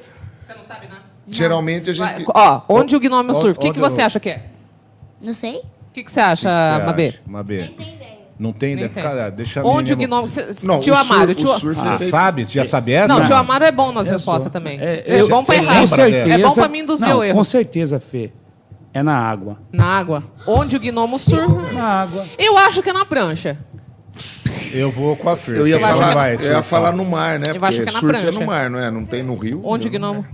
Você 0.47 0.55
não 0.55 0.63
sabe, 0.63 0.87
né? 0.89 0.97
Geralmente 1.27 1.89
a 1.89 1.95
gente. 1.95 2.25
Ó, 2.35 2.61
onde 2.69 2.95
o 2.95 3.01
gnomo 3.01 3.33
Ó, 3.33 3.35
surfa? 3.41 3.59
O 3.59 3.63
que, 3.63 3.73
que 3.73 3.81
você 3.81 4.03
acha 4.03 4.21
que 4.21 4.29
é? 4.29 4.43
Não 5.23 5.33
sei. 5.33 5.57
O 5.57 5.93
que, 5.95 6.05
que 6.05 6.13
você 6.13 6.21
acha, 6.21 6.49
você 6.79 6.85
Mabê? 7.27 7.65
Não 8.43 8.53
tem 8.53 8.75
Nem 8.75 8.89
tem. 8.89 9.01
Cara, 9.03 9.31
deixa 9.31 9.63
Onde 9.65 9.93
o 9.93 9.97
menina- 9.97 10.17
gnomo... 10.17 10.29
cê- 10.29 10.49
Não, 10.65 10.81
tio 10.81 10.93
o 10.93 10.97
Amaro, 10.97 11.33
tio... 11.33 11.47
surf 11.47 11.81
Ah, 11.81 11.95
é 11.95 11.99
feito- 11.99 12.11
sabe? 12.11 12.45
Você 12.45 12.55
já 12.55 12.65
sabe 12.65 12.93
essa? 12.93 13.07
Não, 13.07 13.25
tio 13.25 13.37
Amaro 13.37 13.65
é 13.65 13.71
bom 13.71 13.93
nas 13.93 14.07
Eu 14.09 14.15
respostas 14.15 14.43
sou. 14.43 14.51
também. 14.51 14.81
É, 14.81 15.05
É, 15.07 15.21
eu- 15.21 15.29
bom 15.29 15.45
pra 15.45 15.55
errar. 15.55 15.65
Com 15.67 15.73
lembra 15.81 15.87
certeza. 15.89 16.35
É 16.35 16.39
bom 16.39 16.55
pra 16.55 16.69
mim 16.69 16.79
induzir 16.81 17.07
não, 17.09 17.19
o 17.21 17.23
erro. 17.25 17.39
Com 17.39 17.45
certeza, 17.45 18.01
Fê. 18.01 18.33
É 18.93 19.01
na 19.01 19.17
água. 19.17 19.59
Na 19.73 19.85
água. 19.87 20.25
Onde 20.45 20.75
o 20.77 20.81
gnomo 20.81 21.19
surfa? 21.21 21.73
Na 21.73 21.85
água. 21.85 22.27
Eu 22.37 22.59
acho 22.59 22.83
que 22.83 22.91
é 22.91 22.93
na 22.93 23.05
prancha. 23.05 23.57
Eu 24.75 24.91
vou 24.91 25.15
com 25.17 25.31
a 25.31 25.37
Fer. 25.37 25.57
Eu 25.57 25.69
ia 25.69 25.79
falar, 25.79 26.13
vai 26.13 26.31
eu 26.31 26.33
ia 26.35 26.39
surfar? 26.41 26.63
falar 26.65 26.93
no 26.93 27.05
mar, 27.05 27.39
né? 27.39 27.51
Eu 27.51 27.53
acho 27.53 27.59
Porque 27.61 27.75
que 27.77 27.83
é 27.83 27.93
na 27.93 28.01
surf 28.01 28.17
é 28.17 28.21
prancha. 28.21 28.39
no 28.41 28.45
mar, 28.45 28.69
não 28.69 28.79
é? 28.81 28.91
Não 28.91 29.05
tem 29.05 29.23
no 29.23 29.37
rio. 29.37 29.61
Onde 29.65 29.87
o 29.87 29.89
Eu- 29.89 29.93
gnomo... 29.93 30.27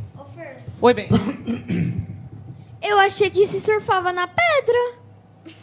Oi, 0.81 0.95
bem. 0.95 1.09
Eu 2.81 2.99
achei 3.01 3.29
que 3.29 3.47
se 3.47 3.61
surfava 3.61 4.13
na 4.13 4.27
pedra. 4.27 4.99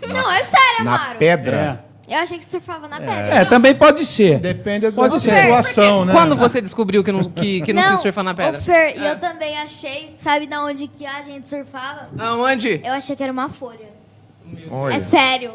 Não, 0.07 0.31
é 0.31 0.43
sério, 0.43 0.83
Na 0.83 0.95
Amaro. 0.95 1.19
pedra? 1.19 1.85
Eu 2.07 2.19
achei 2.19 2.37
que 2.37 2.45
surfava 2.45 2.87
na 2.87 2.97
pedra. 2.97 3.13
É, 3.13 3.45
também 3.45 3.73
pode 3.73 4.05
ser. 4.05 4.37
Depende 4.39 4.91
da 4.91 4.91
Pode 4.91 5.19
ser. 5.19 5.35
situação, 5.35 6.05
né? 6.05 6.13
Quando 6.13 6.35
você 6.37 6.61
descobriu 6.61 7.03
que 7.03 7.11
não, 7.11 7.23
que, 7.23 7.61
que 7.61 7.73
não, 7.73 7.97
se 7.97 8.03
surfa 8.03 8.21
na 8.21 8.33
pedra? 8.33 8.61
Fer, 8.61 8.95
e 8.97 9.03
eu 9.05 9.17
também 9.19 9.57
achei, 9.57 10.15
sabe 10.21 10.45
da 10.45 10.63
onde 10.63 10.87
que 10.87 11.05
a 11.05 11.21
gente 11.23 11.49
surfava? 11.49 12.07
Aonde? 12.19 12.79
Eu 12.83 12.93
achei 12.93 13.15
que 13.15 13.23
era 13.23 13.31
uma 13.31 13.49
folha. 13.49 13.89
Olha. 14.69 14.95
É 14.95 14.99
sério. 14.99 15.53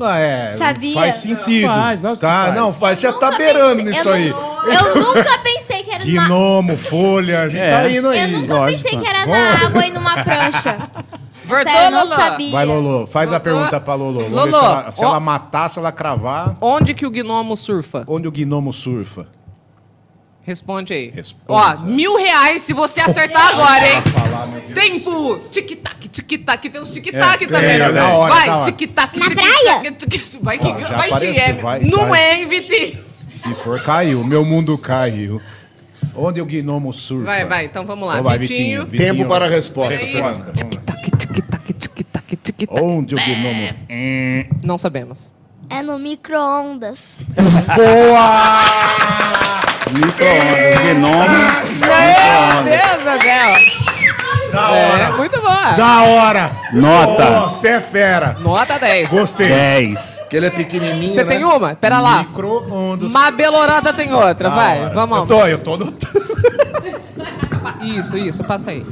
Ah, 0.00 0.18
é, 0.18 0.52
Sabia? 0.52 0.94
faz 0.94 1.14
sentido. 1.14 1.68
Faz, 1.68 2.02
lógico 2.02 2.20
que 2.20 2.26
tá, 2.26 2.42
faz. 2.42 2.54
não, 2.54 2.72
faz. 2.72 3.00
Já 3.00 3.12
tá 3.14 3.30
beirando 3.32 3.76
pensei- 3.84 3.92
nisso 3.94 4.08
eu 4.08 4.12
aí. 4.12 4.28
nu- 4.28 4.36
Eu 4.66 4.94
nunca 5.14 5.38
pensei 5.38 5.82
que 5.84 5.90
era. 5.90 6.04
Gnomo, 6.04 6.76
folha, 6.76 7.42
a 7.42 7.48
gente 7.48 7.62
É. 7.62 7.70
tá 7.70 7.88
indo 7.88 8.08
aí. 8.10 8.20
Eu 8.20 8.40
nunca 8.40 8.54
lógico. 8.58 8.82
pensei 8.82 9.00
que 9.00 9.08
era 9.08 9.24
na 9.24 9.66
água 9.66 9.86
e 9.86 9.90
numa 9.90 10.22
prancha. 10.22 10.76
Voltou, 11.46 11.72
Sério, 11.72 11.84
eu 11.86 11.90
não 11.90 12.04
Lolo. 12.08 12.16
sabia. 12.16 12.52
Vai, 12.52 12.64
Lolo, 12.64 13.06
faz 13.06 13.32
a 13.32 13.38
pergunta 13.40 13.80
pra 13.80 13.94
Lolo. 13.94 14.20
Vamos 14.28 14.30
ver 14.32 14.36
Lolo, 14.40 14.52
se 14.52 14.58
ela, 14.64 14.92
se 14.92 15.04
ela 15.04 15.20
matar, 15.20 15.68
se 15.70 15.78
ela 15.78 15.92
cravar. 15.92 16.56
Onde 16.60 16.92
que 16.94 17.06
o 17.06 17.10
gnomo 17.10 17.56
surfa? 17.56 18.04
Onde 18.08 18.26
o 18.26 18.32
gnomo 18.32 18.72
surfa? 18.72 19.26
Responde 20.42 20.92
aí. 20.92 21.10
Responde. 21.10 21.42
Ó, 21.48 21.84
mil 21.86 22.16
reais 22.16 22.62
se 22.62 22.72
você 22.72 23.00
acertar 23.00 23.48
agora, 23.54 23.88
hein? 23.88 24.02
Falar, 24.02 24.46
meu 24.46 24.60
Deus. 24.60 24.74
Tempo! 24.74 25.38
Tic-tac, 25.50 26.08
tic-tac. 26.08 26.68
Tem 26.68 26.80
uns 26.80 26.92
tic-tac 26.92 27.44
É, 27.44 27.46
também. 27.48 27.70
é, 27.70 27.78
né? 27.78 27.92
da 27.92 28.08
hora, 28.10 28.32
Vai, 28.34 28.48
hora. 28.50 28.64
tic-tac, 28.72 29.18
Na 29.18 29.26
tic-tac. 29.26 29.92
tic-tac. 29.96 30.38
Vai 30.42 30.58
que, 30.58 30.66
Ó, 30.68 30.80
já 30.80 30.88
vai 30.96 31.08
que 31.08 31.14
apareceu, 31.14 31.42
é. 31.42 31.52
vai, 31.54 31.80
Não 31.80 32.08
vai. 32.08 32.20
é, 32.22 32.36
hein, 32.38 32.46
Vitinho? 32.46 32.98
Se 33.32 33.54
for, 33.54 33.82
caiu. 33.82 34.22
Meu 34.22 34.44
mundo 34.44 34.78
caiu. 34.78 35.40
Onde 36.14 36.40
o 36.40 36.46
gnomo 36.46 36.92
surfa? 36.92 37.26
Vai, 37.26 37.44
vai, 37.44 37.64
então 37.64 37.84
vamos 37.84 38.06
lá. 38.06 38.14
Então 38.14 38.24
vai, 38.24 38.38
Vitinho. 38.38 38.84
Vitinho. 38.84 38.86
Vitinho. 38.86 39.14
Tempo 39.16 39.28
para 39.28 39.46
a 39.46 39.48
resposta, 39.48 39.98
Peraí. 39.98 40.12
Fernanda. 40.12 40.52
Vamos 40.54 40.76
lá. 40.76 40.95
Onde 42.70 43.14
o 43.14 43.18
gnomo... 43.18 43.68
Não 44.62 44.78
sabemos. 44.78 45.30
É 45.68 45.82
no 45.82 45.98
micro-ondas. 45.98 47.20
Micro-ondas, 49.92 50.82
genome. 50.82 51.28
Meu 52.64 52.64
Deus 52.64 53.02
do 53.02 53.22
céu. 53.22 53.76
Da 54.52 54.70
É, 54.70 54.90
hora. 54.92 55.16
muito 55.16 55.40
boa. 55.40 55.72
Da 55.72 56.02
hora. 56.02 56.56
Nota 56.72 57.40
Você 57.46 57.68
é 57.68 57.80
fera. 57.80 58.36
Nota 58.40 58.78
10. 58.78 59.08
Gostei. 59.08 59.48
10. 59.48 60.18
Porque 60.20 60.36
ele 60.36 60.46
é 60.46 60.50
pequenininho, 60.50 61.12
Você 61.12 61.24
né? 61.24 61.34
tem 61.34 61.44
uma? 61.44 61.74
Pera 61.74 61.98
lá. 62.00 62.18
Micro-ondas. 62.20 63.12
Mabelorada 63.12 63.92
tem 63.92 64.12
outra, 64.12 64.48
Da 64.48 64.54
vai. 64.54 64.80
hora. 64.80 64.94
Vamos. 64.94 65.18
Eu 65.18 65.26
tô, 65.26 65.46
eu 65.46 65.58
tô 65.58 65.76
notando. 65.76 66.26
Isso, 67.82 68.16
isso, 68.16 68.44
passa 68.44 68.70
aí. 68.70 68.86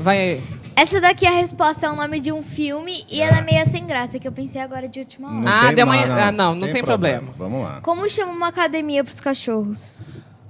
Vai 0.00 0.18
aí. 0.18 0.42
Essa 0.78 1.00
daqui 1.00 1.26
a 1.26 1.30
resposta 1.30 1.86
é 1.86 1.90
o 1.90 1.96
nome 1.96 2.20
de 2.20 2.30
um 2.30 2.42
filme 2.42 3.04
e 3.10 3.22
ela 3.22 3.38
é 3.38 3.40
meio 3.40 3.66
sem 3.66 3.86
graça, 3.86 4.18
que 4.18 4.28
eu 4.28 4.32
pensei 4.32 4.60
agora 4.60 4.86
de 4.86 5.00
última 5.00 5.28
hora. 5.28 5.40
Não 5.40 5.48
Ah, 5.52 5.66
tem 5.66 5.74
deu 5.74 5.86
uma- 5.86 5.96
mais, 5.96 6.10
ah, 6.10 6.30
não, 6.30 6.54
não 6.54 6.70
tem 6.70 6.84
problema. 6.84 7.32
Vamos 7.38 7.62
lá. 7.64 7.80
Como 7.80 8.08
chama 8.10 8.32
uma 8.32 8.48
academia 8.48 9.02
para 9.02 9.12
os 9.14 9.20
cachorros? 9.20 10.02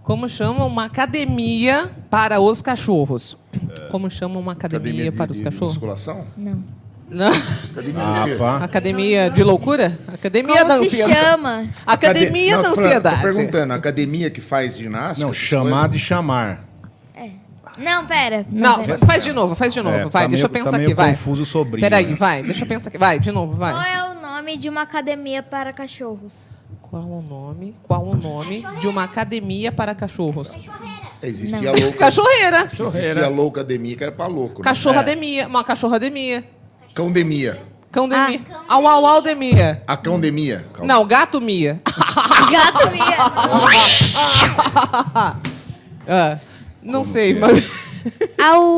Como 0.03 0.29
chama 0.29 0.65
uma 0.65 0.85
academia 0.85 1.91
para 2.11 2.41
os 2.41 2.61
cachorros? 2.61 3.37
É. 3.81 3.83
Como 3.89 4.11
chama 4.11 4.39
uma 4.41 4.53
academia, 4.53 4.81
Academia 4.89 5.11
de, 5.13 5.17
para 5.17 5.31
os 5.31 5.39
de 5.39 5.45
cachorros? 5.45 5.75
musculação? 5.75 6.27
Não. 6.37 6.63
Não. 7.09 7.29
Academia 7.71 8.03
Ah. 8.03 8.65
Academia 8.65 9.31
de 9.31 9.45
loucura? 9.45 9.97
Academia 10.09 10.57
Como 10.57 10.69
da 10.69 10.79
se 10.79 10.87
ansiedade. 10.87 11.15
chama? 11.21 11.69
Academia 11.87 12.57
Não, 12.57 12.63
da 12.63 12.69
ansiedade. 12.71 13.17
Tô 13.17 13.23
perguntando, 13.23 13.73
academia 13.73 14.29
que 14.29 14.41
faz 14.41 14.77
ginástica? 14.77 15.25
Não, 15.25 15.33
chamar 15.33 15.89
de 15.89 16.01
chamar. 16.01 16.65
Não, 17.79 18.07
pera. 18.07 18.45
Não, 18.51 18.81
pera. 18.83 18.99
faz 18.99 19.23
de 19.25 19.33
novo, 19.33 19.55
faz 19.55 19.73
de 19.73 19.81
novo. 19.83 19.97
É, 19.97 20.05
vai, 20.09 20.23
tá 20.25 20.29
deixa 20.29 20.45
eu 20.47 20.51
meio- 20.51 20.65
pensar 20.65 20.71
tá 20.71 20.77
aqui, 20.77 20.87
meio 20.87 20.97
vai. 20.97 21.11
confuso 21.11 21.45
sobrinho, 21.47 21.81
Peraí, 21.89 22.07
né? 22.07 22.15
vai, 22.15 22.43
deixa 22.43 22.65
eu 22.65 22.69
pensar 22.69 22.89
aqui. 22.89 22.99
Vai, 22.99 23.19
de 23.21 23.31
novo, 23.33 23.53
vai. 23.57 23.73
Qual 23.73 23.85
é 23.85 24.11
o 24.11 24.15
nome 24.21 24.57
de 24.57 24.69
uma 24.69 24.83
academia 24.83 25.43
para 25.43 25.73
cachorros? 25.73 26.51
Qual 26.83 27.03
o 27.03 27.21
nome? 27.23 27.75
Qual 27.83 28.05
o 28.07 28.15
nome 28.17 28.65
de 28.81 28.87
uma 28.87 29.03
academia 29.05 29.73
para 29.73 29.95
cachorros? 29.95 30.53
Existia 31.23 31.71
a 31.71 31.73
louca. 31.73 31.99
Cachorreira. 31.99 32.69
Existia 32.73 33.27
a 33.27 33.29
louca 33.29 33.61
academia 33.61 33.97
que 33.97 34.03
era 34.05 34.13
pra 34.13 34.27
louco. 34.27 34.59
Né? 34.61 34.65
Cachorrademia. 34.65 35.47
Uma 35.49 35.65
cachorrademia. 35.65 36.45
Cãodemia. 36.95 37.61
Cãodemia. 37.91 38.41
Au, 38.69 38.87
au, 38.87 39.07
audemia. 39.07 39.83
A 39.87 39.97
cãodemia. 39.97 40.65
Não, 40.83 41.05
gato 41.07 41.41
mia. 41.41 41.81
Gato 42.51 42.91
Mia. 42.91 43.17
Ah, 46.09 46.39
não 46.87 47.05
sei, 47.05 47.35
mas. 47.39 47.65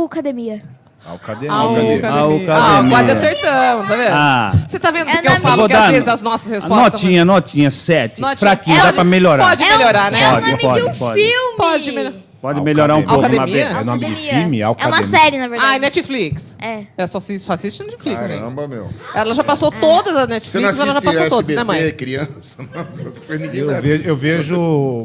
Academia. 0.05 0.63
Academia. 1.07 1.53
Academia. 1.53 2.55
Ah, 2.55 2.69
Academia. 2.79 2.91
quase 2.91 3.11
acertamos, 3.13 3.89
tá 3.89 3.97
vendo? 3.97 4.11
Ah. 4.13 4.53
Você 4.67 4.79
tá 4.79 4.91
vendo 4.91 5.09
É 5.09 5.13
porque 5.15 5.29
eu 5.29 5.33
na 5.33 5.41
falo 5.41 5.67
que 5.67 5.73
às 5.73 5.81
dar 5.87 5.91
vezes 5.93 6.09
as 6.09 6.23
nossas 6.23 6.51
respostas. 6.53 6.93
Notinha, 6.93 7.25
notinha, 7.25 7.71
7. 7.71 8.21
Notinha. 8.21 8.37
Fraquinho, 8.37 8.79
É, 8.79 8.83
dá 8.83 8.93
pra 8.93 9.05
melhorar. 9.05 9.49
Pode 9.49 9.65
melhorar, 9.65 10.11
né? 10.13 10.21
É 10.23 10.29
o 10.29 10.33
Pode, 10.33 10.47
nome 10.51 10.63
pode, 10.63 10.83
de 10.83 10.89
um 10.89 10.95
pode. 10.95 11.21
filme. 11.21 11.57
Pode 11.57 11.93
melhorar. 11.93 12.17
Pode 12.41 12.61
melhorar 12.61 12.95
um 12.97 13.03
pouco, 13.03 13.25
Academia? 13.25 13.69
Mabê. 13.71 13.81
É 13.81 13.85
nome 13.85 13.99
de 13.99 14.05
Academia. 14.07 14.33
filme? 14.35 14.61
É 14.61 14.69
uma 14.69 15.07
série, 15.09 15.39
na 15.39 15.49
verdade. 15.49 15.73
Ah, 15.73 15.77
é 15.77 15.79
Netflix. 15.81 16.57
É. 16.61 16.85
É, 16.97 17.07
só 17.07 17.19
assiste, 17.19 17.45
só 17.45 17.53
assiste 17.55 17.83
Netflix 17.83 18.21
também. 18.21 18.39
Caramba, 18.39 18.69
meu. 18.69 18.89
Ela 19.15 19.35
já 19.35 19.43
passou 19.43 19.73
todas 19.73 20.15
as 20.15 20.21
Você 20.23 20.27
não 20.27 20.29
Netflix, 20.29 20.55
ela 20.65 20.73
já 20.93 20.99
assiste 20.99 21.05
passou 21.05 21.11
SBT, 21.23 21.29
todas, 21.31 21.57
né, 21.57 21.65
mãe? 21.65 21.91
criança? 21.93 22.63
Não, 22.75 22.81
essas 22.89 23.19
coisas 23.19 23.47
ninguém 23.47 23.61
Eu 23.63 23.67
vai 23.69 23.81
vejo, 23.81 24.09
eu 24.09 24.17
vejo. 24.17 24.55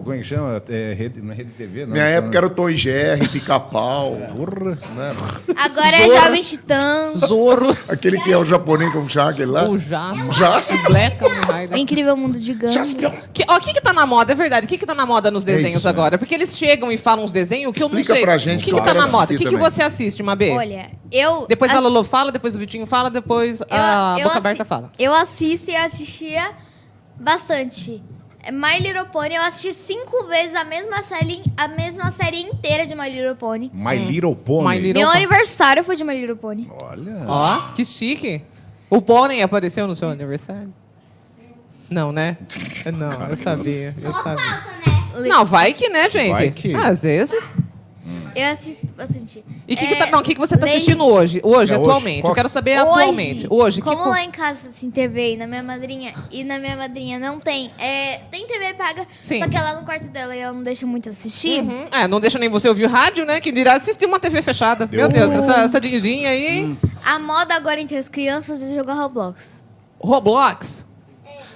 Como 0.04 0.14
é 0.14 0.18
que 0.20 0.24
chama? 0.24 0.62
É, 0.70 0.94
rede, 0.94 1.22
não 1.22 1.32
é 1.32 1.36
Rede 1.36 1.52
TV, 1.52 1.86
não. 1.86 1.94
Minha 1.94 2.06
época 2.06 2.38
era 2.38 2.46
o 2.48 2.50
Tom 2.50 2.70
e 2.70 2.78
Jerry, 2.78 3.28
Pica-Pau. 3.28 4.16
Porra. 4.36 4.78
né? 4.96 5.16
Agora 5.56 5.96
é 5.96 6.08
Jovem 6.10 6.42
Titãs. 6.42 7.20
Zorro, 7.22 7.76
Aquele 7.88 8.20
que 8.22 8.32
é 8.32 8.38
o 8.38 8.46
japonês, 8.46 8.92
como 8.92 9.10
chama 9.10 9.32
aquele 9.32 9.52
lá? 9.52 9.68
o 9.70 9.78
Jasper, 9.80 10.32
Jasper. 10.32 10.80
o 10.80 10.84
Black 10.84 11.24
O 11.24 11.28
Rider. 11.30 11.78
Incrível 11.78 12.16
Mundo 12.18 12.40
de. 12.40 12.58
Jaspion. 12.72 13.12
Que, 13.34 13.44
ó, 13.48 13.58
o 13.58 13.60
que 13.62 13.74
que 13.74 13.82
tá 13.82 13.94
na 13.94 14.06
moda? 14.06 14.32
É 14.34 14.36
verdade. 14.36 14.66
O 14.66 14.70
que 14.70 14.78
que 14.78 14.86
tá 14.86 14.94
na 14.96 15.06
moda 15.06 15.32
nos 15.32 15.44
desenhos 15.46 15.78
isso, 15.78 15.86
né? 15.86 15.90
agora? 15.90 16.18
Porque 16.18 16.34
eles 16.36 16.58
chegam 16.58 16.92
e 16.92 16.98
falam 16.98 17.23
uns 17.24 17.32
desenhos 17.32 17.74
que 17.74 17.82
eu 17.82 17.88
Explica 17.88 18.10
não 18.10 18.16
sei. 18.18 18.24
pra 18.26 18.38
gente 18.38 18.56
o 18.56 18.60
que, 18.60 18.66
que 18.66 18.72
que 18.72 18.80
eu 18.80 18.84
tá 18.84 18.94
na 18.94 19.08
moda? 19.08 19.34
O 19.34 19.38
que, 19.38 19.46
que 19.46 19.56
você 19.58 19.82
assiste, 19.82 20.22
Mabê? 20.22 20.52
Olha, 20.52 20.92
eu. 21.12 21.46
Depois 21.48 21.72
a 21.74 21.80
Lolo 21.80 22.04
fala, 22.04 22.32
depois 22.32 22.56
o 22.56 22.60
Vitinho 22.60 22.86
fala, 22.86 23.10
depois 23.10 23.62
a 23.70 24.16
eu 24.18 24.24
Boca 24.24 24.28
assi- 24.30 24.38
Aberta 24.38 24.66
fala. 24.66 24.92
Eu 25.00 25.14
assisto 25.14 25.72
e 25.72 25.76
assistia 25.76 26.52
bastante. 27.20 28.02
My 28.52 28.78
Little 28.80 29.06
Pony, 29.06 29.36
eu 29.36 29.42
assisti 29.42 29.74
cinco 29.74 30.26
vezes 30.26 30.54
a 30.54 30.66
mesma 30.66 31.02
série, 31.02 31.42
a 31.56 31.68
mesma 31.70 32.12
série 32.12 32.42
inteira 32.42 32.86
de 32.86 32.94
My 32.94 33.10
Little 33.10 33.36
Pony. 33.38 33.72
My 33.74 33.98
Little 33.98 34.36
Pony. 34.36 34.68
My 34.68 34.78
Little 34.80 35.02
Meu 35.02 35.08
Pony. 35.12 35.18
aniversário 35.24 35.84
foi 35.84 35.96
de 35.96 36.04
My 36.04 36.14
Little 36.14 36.36
Pony. 36.36 36.70
Olha. 36.82 37.24
Ó, 37.26 37.72
que 37.74 37.86
chique. 37.86 38.42
O 38.90 39.02
pônei 39.02 39.42
apareceu 39.42 39.88
no 39.88 39.96
seu 39.96 40.10
aniversário? 40.10 40.74
Não, 41.94 42.12
né? 42.12 42.38
Não, 42.94 43.30
eu 43.30 43.36
sabia, 43.36 43.96
eu 44.02 44.14
sabia. 44.14 44.64
Não, 45.28 45.46
vai 45.46 45.74
que, 45.74 45.90
né, 45.90 46.10
gente? 46.10 46.32
Vai 46.32 46.52
que. 46.52 46.74
Às 46.76 47.04
vezes. 47.04 47.52
Eu 48.36 48.48
assisto 48.52 48.88
bastante. 48.98 49.46
E 49.68 49.76
o 49.76 49.78
que, 49.78 49.88
que, 49.88 49.94
É, 49.94 49.98
tá, 49.98 50.08
não, 50.08 50.24
que, 50.24 50.34
que 50.34 50.40
você 50.40 50.58
tá 50.58 50.66
lei- 50.66 50.74
assistindo 50.74 51.06
hoje? 51.06 51.40
Hoje, 51.44 51.72
É, 51.72 51.78
hoje. 51.78 51.88
atualmente. 51.88 52.22
Qual- 52.22 52.32
Eu 52.32 52.36
quero 52.36 52.50
saber 52.50 52.72
Hoje, 52.82 52.90
atualmente. 52.90 53.48
Hoje, 53.48 53.80
que 53.80 53.88
como 53.88 54.04
co- 54.04 54.10
lá 54.10 54.24
em 54.24 54.32
casa, 54.32 54.70
assim, 54.70 54.90
TV 54.90 55.34
e 55.34 55.38
na 55.38 55.46
minha 55.46 55.62
madrinha, 55.62 56.12
e 56.32 56.44
na 56.44 56.58
minha 56.58 56.76
madrinha 56.76 57.20
não 57.20 57.40
tem, 57.40 57.72
é, 57.78 58.18
tem 58.32 58.48
TV 58.48 58.74
paga, 58.74 59.06
Sim. 59.22 59.38
só 59.38 59.48
que 59.48 59.56
ela 59.56 59.80
no 59.80 59.86
quarto 59.86 60.10
dela 60.10 60.36
e 60.36 60.40
ela 60.40 60.52
não 60.52 60.64
deixa 60.64 60.84
muito 60.88 61.10
assistir. 61.10 61.62
Uhum. 61.62 61.86
É, 61.92 62.08
não 62.08 62.20
deixa 62.20 62.40
nem 62.40 62.50
você 62.50 62.68
ouvir 62.68 62.88
rádio, 62.88 63.24
né? 63.24 63.40
Que 63.40 63.52
dirá 63.52 63.76
assistir 63.76 64.08
uma 64.08 64.20
TV 64.20 64.42
fechada. 64.42 64.90
Meu 64.92 65.08
Deus, 65.08 65.32
essa, 65.32 65.54
essa 65.62 65.80
dindinha 65.80 66.30
aí. 66.32 66.76
A 67.06 67.20
moda 67.20 67.54
agora 67.54 67.80
entre 67.80 67.98
as 67.98 68.10
crianças 68.10 68.64
é 68.64 68.74
jogar 68.76 68.96
Roblox. 68.96 69.62
Roblox. 70.00 70.83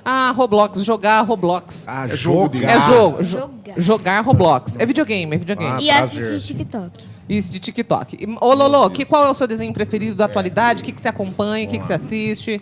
Ah, 0.10 0.32
Roblox, 0.32 0.82
jogar 0.86 1.22
Roblox. 1.22 1.84
Ah, 1.86 2.06
É 2.06 2.16
jogo 2.16 2.56
jogar. 2.58 2.72
É 2.72 2.80
jogo. 2.96 3.24
jo- 3.24 3.30
Jogar. 3.38 3.74
jogar 3.82 4.22
Roblox. 4.22 4.76
É 4.80 4.86
videogame, 4.86 5.36
é 5.36 5.38
videogame. 5.38 5.70
Ah, 5.74 5.82
e 5.82 5.88
prazer. 5.88 6.24
assistir 6.24 6.54
TikTok. 6.56 7.04
Isso 7.28 7.52
de 7.52 7.60
TikTok. 7.60 8.16
E, 8.18 8.38
Ô, 8.40 8.54
Lolo, 8.54 8.90
que, 8.90 9.04
qual 9.04 9.26
é 9.26 9.30
o 9.30 9.34
seu 9.34 9.46
desenho 9.46 9.74
preferido 9.74 10.16
da 10.16 10.24
atualidade? 10.24 10.82
O 10.82 10.86
que, 10.86 10.94
que 10.94 11.02
você 11.02 11.10
acompanha? 11.10 11.68
O 11.68 11.70
que, 11.70 11.78
que 11.78 11.86
você 11.86 11.94
assiste? 11.94 12.62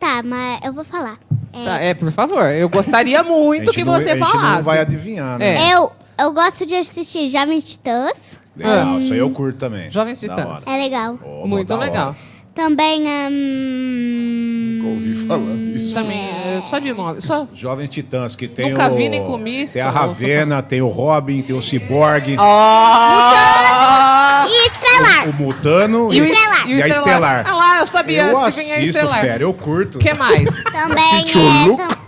Tá, 0.00 0.20
mas 0.24 0.58
eu 0.64 0.72
vou 0.72 0.82
falar. 0.82 1.18
É, 1.52 1.64
Tá, 1.64 1.76
é, 1.80 1.94
por 1.94 2.10
favor. 2.10 2.44
Eu 2.50 2.68
gostaria 2.68 3.22
muito 3.24 3.70
que 3.70 3.84
não- 3.84 3.92
você 3.94 4.10
a 4.10 4.16
gente 4.16 4.26
falasse. 4.28 4.56
não 4.56 4.62
vai 4.64 4.80
adivinhar, 4.80 5.38
né? 5.38 5.54
É. 5.54 5.74
Eu, 5.74 5.92
eu 6.18 6.32
gosto 6.32 6.66
de 6.66 6.74
assistir 6.74 7.28
Jovens 7.28 7.64
Titãs. 7.70 8.40
Legal, 8.56 8.98
isso 8.98 9.12
aí 9.12 9.20
eu 9.20 9.30
curto 9.30 9.56
também. 9.60 9.88
Jovens 9.92 10.20
Da 10.20 10.28
Titãs. 10.34 10.62
hora. 10.64 10.76
É 10.76 10.76
legal. 10.82 11.16
Muito 11.46 11.68
da 11.68 11.76
hora. 11.76 11.84
legal. 11.84 12.16
Também. 12.58 13.04
hum, 13.06 14.78
Nunca 14.82 14.88
ouvi 14.88 15.14
falar 15.28 15.54
disso. 15.56 15.94
Também, 15.94 16.18
é, 16.18 16.60
só 16.68 16.80
de 16.80 16.92
nome. 16.92 17.20
Só... 17.20 17.46
Jovens 17.54 17.88
Titãs, 17.88 18.34
que 18.34 18.48
tem 18.48 18.70
Nunca 18.72 18.90
o... 18.90 18.96
vi 18.96 19.08
nem 19.08 19.22
comi, 19.24 19.68
Tem 19.68 19.80
a 19.80 19.88
Ravena, 19.88 20.60
tem 20.60 20.82
o 20.82 20.88
Robin, 20.88 21.40
tem 21.40 21.54
o 21.54 21.62
Cyborg, 21.62 22.34
Ah! 22.36 24.44
E 24.48 24.66
Estrelar. 24.66 25.28
o 25.28 25.32
Mutano 25.34 26.12
E 26.12 26.20
o, 26.20 26.24
Estelar. 26.24 26.68
e 26.68 26.82
a 26.82 26.88
Estelar. 26.88 27.44
Ah 27.48 27.54
lá, 27.54 27.78
eu 27.78 27.86
sabia. 27.86 28.22
eu 28.22 28.28
vir 28.30 28.36
a 28.42 28.46
assisto, 28.48 28.80
Estelar. 28.80 29.20
fera, 29.20 29.42
eu 29.44 29.54
curto. 29.54 29.98
O 29.98 30.00
que 30.00 30.12
mais? 30.14 30.50
Também. 30.64 31.26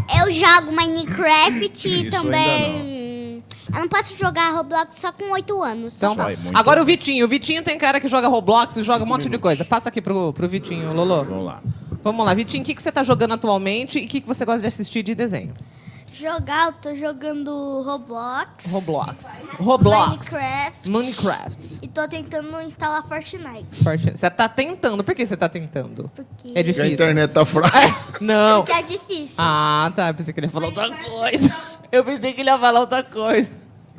É, 0.09 0.23
eu 0.23 0.33
jogo 0.33 0.73
Minecraft 0.73 1.87
e 1.89 2.11
também. 2.11 3.00
Eu 3.75 3.81
não 3.81 3.89
posso 3.89 4.19
jogar 4.19 4.51
Roblox 4.53 4.97
só 4.97 5.13
com 5.13 5.31
8 5.33 5.63
anos. 5.63 5.97
Então 5.97 6.15
muito 6.15 6.39
Agora 6.59 6.79
bom. 6.81 6.83
o 6.83 6.87
Vitinho. 6.87 7.25
O 7.25 7.29
Vitinho 7.29 7.63
tem 7.63 7.79
cara 7.79 8.01
que 8.01 8.09
joga 8.09 8.29
Roblox 8.29 8.77
e 8.77 8.83
joga 8.83 9.05
um 9.05 9.07
monte 9.07 9.29
de 9.29 9.39
coisa. 9.39 9.65
Passa 9.65 9.89
aqui 9.89 10.01
pro, 10.01 10.33
pro 10.33 10.49
Vitinho, 10.49 10.93
Lolo. 10.93 11.25
Vamos 11.25 11.45
lá. 11.47 11.63
Vamos 12.03 12.25
lá, 12.27 12.33
Vitinho, 12.35 12.63
o 12.63 12.67
que, 12.67 12.75
que 12.75 12.83
você 12.83 12.91
tá 12.91 13.03
jogando 13.03 13.35
atualmente 13.35 13.99
e 13.99 14.07
o 14.07 14.09
que, 14.09 14.21
que 14.23 14.27
você 14.27 14.45
gosta 14.45 14.61
de 14.63 14.67
assistir 14.67 15.03
de 15.03 15.15
desenho? 15.15 15.53
Jogar, 16.13 16.67
eu 16.67 16.73
tô 16.73 16.95
jogando 16.97 17.83
Roblox. 17.83 18.67
Roblox. 18.73 19.41
Roblox. 19.61 20.33
Minecraft. 20.33 20.91
Minecraft. 20.91 21.79
E 21.83 21.87
tô 21.89 22.09
tentando 22.09 22.61
instalar 22.63 23.07
Fortnite. 23.07 23.85
Forte- 23.85 24.11
Você 24.19 24.29
tá 24.29 24.49
tentando. 24.49 25.05
Por 25.05 25.15
que 25.15 25.25
você 25.25 25.37
tá 25.37 25.49
tentando? 25.49 26.11
Porque, 26.15 26.49
É 26.49 26.53
Porque 26.55 26.59
a 26.59 26.63
difícil. 26.65 26.93
internet 26.95 27.31
tá 27.31 27.45
fraca. 27.45 27.79
É, 27.79 27.95
não. 28.21 28.63
porque 28.65 28.73
é 28.73 28.83
difícil. 28.83 29.37
Ah, 29.39 29.93
tá. 29.95 30.09
Eu 30.09 30.15
pensei 30.15 30.35
que 30.35 30.41
ele 30.41 30.47
ia 30.49 30.51
falar 30.51 30.67
outra 30.67 30.91
coisa. 30.97 31.55
Eu 31.93 32.05
pensei 32.05 32.33
que 32.33 32.41
ele 32.41 32.51
ia 32.51 32.59
falar 32.59 32.81
outra 32.81 33.03
coisa. 33.03 33.51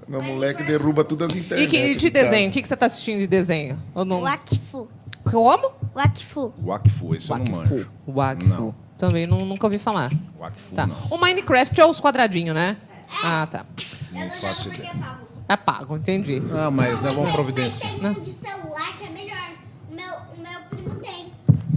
Meu 0.07 0.21
moleque 0.21 0.63
derruba 0.63 1.03
todas 1.03 1.27
as 1.27 1.35
E 1.35 1.39
internet. 1.39 1.69
que, 1.69 1.77
de 1.93 1.95
de 1.95 2.11
casa. 2.11 2.25
desenho? 2.25 2.49
O 2.49 2.53
que, 2.53 2.61
que 2.61 2.67
você 2.67 2.75
tá 2.75 2.85
assistindo 2.85 3.19
de 3.19 3.27
desenho? 3.27 3.77
Ou 3.95 4.03
não? 4.03 4.21
Wakfu. 4.21 4.87
Como? 5.23 5.71
Wakfu. 5.95 6.53
Wakfu, 6.65 7.15
esse 7.15 7.29
eu 7.29 7.37
não 7.37 7.45
manjo. 7.45 7.89
Wakfu. 8.07 8.47
Não. 8.47 8.75
Também 8.97 9.25
não, 9.25 9.45
nunca 9.45 9.65
ouvi 9.67 9.77
falar. 9.77 10.11
Wakfu 10.39 10.75
Tá. 10.75 10.85
não. 10.87 10.95
O 11.09 11.17
Minecraft 11.17 11.79
é 11.79 11.85
os 11.85 11.99
quadradinhos, 11.99 12.53
né? 12.55 12.77
Ah, 13.23 13.47
tá. 13.49 13.65
Não 14.11 14.21
faço 14.29 14.69
ideia. 14.69 14.91
É 15.49 15.55
pago, 15.57 15.97
entendi. 15.97 16.41
Ah, 16.53 16.71
mas 16.71 17.01
nós 17.01 17.13
vamos 17.13 17.31
providenciar. 17.33 17.91
Tem 17.99 18.09
um 18.09 18.13
de 18.13 18.31
celular 18.33 18.97
que 18.97 19.05
é 19.05 19.09
melhor. 19.09 19.40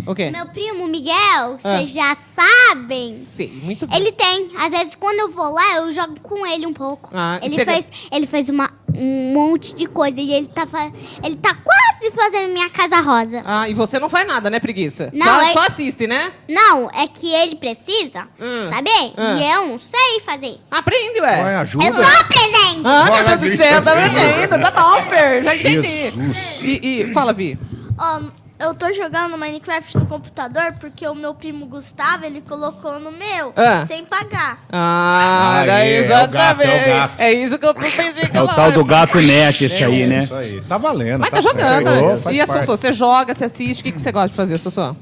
O 0.07 0.15
quê? 0.15 0.31
Meu 0.31 0.47
primo 0.47 0.87
Miguel, 0.87 1.15
Ah. 1.17 1.57
vocês 1.59 1.91
já 1.91 2.17
sabem. 2.35 3.15
Sei, 3.15 3.49
muito 3.63 3.87
bem. 3.87 3.99
Ele 3.99 4.13
tem. 4.13 4.51
Às 4.59 4.71
vezes, 4.71 4.95
quando 4.95 5.19
eu 5.21 5.31
vou 5.31 5.51
lá, 5.53 5.77
eu 5.77 5.93
jogo 5.93 6.21
com 6.21 6.47
ele 6.47 6.67
um 6.67 6.73
pouco. 6.73 7.11
Ah, 7.13 7.39
ele, 7.43 7.65
fez, 7.65 7.87
ele 8.13 8.27
fez 8.27 8.49
uma, 8.49 8.71
um 8.95 9.33
monte 9.33 9.75
de 9.75 9.87
coisa 9.87 10.21
e 10.21 10.33
ele 10.33 10.47
tá, 10.49 10.67
fa- 10.67 10.93
ele 11.23 11.37
tá 11.37 11.55
quase 11.55 12.11
fazendo 12.15 12.53
minha 12.53 12.69
casa 12.71 13.01
rosa. 13.01 13.43
Ah, 13.47 13.69
e 13.69 13.73
você 13.75 13.99
não 13.99 14.09
faz 14.11 14.27
nada, 14.27 14.51
né, 14.51 14.61
preguiça? 14.61 15.11
Não, 15.15 15.27
só, 15.27 15.41
é- 15.43 15.49
só 15.53 15.61
assiste, 15.67 16.07
né? 16.07 16.33
Não, 16.49 16.91
é 16.91 17.07
que 17.09 17.33
ele 17.33 17.57
precisa 17.57 18.29
Hum. 18.39 18.69
saber 18.69 19.13
Ah. 19.17 19.37
e 19.41 19.51
eu 19.53 19.69
não 19.69 19.79
sei 19.79 20.21
fazer. 20.25 20.59
Aprende, 20.71 21.21
Vai, 21.21 21.45
ué. 21.45 21.57
ajuda. 21.57 21.85
Eu 21.87 21.93
tô 21.95 22.01
aprendendo. 22.03 22.87
Ah, 22.89 23.09
Olha, 23.11 23.29
meu 23.29 23.39
Deus 23.39 23.53
do 23.53 23.57
céu, 23.57 23.83
tá 23.83 24.07
entendendo? 24.07 24.63
Tá 24.63 24.71
bom, 24.71 25.03
Fer, 25.09 25.43
já 25.45 25.57
entendi. 25.57 25.89
Jesus. 26.11 26.61
E, 26.63 27.01
e 27.09 27.13
fala, 27.15 27.33
Vi. 27.33 27.59
Ó, 27.99 28.21
eu 28.59 28.75
tô 28.75 28.93
jogando 28.93 29.37
Minecraft 29.37 29.99
no 29.99 30.07
computador 30.07 30.75
porque 30.79 31.07
o 31.07 31.15
meu 31.15 31.35
primo 31.35 31.67
Gustavo, 31.67 32.25
ele 32.25 32.41
colocou 32.41 32.99
no 33.01 33.11
meu, 33.11 33.53
Ah. 33.57 33.85
sem 33.87 34.05
pagar. 34.05 34.59
Ah, 34.73 35.61
era 35.63 35.85
é 35.85 36.01
o 36.01 36.05
exatamente. 36.05 36.33
gato, 36.33 36.63
é 36.63 36.85
o 36.85 36.97
gato. 36.97 37.21
É 37.21 37.33
isso 37.33 37.59
que 37.59 37.67
eu 37.67 37.75
pensei 37.75 38.13
que 38.13 38.37
É 38.37 38.43
o 38.43 38.47
tal 38.49 38.73
do 38.73 38.85
gato 38.85 39.19
net 39.21 39.65
esse 39.65 39.83
aí, 39.85 40.07
né? 40.07 40.23
Isso 40.25 40.35
aí. 40.35 40.61
Tá 40.63 40.79
valendo. 40.79 41.21
Mas 41.21 41.31
tá, 41.31 41.43
certo. 41.43 41.59
jogando. 41.59 42.17
Chegou, 42.19 42.33
E 42.33 42.41
a. 42.41 42.47
Sossô, 42.47 42.77
você 42.77 42.93
joga, 42.93 43.35
você 43.35 43.45
assiste, 43.45 43.81
o 43.81 43.83
que, 43.85 43.93
que 43.93 44.01
você 44.01 44.13
gosta 44.13 44.29
de 44.29 44.35
fazer, 44.35 44.59
Sossô? 44.59 44.95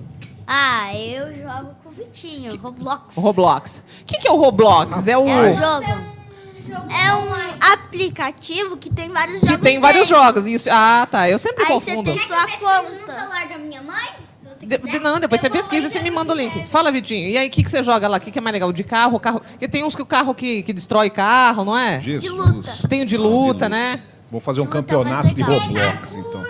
Ah, 0.47 0.95
eu 0.97 1.27
jogo 1.37 1.71
com 1.83 1.89
o 1.91 1.93
Vitinho, 1.93 2.57
Roblox. 2.59 3.17
O 3.17 3.21
Roblox. 3.21 3.83
O 4.03 4.05
que, 4.07 4.19
que 4.19 4.29
é 4.29 4.33
o 4.33 4.37
Roblox? 4.37 5.07
É 5.07 5.17
o. 5.17 5.29
É 5.29 5.51
um 5.53 5.59
jogo. 5.59 6.12
É 6.75 7.15
um 7.15 7.73
aplicativo 7.73 8.77
que 8.77 8.91
tem 8.91 9.09
vários 9.11 9.41
Que 9.41 9.47
jogos. 9.47 9.63
tem 9.63 9.81
vários 9.81 10.09
dentro. 10.09 10.23
jogos. 10.25 10.47
Isso. 10.47 10.69
Ah, 10.71 11.07
tá. 11.11 11.29
Eu 11.29 11.39
sempre 11.39 11.65
Aí 11.65 11.73
você 11.73 11.91
confundo. 11.95 12.11
tem 12.11 12.19
sua 12.21 12.43
No 12.47 12.49
conta. 12.59 13.13
celular 13.19 13.49
da 13.49 13.59
minha 13.59 13.83
mãe, 13.83 14.09
se 14.41 14.49
você 14.49 14.67
De- 14.67 14.79
de- 14.79 14.99
não, 14.99 15.19
depois 15.21 15.41
você 15.41 15.51
pesquisa 15.51 15.87
e 15.87 15.91
você 15.91 16.01
me 16.01 16.11
manda 16.11 16.33
o 16.33 16.37
link. 16.37 16.67
Fala, 16.69 16.91
Vitinho. 16.93 17.29
E 17.29 17.37
aí, 17.37 17.49
o 17.49 17.51
que, 17.51 17.63
que 17.63 17.71
você 17.71 17.83
joga 17.83 18.09
lá? 18.09 18.17
O 18.17 18.21
que, 18.21 18.31
que 18.31 18.39
é 18.39 18.43
mais 18.43 18.53
legal? 18.53 18.73
De 18.73 18.85
carro? 18.85 19.19
carro? 19.21 19.41
Porque 19.41 19.69
tem 19.69 19.85
uns 19.85 19.95
que 19.95 20.03
o 20.03 20.07
carro 20.07 20.35
que, 20.35 20.63
que 20.63 20.73
destrói 20.73 21.11
carro, 21.11 21.65
não 21.65 21.77
é? 21.77 22.01
Jesus. 22.01 22.23
De 22.23 22.29
luta. 22.31 22.89
Tem 22.89 23.03
o 23.03 23.07
de 23.07 23.17
luta, 23.17 23.69
né? 23.69 24.01
Vou 24.31 24.41
fazer 24.41 24.61
um 24.61 24.65
Luta 24.65 24.77
campeonato 24.79 25.35
de. 25.35 25.43
Roblox, 25.43 26.15
então. 26.17 26.45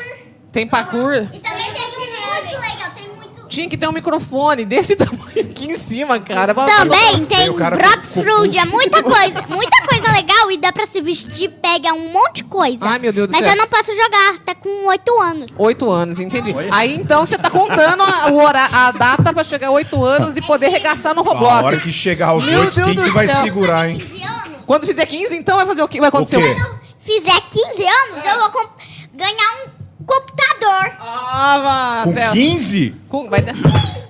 Tem 0.53 0.67
parkour. 0.67 1.15
E 1.33 1.41
também 1.41 1.73
tem 1.73 1.83
um 1.83 2.43
muito 2.43 2.61
legal, 2.61 2.91
tem 2.95 3.09
muito... 3.09 3.42
Tinha 3.53 3.69
que 3.69 3.77
ter 3.77 3.87
um 3.87 3.93
microfone 3.93 4.65
desse 4.65 4.97
tamanho 4.97 5.41
aqui 5.41 5.67
em 5.67 5.77
cima, 5.77 6.19
cara. 6.19 6.55
Também 6.55 7.23
tem 7.27 7.53
cara 7.55 7.77
Brox 7.77 8.15
com 8.15 8.23
Fruit, 8.23 8.57
é 8.59 8.65
muita 8.65 9.03
coisa, 9.03 9.43
muita 9.47 9.87
coisa 9.87 10.11
legal 10.11 10.51
e 10.51 10.57
dá 10.57 10.73
pra 10.73 10.87
se 10.87 11.03
vestir, 11.03 11.51
pega 11.61 11.93
um 11.93 12.11
monte 12.11 12.37
de 12.37 12.45
coisa. 12.45 12.79
Ai, 12.81 12.99
meu 12.99 13.13
Deus 13.13 13.29
do 13.29 13.33
Mas 13.33 13.43
céu. 13.43 13.51
eu 13.51 13.57
não 13.59 13.67
posso 13.67 13.95
jogar, 13.95 14.39
tá 14.43 14.55
com 14.55 14.87
8 14.87 15.21
anos. 15.21 15.53
Oito 15.59 15.91
anos, 15.91 16.19
entendi. 16.19 16.55
Aí 16.71 16.95
então 16.95 17.27
você 17.27 17.37
tá 17.37 17.51
contando 17.51 18.03
a, 18.03 18.31
o 18.31 18.37
hora- 18.39 18.69
a 18.73 18.91
data 18.91 19.35
pra 19.35 19.45
chegar 19.45 19.69
a 19.69 19.71
oito 19.73 20.03
anos 20.03 20.35
e 20.35 20.41
poder 20.41 20.69
regaçar 20.69 21.15
no 21.15 21.21
A 21.21 21.31
hora 21.31 21.39
Roblox. 21.61 21.83
que 21.83 21.93
chegar 21.93 22.29
aos 22.29 22.47
oito, 22.49 22.83
quem 22.85 22.95
que 22.97 23.11
vai 23.11 23.29
céu. 23.29 23.43
segurar, 23.45 23.91
hein? 23.91 23.99
15 23.99 24.23
anos. 24.25 24.59
Quando 24.65 24.87
fizer 24.87 25.05
15, 25.05 25.37
então 25.37 25.57
vai 25.57 25.67
fazer 25.67 25.83
o 25.83 25.89
quê? 25.89 26.01
Vai 26.01 26.09
acontecer 26.09 26.39
O 26.39 26.43
quê? 26.43 26.55
Quando 26.55 26.81
fizer 27.01 27.41
15 27.51 27.83
anos, 27.87 28.25
eu 28.25 28.39
vou 28.51 28.71
ganhar 29.15 29.67
um 29.67 29.82
computador. 30.07 30.93
Ah, 31.01 32.03
Com 32.05 32.13
Theo. 32.13 32.33
15? 32.33 32.95
Com- 33.09 33.29
vai, 33.29 33.41
de- 33.43 33.53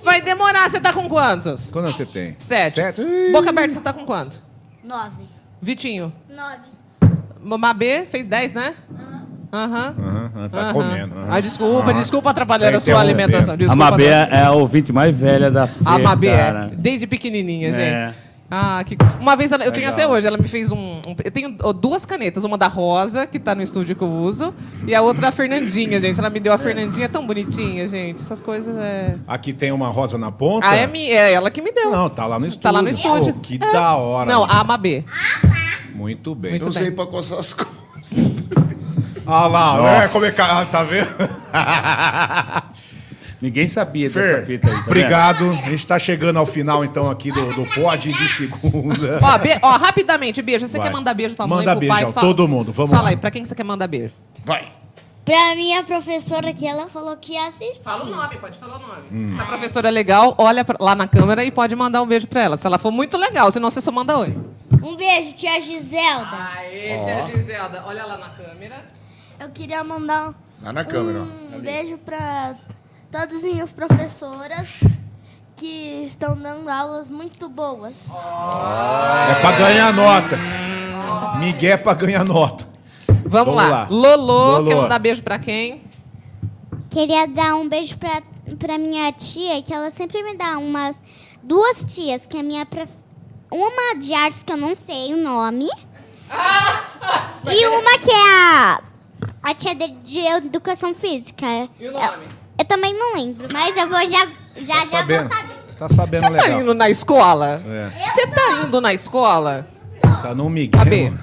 vai 0.03 0.21
demorar. 0.21 0.69
Você 0.69 0.79
tá 0.79 0.93
com 0.93 1.07
quantos? 1.09 1.69
Quando 1.71 1.91
você 1.91 2.05
tem? 2.05 2.35
Sete. 2.39 2.73
Sete? 2.75 3.01
Ih. 3.01 3.31
Boca 3.31 3.49
aberta, 3.49 3.73
você 3.73 3.81
tá 3.81 3.93
com 3.93 4.05
quanto? 4.05 4.41
9. 4.83 5.11
Vitinho. 5.61 6.11
9. 6.29 6.57
Mabê 7.41 8.05
fez 8.05 8.27
10, 8.27 8.53
né? 8.53 8.73
Aham. 9.51 9.95
Aham, 9.99 10.31
aham, 10.35 10.49
tá 10.49 10.59
Aham. 10.61 10.73
comendo. 10.73 11.15
aham. 11.15 11.27
Ah, 11.29 11.39
desculpa, 11.39 11.91
Aham. 11.91 11.99
desculpa 11.99 12.29
atrapalhar 12.31 12.71
Tá 12.71 12.77
a 12.77 12.81
sua 12.81 12.93
interrompendo. 12.93 13.21
alimentação. 13.21 13.53
A 13.53 13.57
Desculpa, 13.57 13.83
Mabê 13.91 14.11
atrapalhar. 14.13 14.41
é 14.41 14.45
a 14.45 14.51
ouvinte 14.51 14.91
mais 14.91 15.15
velha 15.15 15.51
da 15.51 15.67
festa. 15.67 15.83
A 15.89 15.99
Mabê 15.99 16.27
é, 16.27 16.37
cara. 16.37 16.71
desde 16.75 17.05
pequenininha, 17.05 17.71
gente. 17.73 18.15
É. 18.53 18.55
Ah, 18.55 18.83
que... 18.85 18.95
Uma 19.19 19.35
vez, 19.35 19.51
ela- 19.51 19.65
eu 19.65 19.71
tenho 19.71 19.89
até 19.89 20.07
hoje, 20.07 20.27
ela 20.27 20.37
me 20.37 20.47
fez 20.47 20.71
um, 20.71 20.77
um- 20.77 21.15
Eu 21.23 21.31
tenho 21.31 21.49
duas 21.73 22.05
canetas, 22.05 22.43
uma 22.43 22.57
da 22.57 22.67
Rosa, 22.67 23.25
que 23.25 23.39
tá 23.39 23.55
no 23.55 23.61
estúdio 23.63 23.95
que 23.95 24.01
eu 24.03 24.09
uso, 24.11 24.53
e 24.87 24.93
a 24.93 25.01
outra 25.01 25.21
da 25.23 25.31
Fernandinha, 25.31 25.99
gente. 25.99 26.19
Ela 26.19 26.29
me 26.29 26.39
deu 26.39 26.53
a 26.53 26.57
Fernandinha 26.57 27.09
tão 27.09 27.25
bonitinha, 27.25 27.87
gente. 27.87 28.21
Essas 28.21 28.41
coisas 28.41 28.75
é... 28.77 29.15
Aqui 29.27 29.53
tem 29.53 29.71
uma 29.71 29.89
rosa 29.89 30.17
na 30.17 30.31
ponta? 30.31 30.67
Ah, 30.67 30.75
é, 30.75 30.85
mi- 30.87 31.09
é 31.09 31.33
ela 31.33 31.49
que 31.49 31.61
me 31.61 31.71
deu. 31.71 31.89
Não, 31.89 32.09
tá 32.09 32.25
lá 32.27 32.37
no 32.39 32.45
estúdio. 32.45 32.61
Tá 32.63 32.71
lá 32.71 32.81
no 32.81 32.89
estúdio. 32.89 33.33
Pô, 33.33 33.39
que 33.39 33.55
É. 33.55 33.71
da 33.73 33.95
hora. 33.95 34.31
Não, 34.31 34.43
a 34.43 34.63
Mabê. 34.63 35.03
Muito 35.95 36.35
bem. 36.35 36.51
Muito 36.51 36.63
Eu 36.65 36.69
usei 36.69 36.85
bem. 36.87 36.95
pra 36.95 37.05
coçar 37.05 37.39
as 37.39 37.53
costas. 37.53 38.13
Ah 39.25 39.47
lá, 39.47 39.81
né? 39.81 40.07
Como 40.09 40.25
é 40.25 40.31
que... 40.31 40.41
Ah, 40.41 40.65
tá 40.69 40.83
vendo? 40.83 41.07
Ninguém 43.43 43.67
sabia 43.67 44.09
dessa 44.09 44.37
Fer, 44.37 44.45
fita 44.45 44.67
aí. 44.67 44.73
tá 44.73 44.79
vendo? 44.79 44.87
obrigado. 44.87 45.49
A 45.51 45.69
gente 45.69 45.85
tá 45.85 45.99
chegando 45.99 46.37
ao 46.39 46.45
final, 46.45 46.85
então, 46.85 47.11
aqui 47.11 47.29
do, 47.29 47.53
do 47.55 47.65
pod 47.75 48.13
de 48.13 48.29
segunda. 48.29 49.19
Ó, 49.21 49.37
be- 49.37 49.59
ó, 49.61 49.71
rapidamente, 49.77 50.41
beijo. 50.41 50.65
Você 50.65 50.77
Vai. 50.77 50.87
quer 50.87 50.93
mandar 50.93 51.13
beijo 51.13 51.35
pra 51.35 51.45
mãe, 51.45 51.57
Manda 51.65 51.75
pro 51.77 51.87
pai? 51.87 52.13
todo 52.13 52.47
mundo, 52.47 52.71
vamos 52.71 52.91
Fala 52.91 53.03
lá. 53.03 53.09
aí, 53.09 53.17
pra 53.17 53.29
quem 53.29 53.41
que 53.41 53.49
você 53.49 53.53
quer 53.55 53.65
mandar 53.65 53.85
beijo? 53.87 54.13
Vai. 54.45 54.71
Pra 55.25 55.55
minha 55.55 55.83
professora 55.83 56.53
que 56.53 56.65
ela 56.65 56.87
falou 56.87 57.17
que 57.17 57.33
ia 57.33 57.47
assistir. 57.47 57.81
Fala 57.83 58.05
o 58.05 58.09
nome, 58.09 58.37
pode 58.37 58.57
falar 58.57 58.77
o 58.77 58.79
nome. 59.11 59.35
Se 59.35 59.41
a 59.41 59.45
professora 59.45 59.89
é 59.89 59.91
legal, 59.91 60.33
olha 60.37 60.63
pra- 60.63 60.77
lá 60.79 60.95
na 60.95 61.05
câmera 61.07 61.43
e 61.43 61.51
pode 61.51 61.75
mandar 61.75 62.01
um 62.01 62.07
beijo 62.07 62.27
pra 62.27 62.41
ela. 62.43 62.55
Se 62.55 62.65
ela 62.65 62.77
for 62.77 62.91
muito 62.91 63.17
legal, 63.17 63.51
senão 63.51 63.69
você 63.69 63.81
só 63.81 63.91
manda 63.91 64.17
oi. 64.17 64.37
Um 64.81 64.95
beijo, 64.95 65.33
tia 65.35 65.59
Giselda. 65.61 66.29
Aê, 66.57 66.97
tia 67.03 67.35
Giselda. 67.35 67.83
Olha 67.85 68.05
lá 68.05 68.17
na 68.17 68.29
câmera. 68.29 68.85
Eu 69.37 69.49
queria 69.49 69.83
mandar 69.83 70.33
Lá 70.61 70.71
na 70.71 70.85
câmera, 70.85 71.19
ó. 71.21 71.55
um 71.57 71.59
beijo 71.59 71.97
pra 71.99 72.55
todas 73.13 73.35
as 73.37 73.43
minhas 73.43 73.71
professoras 73.71 74.79
que 75.55 76.01
estão 76.03 76.35
dando 76.35 76.67
aulas 76.67 77.11
muito 77.11 77.47
boas. 77.47 78.09
É 78.09 79.35
pra 79.39 79.51
ganhar 79.51 79.93
nota. 79.93 80.35
Miguel 81.39 81.73
é 81.73 81.77
pra 81.77 81.93
ganhar 81.93 82.25
nota. 82.25 82.67
Vamos, 83.07 83.53
Vamos 83.53 83.55
lá. 83.55 83.67
lá. 83.69 83.87
Lolo, 83.87 84.25
Lolo. 84.25 84.67
quer 84.67 84.75
mandar 84.75 84.97
beijo 84.99 85.21
pra 85.21 85.37
quem? 85.37 85.83
Queria 86.89 87.27
dar 87.27 87.53
um 87.55 87.69
beijo 87.69 87.95
pra, 87.99 88.23
pra 88.57 88.79
minha 88.79 89.11
tia, 89.11 89.61
que 89.61 89.71
ela 89.71 89.91
sempre 89.91 90.23
me 90.23 90.35
dá 90.35 90.57
umas 90.57 90.99
duas 91.43 91.85
tias, 91.85 92.25
que 92.25 92.35
é 92.35 92.39
a 92.39 92.43
minha 92.43 92.65
prof- 92.65 92.89
uma 93.51 93.95
de 93.99 94.11
artes 94.13 94.41
que 94.41 94.51
eu 94.51 94.57
não 94.57 94.73
sei 94.73 95.13
o 95.13 95.17
nome. 95.17 95.67
e 97.45 97.67
uma 97.67 97.97
que 97.99 98.11
é 98.11 98.55
a, 98.57 98.81
a 99.43 99.53
tia 99.53 99.75
de, 99.75 99.87
de 99.89 100.19
educação 100.19 100.95
física. 100.95 101.45
E 101.79 101.87
o 101.87 101.91
nome? 101.91 102.25
eu 102.25 102.42
também 102.73 102.93
não 102.97 103.13
lembro, 103.15 103.47
mas 103.51 103.77
eu 103.77 103.87
vou 103.87 103.99
já 103.99 104.07
já, 104.07 104.25
Tá 104.25 104.61
já 104.79 104.85
sabendo? 104.85 105.29
vou 105.29 105.37
saber. 105.37 105.53
Tá 105.77 105.89
sabendo 105.89 106.19
Você 106.21 106.25
tá 106.33 106.43
legal. 106.43 106.61
indo 106.61 106.73
na 106.73 106.89
escola? 106.89 107.61
É. 107.67 107.89
Você 108.05 108.27
tá 108.27 108.51
indo 108.63 108.81
na 108.81 108.93
escola? 108.93 109.67
Tá 110.01 110.33
no 110.33 110.49
Miguel. 110.49 110.83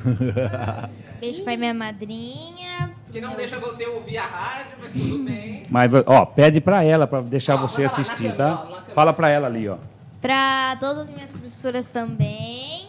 Beijo 1.21 1.43
pra 1.43 1.57
minha 1.57 1.75
madrinha. 1.75 2.91
Que 3.13 3.21
não 3.21 3.35
deixa 3.35 3.59
você 3.59 3.85
ouvir 3.87 4.19
a 4.19 4.27
rádio, 4.27 4.73
mas 4.81 4.93
tudo 4.93 5.19
bem. 5.25 5.65
Mas, 5.71 5.91
ó, 6.07 6.25
pede 6.25 6.61
pra 6.61 6.85
ela 6.85 7.07
pra 7.07 7.21
deixar 7.21 7.57
você 7.57 7.85
assistir, 7.85 8.35
tá? 8.37 8.65
Fala 8.95 9.13
pra 9.13 9.29
ela 9.29 9.47
ali, 9.49 9.69
ó. 9.69 9.77
Pra 10.21 10.77
todas 10.79 11.09
as 11.09 11.11
minhas 11.11 11.31
professoras 11.31 11.89
também. 11.89 12.80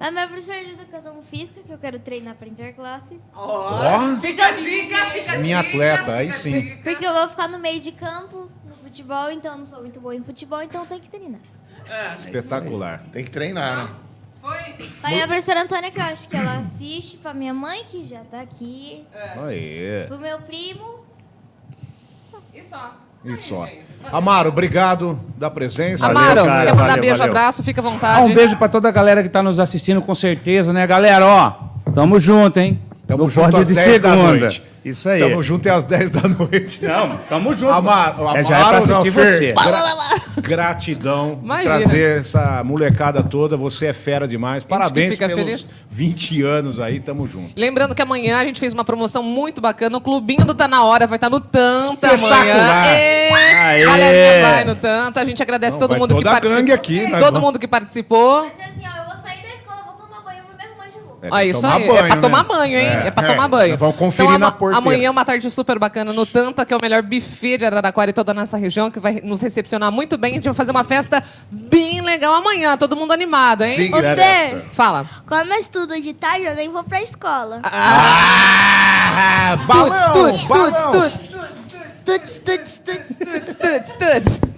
Pra 0.00 0.10
minha 0.10 0.26
professora 0.26 0.64
de 0.64 0.70
educação 0.70 1.22
física, 1.30 1.60
que 1.62 1.70
eu 1.70 1.76
quero 1.76 1.98
treinar 1.98 2.34
pra 2.34 2.48
interclasse. 2.48 3.20
Ó, 3.34 4.16
Fica 4.18 4.46
a 4.46 4.52
dica, 4.52 4.96
fica 5.10 5.32
a 5.34 5.36
minha 5.36 5.58
dica, 5.58 5.68
atleta, 5.68 6.12
aí 6.14 6.30
a 6.30 6.32
sim. 6.32 6.58
dica. 6.58 6.82
Porque 6.82 7.06
eu 7.06 7.12
vou 7.12 7.28
ficar 7.28 7.48
no 7.48 7.58
meio 7.58 7.82
de 7.82 7.92
campo, 7.92 8.50
no 8.64 8.74
futebol, 8.76 9.30
então 9.30 9.52
eu 9.52 9.58
não 9.58 9.64
sou 9.66 9.80
muito 9.80 10.00
boa 10.00 10.16
em 10.16 10.22
futebol, 10.24 10.62
então 10.62 10.80
eu 10.80 10.86
tenho 10.86 11.02
que 11.02 11.10
treinar. 11.10 11.40
espetacular. 12.14 13.04
Tem 13.12 13.22
que 13.22 13.30
treinar, 13.30 13.88
né? 13.88 13.94
Foi? 14.40 14.72
Pra 15.02 15.10
minha 15.10 15.26
professora 15.26 15.60
Antônia, 15.64 15.90
que 15.90 15.98
eu 16.00 16.04
acho 16.04 16.28
que 16.30 16.36
ela 16.38 16.60
assiste. 16.60 17.18
Pra 17.18 17.34
minha 17.34 17.52
mãe, 17.52 17.84
que 17.84 18.02
já 18.06 18.24
tá 18.24 18.40
aqui. 18.40 19.06
Aê. 19.36 20.06
Pro 20.06 20.18
meu 20.18 20.40
primo. 20.40 21.04
E 22.54 22.64
só. 22.64 22.96
Isso, 23.24 23.54
ó. 23.54 23.66
Amaro, 24.16 24.48
obrigado 24.48 25.20
da 25.36 25.50
presença. 25.50 26.06
Amaro, 26.06 26.44
cara, 26.46 26.64
quer 26.66 26.70
mandar 26.74 26.86
valeu, 26.88 27.00
beijo, 27.02 27.18
valeu. 27.18 27.32
abraço, 27.36 27.62
fica 27.62 27.80
à 27.80 27.84
Ah, 27.86 27.90
vontade. 27.90 28.22
um 28.30 28.34
beijo 28.34 28.56
pra 28.56 28.68
toda 28.68 28.88
a 28.88 28.90
galera 28.90 29.22
que 29.22 29.28
tá 29.28 29.42
nos 29.42 29.60
assistindo, 29.60 30.00
com 30.00 30.14
certeza, 30.14 30.72
né, 30.72 30.86
galera? 30.86 31.26
Ó, 31.26 31.52
tamo 31.94 32.18
junto, 32.18 32.58
hein? 32.58 32.80
Tamo 33.06 33.24
No 33.24 33.28
junto 33.28 33.56
às 33.58 33.68
de 33.68 33.74
10 33.74 33.98
da 34.00 34.10
segunda. 34.10 34.32
noite. 34.38 34.62
Isso 34.84 35.08
aí. 35.08 35.18
Tamo 35.20 35.42
junto 35.42 35.66
é 35.68 35.70
às 35.72 35.84
10 35.84 36.10
da 36.10 36.22
noite. 36.28 36.84
Não, 36.84 37.18
tamo 37.28 37.52
junto. 37.52 37.72
Amaro, 37.72 38.28
É, 38.36 38.42
já 38.44 38.58
é 38.58 38.64
pra 38.64 38.78
assistir 38.78 39.12
Fer, 39.12 39.26
você. 39.26 39.52
gra- 39.52 40.40
Gratidão 40.40 41.38
de 41.42 41.62
trazer 41.62 42.20
essa 42.20 42.62
molecada 42.64 43.22
toda. 43.22 43.56
Você 43.56 43.86
é 43.86 43.92
fera 43.92 44.26
demais. 44.26 44.64
Parabéns 44.64 45.12
fica 45.14 45.26
pelos 45.28 45.44
feliz. 45.44 45.66
20 45.90 46.42
anos 46.42 46.80
aí. 46.80 46.98
Tamo 46.98 47.26
junto. 47.26 47.52
Lembrando 47.60 47.94
que 47.94 48.02
amanhã 48.02 48.38
a 48.38 48.44
gente 48.44 48.58
fez 48.58 48.72
uma 48.72 48.84
promoção 48.84 49.22
muito 49.22 49.60
bacana. 49.60 49.98
O 49.98 50.00
Clubinho 50.00 50.44
do 50.44 50.54
Tá 50.54 50.66
Na 50.66 50.82
Hora 50.82 51.06
vai 51.06 51.16
estar 51.16 51.28
no 51.30 51.40
Tanta 51.40 51.84
Espetacular. 51.92 52.38
amanhã. 52.40 52.84
Ê, 52.94 53.32
Aê. 53.32 53.84
Galerinha 53.84 54.42
vai 54.42 54.64
no 54.64 54.74
Tanta. 54.74 55.20
A 55.20 55.24
gente 55.24 55.42
agradece 55.42 55.78
Não, 55.78 55.86
todo 55.88 55.98
mundo 55.98 56.16
que 56.16 56.24
participou. 56.24 56.74
aqui, 56.74 57.06
nós 57.06 57.20
todo 57.20 57.32
vamos- 57.34 57.40
mundo 57.42 57.58
que 57.58 57.68
participou. 57.68 58.42
Mas 58.44 58.68
assim, 58.68 58.82
ó, 58.84 58.98
eu 59.02 59.04
vou 59.14 59.22
sair 59.24 59.42
da 59.42 59.48
escola, 59.54 59.82
vou 59.84 59.94
tomar 60.06 60.22
banho, 60.22 60.42
vou 60.46 60.56
me 60.56 60.62
arrumar 60.64 60.86
de 60.86 60.98
novo. 61.00 61.09
É 61.22 61.28
Ah, 61.30 61.44
isso 61.44 61.60
tomar 61.60 61.76
aí. 61.76 61.86
banho, 61.86 61.98
é 61.98 62.06
pra 62.06 62.16
né? 62.16 62.22
tomar 62.22 62.42
banho, 62.44 62.78
hein? 62.78 62.86
É, 62.86 63.06
É. 63.08 63.10
pra 63.10 63.24
É, 63.28 63.30
tomar 63.32 63.48
banho. 63.48 63.70
nós 63.72 63.80
vamos 63.80 63.96
conferir 63.96 64.30
então, 64.30 64.38
na 64.38 64.50
porteira. 64.50 64.78
Amanhã 64.78 65.06
é 65.08 65.10
uma 65.10 65.24
tarde 65.24 65.50
super 65.50 65.78
bacana 65.78 66.12
no 66.14 66.24
Tanta, 66.24 66.64
que 66.64 66.72
é 66.72 66.76
o 66.76 66.80
melhor 66.80 67.02
buffet 67.02 67.58
de 67.58 67.64
Araraquara 67.66 68.10
e 68.10 68.12
toda 68.14 68.30
a 68.32 68.34
nossa 68.34 68.56
região, 68.56 68.90
que 68.90 68.98
vai 68.98 69.20
nos 69.22 69.40
recepcionar 69.42 69.92
muito 69.92 70.16
bem. 70.16 70.32
A 70.32 70.34
gente 70.36 70.44
vai 70.44 70.54
fazer 70.54 70.70
uma 70.70 70.82
festa 70.84 71.22
bem 71.50 72.00
legal 72.00 72.32
amanhã. 72.34 72.76
Todo 72.78 72.96
mundo 72.96 73.12
animado, 73.12 73.62
hein? 73.64 73.76
Big 73.76 73.92
Fer, 74.00 74.64
Fala. 74.72 75.04
como 75.28 75.52
eu 75.52 75.60
estudo 75.60 76.00
de 76.00 76.14
tarde, 76.14 76.46
eu 76.46 76.54
nem 76.54 76.70
vou 76.70 76.82
pra 76.84 77.02
escola. 77.02 77.60
Ah, 77.64 79.56
balão, 79.66 79.90
tuts, 80.12 80.44
tuts, 80.44 80.46
balão. 80.46 80.72
tuts, 81.10 81.30
Tuts, 82.04 82.38
tuts, 82.38 82.78
tuts. 82.78 83.18
tuts, 83.18 83.54
tuts, 83.56 83.92
tuts. 83.92 84.49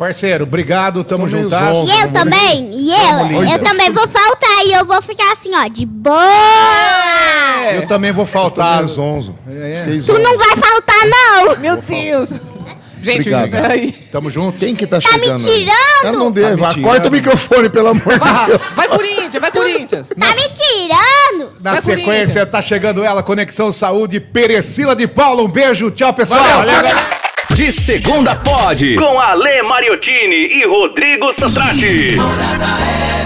Parceiro, 0.00 0.44
obrigado, 0.44 1.04
tamo 1.04 1.28
juntas. 1.28 1.60
zonzo. 1.60 1.92
E 1.92 2.00
eu 2.00 2.10
também, 2.10 2.70
e 2.72 2.90
eu, 2.90 3.42
eu 3.52 3.58
também 3.58 3.90
vou 3.90 4.08
faltar 4.08 4.64
e 4.64 4.72
eu 4.72 4.86
vou 4.86 5.02
ficar 5.02 5.30
assim, 5.34 5.50
ó, 5.54 5.68
de 5.68 5.84
boa. 5.84 6.16
Eu 7.74 7.86
também 7.86 8.10
vou 8.10 8.24
faltar. 8.24 8.82
zonzo. 8.86 9.34
É. 9.46 9.82
Fiquei 9.84 10.00
Tu 10.00 10.18
não 10.18 10.38
vai 10.38 10.56
faltar, 10.56 11.06
não. 11.06 11.56
Meu 11.58 11.76
Deus. 11.76 12.30
Gente, 13.02 13.18
Obrigado. 13.20 13.44
isso 13.44 13.56
aí. 13.56 13.92
Tamo 14.10 14.30
junto. 14.30 14.58
Quem 14.58 14.74
que 14.74 14.86
tá, 14.86 15.02
Tá 15.02 15.18
me 15.18 15.24
chegando? 15.24 15.46
aí? 15.46 15.54
tirando? 15.54 15.74
Ah, 16.04 16.12
não 16.12 16.32
dê. 16.32 16.42
Tá 16.44 16.48
me 16.48 16.56
vai, 16.56 16.70
tirando. 16.70 16.84
corta 16.90 17.08
o 17.08 17.12
microfone, 17.12 17.68
pelo 17.68 17.88
amor 17.88 18.18
de 18.18 18.46
Deus. 18.46 18.72
Vai, 18.72 18.88
Corinthians, 18.88 19.40
vai, 19.40 19.50
Corinthians. 19.50 20.06
Tá 20.18 20.28
me 20.28 20.48
tirando. 20.48 21.52
Na 21.60 21.72
Vai, 21.72 21.82
sequência, 21.82 22.46
tá 22.46 22.62
chegando 22.62 23.04
ela, 23.04 23.22
Conexão 23.22 23.70
Saúde, 23.70 24.18
Perecila 24.18 24.96
de 24.96 25.06
Paulo. 25.06 25.44
Um 25.44 25.48
beijo, 25.48 25.90
tchau, 25.90 26.14
pessoal. 26.14 26.40
De 27.54 27.70
segunda 27.72 28.36
pode. 28.36 28.96
Com 28.96 29.18
Ale 29.20 29.62
Mariottini 29.62 30.46
e 30.60 30.64
Rodrigo 30.64 31.32
Santrati. 31.32 32.16
Morada 32.16 32.66
FM. 32.66 33.19